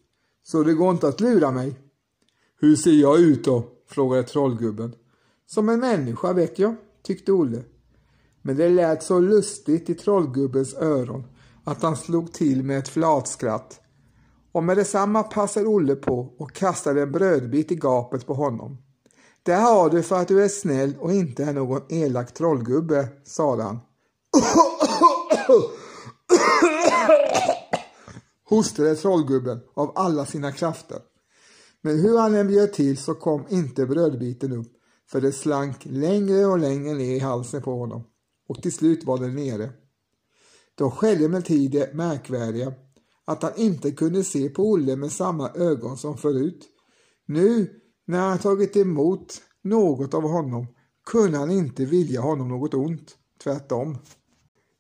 Så 0.44 0.64
det 0.64 0.74
går 0.74 0.92
inte 0.92 1.08
att 1.08 1.22
lura 1.22 1.52
mig. 1.52 1.80
Hur 2.60 2.76
ser 2.76 2.92
jag 2.92 3.20
ut 3.20 3.46
då? 3.46 3.70
frågade 3.88 4.24
trollgubben. 4.24 4.96
Som 5.54 5.70
en 5.70 5.80
människa 5.80 6.34
vet 6.34 6.60
jag, 6.60 6.76
tyckte 7.04 7.32
Olle. 7.32 7.64
Men 8.42 8.58
det 8.58 8.70
lät 8.70 9.04
så 9.04 9.20
lustigt 9.20 9.90
i 9.90 9.96
trollgubbens 9.96 10.74
öron 10.74 11.24
att 11.64 11.82
han 11.82 11.98
slog 11.98 12.34
till 12.34 12.64
med 12.64 12.80
ett 12.80 12.88
flatskratt. 12.88 13.82
Och 14.52 14.64
med 14.64 14.78
detsamma 14.78 15.24
passade 15.24 15.68
Olle 15.68 15.96
på 15.96 16.34
och 16.38 16.54
kastade 16.54 17.02
en 17.02 17.12
brödbit 17.12 17.72
i 17.72 17.76
gapet 17.76 18.28
på 18.28 18.34
honom. 18.34 18.78
Det 19.44 19.54
har 19.54 19.90
du 19.90 20.04
för 20.04 20.16
att 20.16 20.28
du 20.28 20.44
är 20.44 20.50
snäll 20.50 20.96
och 21.00 21.12
inte 21.12 21.44
är 21.44 21.54
någon 21.54 21.82
elak 21.90 22.34
trollgubbe, 22.34 23.08
sade 23.24 23.64
han. 23.64 23.80
Hostade 28.50 28.96
trollgubben 28.96 29.60
av 29.74 29.92
alla 29.96 30.26
sina 30.26 30.52
krafter. 30.52 31.00
Men 31.82 32.00
hur 32.00 32.18
han 32.18 32.36
än 32.36 32.48
bjöd 32.48 32.74
till 32.74 32.98
så 32.98 33.14
kom 33.14 33.46
inte 33.50 33.86
brödbiten 33.86 34.52
upp 34.52 34.80
för 35.14 35.22
det 35.22 35.32
slank 35.32 35.78
längre 35.84 36.46
och 36.46 36.60
längre 36.60 36.94
ner 36.94 37.16
i 37.16 37.20
halsen 37.20 37.62
på 37.62 37.80
honom 37.80 38.04
och 38.50 38.62
till 38.62 38.74
slut 38.74 39.04
var 39.04 39.18
det 39.18 39.28
nere. 39.28 39.70
Då 40.76 40.92
skedde 40.92 41.26
emellertid 41.26 41.72
det 41.72 41.94
märkvärdiga 41.94 42.74
att 43.26 43.44
han 43.44 43.52
inte 43.56 43.92
kunde 43.92 44.24
se 44.24 44.50
på 44.50 44.64
Olle 44.64 44.96
med 44.96 45.12
samma 45.12 45.50
ögon 45.50 45.98
som 45.98 46.18
förut. 46.18 46.66
Nu 47.26 47.70
när 48.06 48.20
han 48.20 48.40
tagit 48.40 48.78
emot 48.78 49.42
något 49.62 50.14
av 50.14 50.24
honom 50.24 50.68
kunde 51.06 51.38
han 51.38 51.52
inte 51.52 51.86
vilja 51.86 52.22
honom 52.22 52.48
något 52.48 52.74
ont, 52.74 53.18
tvärtom. 53.44 53.98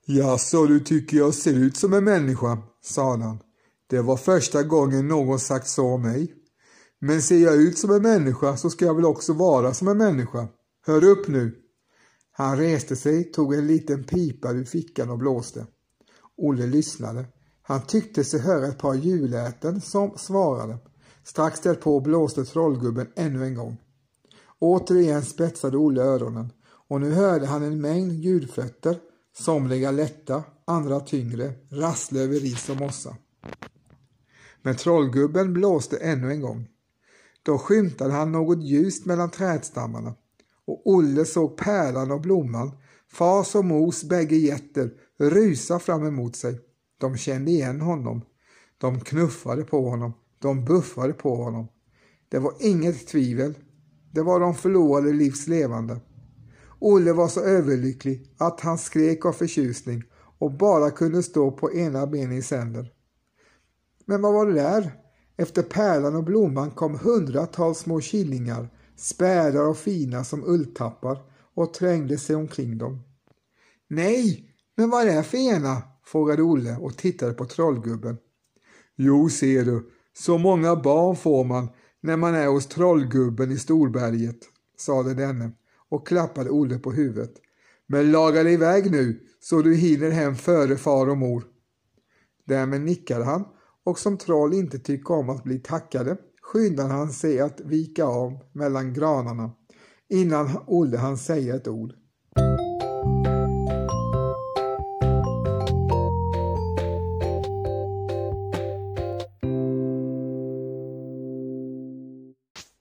Jaså, 0.05 0.65
du 0.65 0.79
tycker 0.79 1.17
jag 1.17 1.33
ser 1.33 1.53
ut 1.53 1.77
som 1.77 1.93
en 1.93 2.03
människa, 2.03 2.57
sade 2.83 3.23
han. 3.23 3.39
Det 3.87 4.01
var 4.01 4.17
första 4.17 4.63
gången 4.63 5.07
någon 5.07 5.39
sagt 5.39 5.67
så 5.67 5.85
om 5.85 6.01
mig. 6.01 6.42
Men 7.05 7.21
ser 7.21 7.37
jag 7.37 7.55
ut 7.55 7.77
som 7.77 7.91
en 7.91 8.01
människa 8.01 8.57
så 8.57 8.69
ska 8.69 8.85
jag 8.85 8.95
väl 8.95 9.05
också 9.05 9.33
vara 9.33 9.73
som 9.73 9.87
en 9.87 9.97
människa. 9.97 10.47
Hör 10.85 11.03
upp 11.03 11.27
nu! 11.27 11.55
Han 12.31 12.57
reste 12.57 12.95
sig, 12.95 13.23
tog 13.23 13.53
en 13.53 13.67
liten 13.67 14.03
pipa 14.03 14.51
ur 14.51 14.65
fickan 14.65 15.09
och 15.09 15.17
blåste. 15.17 15.65
Olle 16.37 16.67
lyssnade. 16.67 17.25
Han 17.61 17.81
tyckte 17.81 18.23
sig 18.23 18.39
höra 18.39 18.67
ett 18.67 18.77
par 18.77 18.93
juläten 18.93 19.81
som 19.81 20.17
svarade. 20.17 20.77
Strax 21.23 21.59
därpå 21.59 21.99
blåste 21.99 22.45
trollgubben 22.45 23.07
ännu 23.15 23.45
en 23.45 23.55
gång. 23.55 23.77
Återigen 24.59 25.23
spetsade 25.23 25.77
Olle 25.77 26.01
öronen 26.01 26.49
och 26.87 27.01
nu 27.01 27.11
hörde 27.11 27.45
han 27.45 27.63
en 27.63 27.81
mängd 27.81 28.13
ljudfötter, 28.13 28.99
somliga 29.37 29.91
lätta, 29.91 30.43
andra 30.65 30.99
tyngre, 30.99 31.53
rassla 31.69 32.19
över 32.19 32.39
ris 32.39 32.69
och 32.69 32.77
mossa. 32.77 33.15
Men 34.61 34.75
trollgubben 34.75 35.53
blåste 35.53 35.97
ännu 35.97 36.31
en 36.31 36.41
gång. 36.41 36.67
Då 37.43 37.57
skymtade 37.57 38.13
han 38.13 38.31
något 38.31 38.63
ljust 38.63 39.05
mellan 39.05 39.29
trädstammarna 39.29 40.15
och 40.65 40.81
Olle 40.87 41.25
såg 41.25 41.57
Pärlan 41.57 42.11
och 42.11 42.21
Blomman, 42.21 42.71
fars 43.11 43.55
och 43.55 43.65
mos 43.65 44.03
bägge 44.03 44.35
getter, 44.35 44.91
rusa 45.17 45.79
fram 45.79 46.05
emot 46.05 46.35
sig. 46.35 46.59
De 46.97 47.17
kände 47.17 47.51
igen 47.51 47.81
honom. 47.81 48.21
De 48.77 48.99
knuffade 48.99 49.63
på 49.63 49.89
honom. 49.89 50.13
De 50.39 50.65
buffade 50.65 51.13
på 51.13 51.35
honom. 51.35 51.67
Det 52.29 52.39
var 52.39 52.53
inget 52.59 53.07
tvivel. 53.07 53.53
Det 54.11 54.21
var 54.21 54.39
de 54.39 54.55
förlorade 54.55 55.13
livs 55.13 55.47
levande. 55.47 55.99
Olle 56.79 57.13
var 57.13 57.27
så 57.27 57.41
överlycklig 57.41 58.27
att 58.37 58.61
han 58.61 58.77
skrek 58.77 59.25
av 59.25 59.33
förtjusning 59.33 60.03
och 60.37 60.51
bara 60.51 60.91
kunde 60.91 61.23
stå 61.23 61.51
på 61.51 61.73
ena 61.73 62.07
benet 62.07 62.39
i 62.39 62.41
sänder. 62.41 62.91
Men 64.05 64.21
vad 64.21 64.33
var 64.33 64.45
det 64.45 64.53
där? 64.53 65.02
Efter 65.37 65.63
pärlan 65.63 66.15
och 66.15 66.23
blomman 66.23 66.71
kom 66.71 66.99
hundratals 66.99 67.79
små 67.79 68.01
killingar 68.01 68.69
späda 68.95 69.63
och 69.63 69.77
fina 69.77 70.23
som 70.23 70.43
ulltappar 70.43 71.17
och 71.55 71.73
trängde 71.73 72.17
sig 72.17 72.35
omkring 72.35 72.77
dem. 72.77 72.99
Nej, 73.87 74.49
men 74.77 74.89
vad 74.89 75.07
är 75.07 75.15
det 75.15 75.23
för 75.23 75.37
ena? 75.37 75.81
frågade 76.05 76.41
Olle 76.41 76.77
och 76.77 76.97
tittade 76.97 77.33
på 77.33 77.45
trollgubben. 77.45 78.17
Jo, 78.95 79.29
ser 79.29 79.65
du, 79.65 79.89
så 80.13 80.37
många 80.37 80.75
barn 80.75 81.15
får 81.15 81.43
man 81.43 81.69
när 82.01 82.17
man 82.17 82.35
är 82.35 82.47
hos 82.47 82.67
trollgubben 82.67 83.51
i 83.51 83.57
Storberget, 83.57 84.39
sade 84.77 85.13
denne 85.13 85.51
och 85.89 86.07
klappade 86.07 86.49
Olle 86.49 86.79
på 86.79 86.91
huvudet. 86.91 87.33
Men 87.87 88.11
laga 88.11 88.43
dig 88.43 88.53
iväg 88.53 88.91
nu 88.91 89.19
så 89.39 89.61
du 89.61 89.75
hinner 89.75 90.11
hem 90.11 90.35
före 90.35 90.75
far 90.75 91.09
och 91.09 91.17
mor. 91.17 91.43
Därmed 92.45 92.81
nickade 92.81 93.23
han 93.23 93.45
och 93.83 93.99
som 93.99 94.17
troll 94.17 94.53
inte 94.53 94.79
tycker 94.79 95.13
om 95.13 95.29
att 95.29 95.43
bli 95.43 95.59
tackade 95.59 96.17
skyndade 96.41 96.93
han 96.93 97.13
sig 97.13 97.39
att 97.39 97.59
vika 97.59 98.05
av 98.05 98.39
mellan 98.51 98.93
granarna 98.93 99.51
innan 100.09 100.49
Olle 100.67 100.97
hann 100.97 101.17
säga 101.17 101.55
ett 101.55 101.67
ord. 101.67 101.93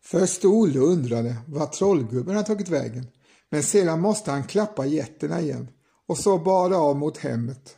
Först 0.05 0.45
Olle 0.45 0.79
undrade 0.79 1.37
vart 1.47 1.73
trollgubben 1.73 2.35
hade 2.37 2.47
tagit 2.47 2.69
vägen, 2.69 3.07
men 3.51 3.63
sedan 3.63 4.01
måste 4.01 4.31
han 4.31 4.45
klappa 4.45 4.87
getterna 4.87 5.41
igen 5.41 5.69
och 6.09 6.19
så 6.19 6.39
bada 6.39 6.77
av 6.77 6.97
mot 6.97 7.19
hemmet. 7.19 7.77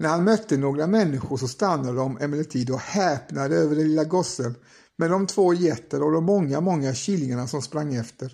När 0.00 0.08
han 0.08 0.24
mötte 0.24 0.56
några 0.56 0.86
människor 0.86 1.36
så 1.36 1.48
stannade 1.48 1.96
de 1.96 2.18
emellertid 2.20 2.70
och 2.70 2.78
häpnade 2.78 3.56
över 3.56 3.76
den 3.76 3.88
lilla 3.88 4.04
gossen 4.04 4.54
med 4.96 5.10
de 5.10 5.26
två 5.26 5.54
getter 5.54 6.02
och 6.02 6.12
de 6.12 6.24
många, 6.24 6.60
många 6.60 6.94
killingarna 6.94 7.46
som 7.46 7.62
sprang 7.62 7.94
efter. 7.94 8.32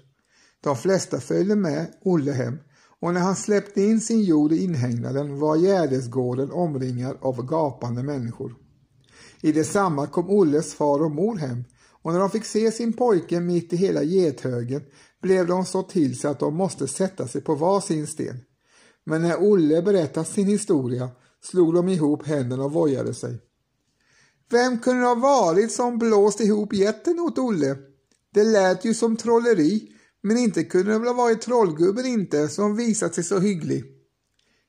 De 0.60 0.76
flesta 0.76 1.20
följde 1.20 1.56
med 1.56 1.86
Olle 2.02 2.32
hem 2.32 2.58
och 3.00 3.14
när 3.14 3.20
han 3.20 3.36
släppte 3.36 3.82
in 3.82 4.00
sin 4.00 4.22
jord 4.22 4.52
i 4.52 4.64
inhägnaden 4.64 5.38
var 5.38 5.56
Gärdesgården 5.56 6.50
omringad 6.50 7.16
av 7.20 7.46
gapande 7.46 8.02
människor. 8.02 8.54
I 9.40 9.52
detsamma 9.52 10.06
kom 10.06 10.30
Olles 10.30 10.74
far 10.74 11.02
och 11.02 11.10
mor 11.10 11.36
hem 11.36 11.64
och 12.02 12.12
när 12.12 12.20
de 12.20 12.30
fick 12.30 12.44
se 12.44 12.72
sin 12.72 12.92
pojke 12.92 13.40
mitt 13.40 13.72
i 13.72 13.76
hela 13.76 14.02
gethögen 14.02 14.82
blev 15.22 15.46
de 15.46 15.64
så 15.66 15.82
till 15.82 16.18
sig 16.18 16.30
att 16.30 16.40
de 16.40 16.54
måste 16.54 16.88
sätta 16.88 17.28
sig 17.28 17.40
på 17.40 17.54
var 17.54 17.80
sin 17.80 18.06
sten. 18.06 18.36
Men 19.04 19.22
när 19.22 19.36
Olle 19.42 19.82
berättat 19.82 20.28
sin 20.28 20.46
historia 20.46 21.10
slog 21.44 21.74
de 21.74 21.88
ihop 21.88 22.26
händerna 22.26 22.64
och 22.64 22.72
vojade 22.72 23.14
sig. 23.14 23.40
Vem 24.50 24.78
kunde 24.78 25.02
det 25.02 25.06
ha 25.06 25.14
varit 25.14 25.72
som 25.72 25.98
blåst 25.98 26.40
ihop 26.40 26.74
jätten 26.74 27.20
åt 27.20 27.38
Olle? 27.38 27.76
Det 28.34 28.44
lät 28.44 28.84
ju 28.84 28.94
som 28.94 29.16
trolleri, 29.16 29.88
men 30.22 30.36
inte 30.36 30.64
kunde 30.64 30.92
det 30.92 30.98
väl 30.98 31.08
ha 31.08 31.14
varit 31.14 31.42
trollgubben 31.42 32.06
inte 32.06 32.48
som 32.48 32.76
visat 32.76 33.14
sig 33.14 33.24
så 33.24 33.38
hygglig. 33.38 33.84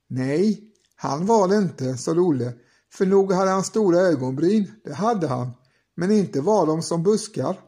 Nej, 0.07 0.71
han 0.95 1.25
var 1.25 1.47
det 1.47 1.57
inte, 1.57 1.97
sa 1.97 2.11
Olle, 2.11 2.53
för 2.93 3.05
nog 3.05 3.31
hade 3.31 3.51
han 3.51 3.63
stora 3.63 3.99
ögonbryn, 3.99 4.71
det 4.83 4.93
hade 4.93 5.27
han, 5.27 5.51
men 5.95 6.11
inte 6.11 6.41
var 6.41 6.65
de 6.65 6.81
som 6.81 7.03
buskar. 7.03 7.59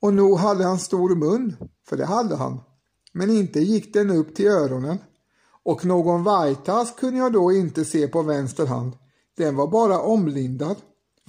Och 0.00 0.14
nog 0.14 0.38
hade 0.38 0.64
han 0.64 0.78
stor 0.78 1.16
mun, 1.16 1.56
för 1.88 1.96
det 1.96 2.06
hade 2.06 2.36
han, 2.36 2.60
men 3.12 3.30
inte 3.30 3.60
gick 3.60 3.94
den 3.94 4.10
upp 4.10 4.34
till 4.34 4.46
öronen. 4.46 4.98
Och 5.64 5.84
någon 5.84 6.24
vargtass 6.24 6.94
kunde 6.96 7.18
jag 7.18 7.32
då 7.32 7.52
inte 7.52 7.84
se 7.84 8.08
på 8.08 8.22
vänster 8.22 8.66
hand, 8.66 8.92
den 9.36 9.56
var 9.56 9.66
bara 9.66 10.00
omlindad 10.00 10.76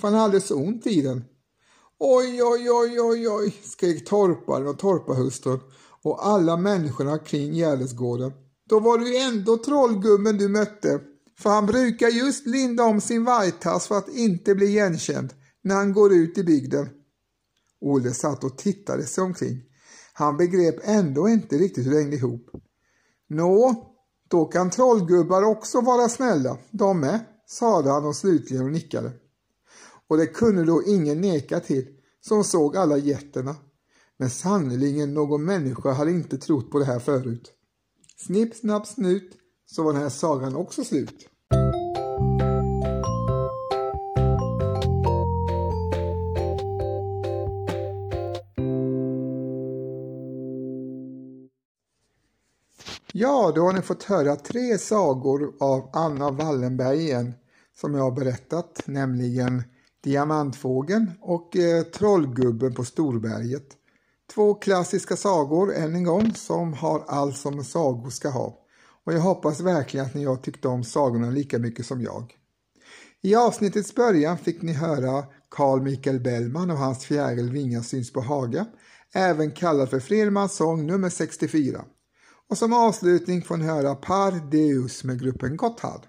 för 0.02 0.08
han 0.08 0.20
hade 0.20 0.42
så 0.42 0.56
ont 0.56 0.88
i 0.88 1.02
den. 1.02 1.24
Oj, 2.00 2.44
oj, 2.44 2.72
oj, 2.72 3.02
oj, 3.02 3.30
oj, 3.30 3.56
skrek 3.64 4.06
torparen 4.06 4.68
och 4.68 4.80
torparhustrun 4.80 5.60
och 6.02 6.28
alla 6.28 6.58
människorna 6.58 7.18
kring 7.18 7.54
Gärdesgården. 7.54 8.32
Då 8.70 8.80
var 8.80 8.98
det 8.98 9.10
ju 9.10 9.18
ändå 9.18 9.58
trollgummen 9.58 10.38
du 10.38 10.48
mötte, 10.48 11.00
för 11.40 11.50
han 11.50 11.66
brukar 11.66 12.08
just 12.08 12.48
linda 12.48 12.84
om 12.84 13.02
sin 13.02 13.24
vargtass 13.24 13.88
för 13.88 13.98
att 13.98 14.10
inte 14.10 14.56
bli 14.56 14.66
igenkänd 14.66 15.34
när 15.64 15.76
han 15.76 15.94
går 15.94 16.14
ut 16.14 16.38
i 16.38 16.44
bygden. 16.44 16.90
Olle 17.82 18.14
satt 18.14 18.44
och 18.44 18.58
tittade 18.58 19.04
sig 19.04 19.24
omkring. 19.24 19.62
Han 20.14 20.38
begrep 20.38 20.76
ändå 20.84 21.30
inte 21.30 21.58
riktigt 21.58 21.86
hur 21.86 21.92
det 21.92 21.98
hängde 21.98 22.16
ihop. 22.16 22.50
Nå, 23.30 23.92
då 24.36 24.46
kan 24.46 24.70
trollgubbar 24.70 25.44
också 25.44 25.82
vara 25.82 26.10
snälla, 26.10 26.58
de 26.72 27.00
med, 27.00 27.20
sade 27.48 27.90
han 27.90 28.06
och 28.06 28.16
slutligen 28.16 28.72
nickade 28.72 29.12
och 30.08 30.18
det 30.18 30.28
kunde 30.28 30.64
då 30.64 30.84
ingen 30.84 31.22
neka 31.22 31.60
till 31.60 31.88
som 32.22 32.44
såg 32.44 32.78
alla 32.78 32.98
getterna. 32.98 33.56
Men 34.18 34.30
sannerligen 34.30 35.14
någon 35.14 35.46
människa 35.46 35.92
hade 35.92 36.12
inte 36.12 36.38
trott 36.38 36.72
på 36.72 36.80
det 36.80 36.86
här 36.86 37.00
förut. 37.00 37.52
Snipp, 38.18 38.56
snapp, 38.56 38.88
snut 38.88 39.38
så 39.66 39.84
var 39.84 39.94
den 39.94 40.02
här 40.02 40.10
sagan 40.10 40.56
också 40.56 40.84
slut. 40.84 41.30
Ja, 53.18 53.52
då 53.56 53.62
har 53.62 53.74
ni 53.74 53.82
fått 53.82 54.04
höra 54.04 54.36
tre 54.36 54.78
sagor 54.78 55.54
av 55.60 55.90
Anna 55.94 56.32
Wallenberg 56.32 57.00
igen 57.00 57.34
som 57.80 57.94
jag 57.94 58.04
har 58.04 58.12
berättat, 58.12 58.82
nämligen 58.86 59.64
Diamantfågeln 60.04 61.12
och 61.22 61.56
eh, 61.56 61.84
Trollgubben 61.84 62.74
på 62.74 62.86
Storberget. 62.86 63.68
Två 64.34 64.54
klassiska 64.54 65.16
sagor 65.16 65.74
än 65.74 65.96
en 65.96 66.04
gång 66.04 66.34
som 66.34 66.74
har 66.74 67.04
allt 67.08 67.38
som 67.38 67.64
sagor 67.64 68.10
ska 68.10 68.30
ha. 68.30 68.60
Och 69.06 69.14
jag 69.14 69.20
hoppas 69.20 69.60
verkligen 69.60 70.06
att 70.06 70.14
ni 70.14 70.26
har 70.26 70.36
tyckt 70.36 70.66
om 70.66 70.84
sagorna 70.84 71.30
lika 71.30 71.60
mycket 71.60 71.86
som 71.86 72.02
jag. 72.02 72.34
I 73.22 73.36
avsnittets 73.36 73.96
början 73.96 74.38
fick 74.38 74.62
ni 74.62 74.74
höra 74.74 75.24
Carl 75.50 75.82
Michael 75.82 76.20
Bellman 76.20 76.72
och 76.72 76.78
hans 76.78 77.06
fjäril 77.06 77.50
Vingar 77.50 77.82
syns 77.82 78.14
på 78.14 78.22
Haga, 78.22 78.66
även 79.14 79.52
kallad 79.52 79.90
för 79.90 80.00
Fredmans 80.00 80.56
sång 80.56 80.88
nummer 80.88 81.10
64. 81.10 81.86
Och 82.50 82.58
som 82.58 82.74
avslutning 82.74 83.42
får 83.42 83.58
ni 83.58 83.66
höra 83.66 83.96
Par 83.96 84.52
Deus 84.52 85.04
med 85.04 85.20
gruppen 85.20 85.58
Gotthard. 85.58 86.02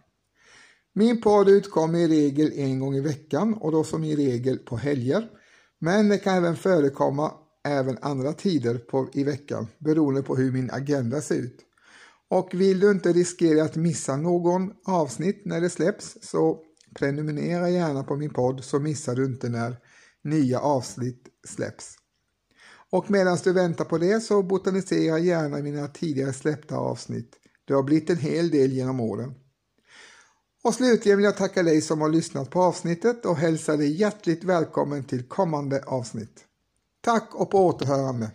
Min 0.95 1.20
podd 1.20 1.49
utkommer 1.49 1.99
i 1.99 2.09
regel 2.09 2.53
en 2.55 2.80
gång 2.80 2.95
i 2.95 3.01
veckan 3.01 3.55
och 3.55 3.72
då 3.72 3.84
som 3.84 4.05
i 4.05 4.16
regel 4.16 4.59
på 4.59 4.76
helger. 4.76 5.28
Men 5.78 6.09
det 6.09 6.18
kan 6.18 6.34
även 6.34 6.57
förekomma 6.57 7.32
även 7.66 7.99
andra 8.03 8.32
tider 8.32 8.78
på, 8.78 9.09
i 9.12 9.24
veckan 9.24 9.66
beroende 9.78 10.22
på 10.22 10.37
hur 10.37 10.53
min 10.53 10.70
agenda 10.70 11.20
ser 11.20 11.34
ut. 11.34 11.61
Och 12.28 12.51
vill 12.53 12.80
du 12.80 12.91
inte 12.91 13.12
riskera 13.12 13.64
att 13.64 13.76
missa 13.76 14.16
någon 14.16 14.72
avsnitt 14.87 15.43
när 15.45 15.61
det 15.61 15.70
släpps 15.70 16.18
så 16.22 16.62
prenumerera 16.95 17.70
gärna 17.70 18.05
på 18.05 18.16
min 18.16 18.32
podd 18.32 18.64
så 18.64 18.78
missar 18.78 19.14
du 19.14 19.24
inte 19.24 19.49
när 19.49 19.76
nya 20.24 20.61
avsnitt 20.61 21.28
släpps. 21.47 21.97
Och 22.97 23.11
medan 23.11 23.38
du 23.44 23.53
väntar 23.53 23.84
på 23.84 23.99
det 23.99 24.20
så 24.20 24.42
botanisera 24.42 25.18
gärna 25.18 25.57
mina 25.57 25.88
tidigare 25.88 26.32
släppta 26.32 26.76
avsnitt. 26.76 27.32
Det 27.64 27.74
har 27.74 27.82
blivit 27.82 28.11
en 28.11 28.16
hel 28.16 28.51
del 28.51 28.72
genom 28.72 29.01
åren. 29.01 29.34
Och 30.64 30.74
slutligen 30.74 31.18
vill 31.18 31.24
jag 31.24 31.36
tacka 31.36 31.62
dig 31.62 31.80
som 31.80 32.01
har 32.01 32.09
lyssnat 32.09 32.51
på 32.51 32.62
avsnittet 32.62 33.26
och 33.26 33.36
hälsa 33.36 33.76
dig 33.76 34.01
hjärtligt 34.01 34.44
välkommen 34.44 35.05
till 35.05 35.28
kommande 35.28 35.82
avsnitt. 35.86 36.44
Tack 37.01 37.34
och 37.34 37.51
på 37.51 37.66
återhörande! 37.66 38.30